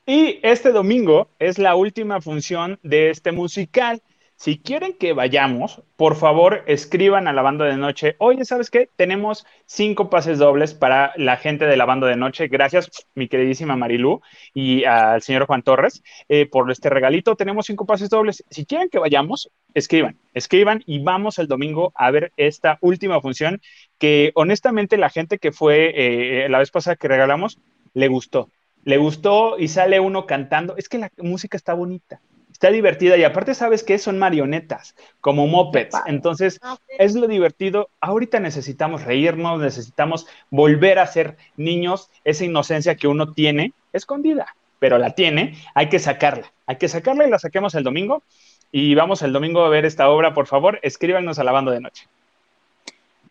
[0.06, 4.02] Y este domingo es la última función de este musical
[4.42, 8.16] si quieren que vayamos, por favor escriban a la banda de noche.
[8.18, 8.88] Oye, ¿sabes qué?
[8.96, 12.48] Tenemos cinco pases dobles para la gente de la banda de noche.
[12.48, 14.20] Gracias, mi queridísima Marilú
[14.52, 17.36] y al señor Juan Torres, eh, por este regalito.
[17.36, 18.42] Tenemos cinco pases dobles.
[18.50, 23.60] Si quieren que vayamos, escriban, escriban y vamos el domingo a ver esta última función
[23.98, 27.60] que honestamente la gente que fue eh, la vez pasada que regalamos
[27.94, 28.48] le gustó.
[28.84, 30.76] Le gustó y sale uno cantando.
[30.76, 32.20] Es que la música está bonita
[32.62, 35.96] está divertida y aparte sabes que son marionetas, como mopeds.
[36.06, 37.90] Entonces, ah, es lo divertido.
[38.00, 44.98] Ahorita necesitamos reírnos, necesitamos volver a ser niños, esa inocencia que uno tiene, escondida, pero
[44.98, 46.52] la tiene, hay que sacarla.
[46.66, 48.22] Hay que sacarla y la saquemos el domingo.
[48.70, 51.80] Y vamos el domingo a ver esta obra, por favor, escríbanos a la banda de
[51.80, 52.06] noche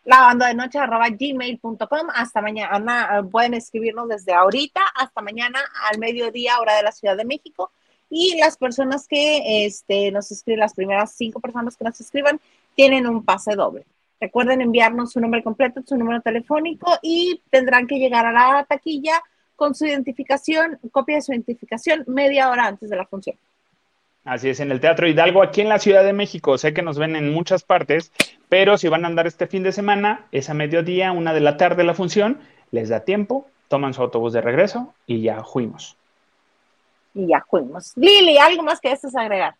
[0.04, 2.08] la banda de noche arroba gmail.com.
[2.14, 5.60] Hasta mañana, pueden escribirnos desde ahorita hasta mañana
[5.90, 7.70] al mediodía, hora de la Ciudad de México.
[8.10, 12.40] Y las personas que este, nos escriben, las primeras cinco personas que nos escriban,
[12.74, 13.86] tienen un pase doble.
[14.20, 19.22] Recuerden enviarnos su nombre completo, su número telefónico y tendrán que llegar a la taquilla
[19.56, 23.36] con su identificación, copia de su identificación media hora antes de la función.
[24.24, 26.56] Así es, en el Teatro Hidalgo, aquí en la Ciudad de México.
[26.58, 28.12] Sé que nos ven en muchas partes,
[28.48, 31.56] pero si van a andar este fin de semana, es a mediodía, una de la
[31.56, 32.40] tarde la función,
[32.70, 35.96] les da tiempo, toman su autobús de regreso y ya fuimos
[37.14, 37.92] y ya fuimos.
[37.96, 39.56] Lili, ¿algo más que desees agregar?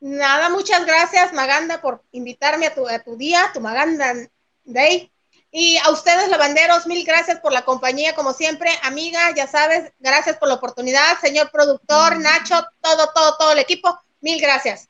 [0.00, 4.14] Nada, muchas gracias, Maganda, por invitarme a tu, a tu día, tu Maganda
[4.64, 5.10] Day.
[5.54, 8.70] Y a ustedes, lavanderos, mil gracias por la compañía, como siempre.
[8.82, 11.18] Amiga, ya sabes, gracias por la oportunidad.
[11.20, 12.22] Señor productor, mm.
[12.22, 14.88] Nacho, todo, todo, todo el equipo, mil gracias.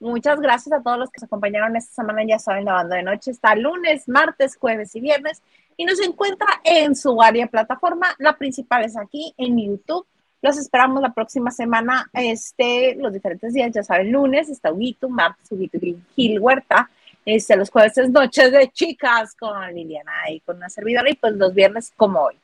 [0.00, 2.24] Muchas gracias a todos los que nos acompañaron esta semana.
[2.26, 5.40] Ya saben, la banda de noche está lunes, martes, jueves y viernes.
[5.76, 8.16] Y nos encuentra en su área plataforma.
[8.18, 10.06] La principal es aquí en YouTube
[10.42, 15.50] los esperamos la próxima semana, este, los diferentes días, ya saben, lunes está Huguito, martes
[15.52, 15.78] Huguito
[16.16, 16.90] Gil Huerta,
[17.24, 21.34] este, los jueves es Noches de Chicas con Liliana y con una servidora y pues
[21.34, 22.38] los viernes como hoy.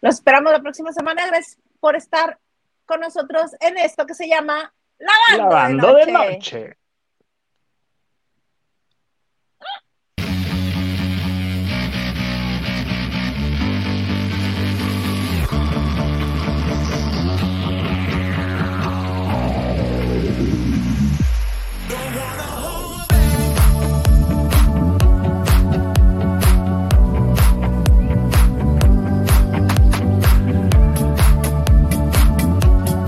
[0.00, 2.38] Los esperamos la próxima semana, gracias por estar
[2.86, 6.76] con nosotros en esto que se llama Lavando, De noche.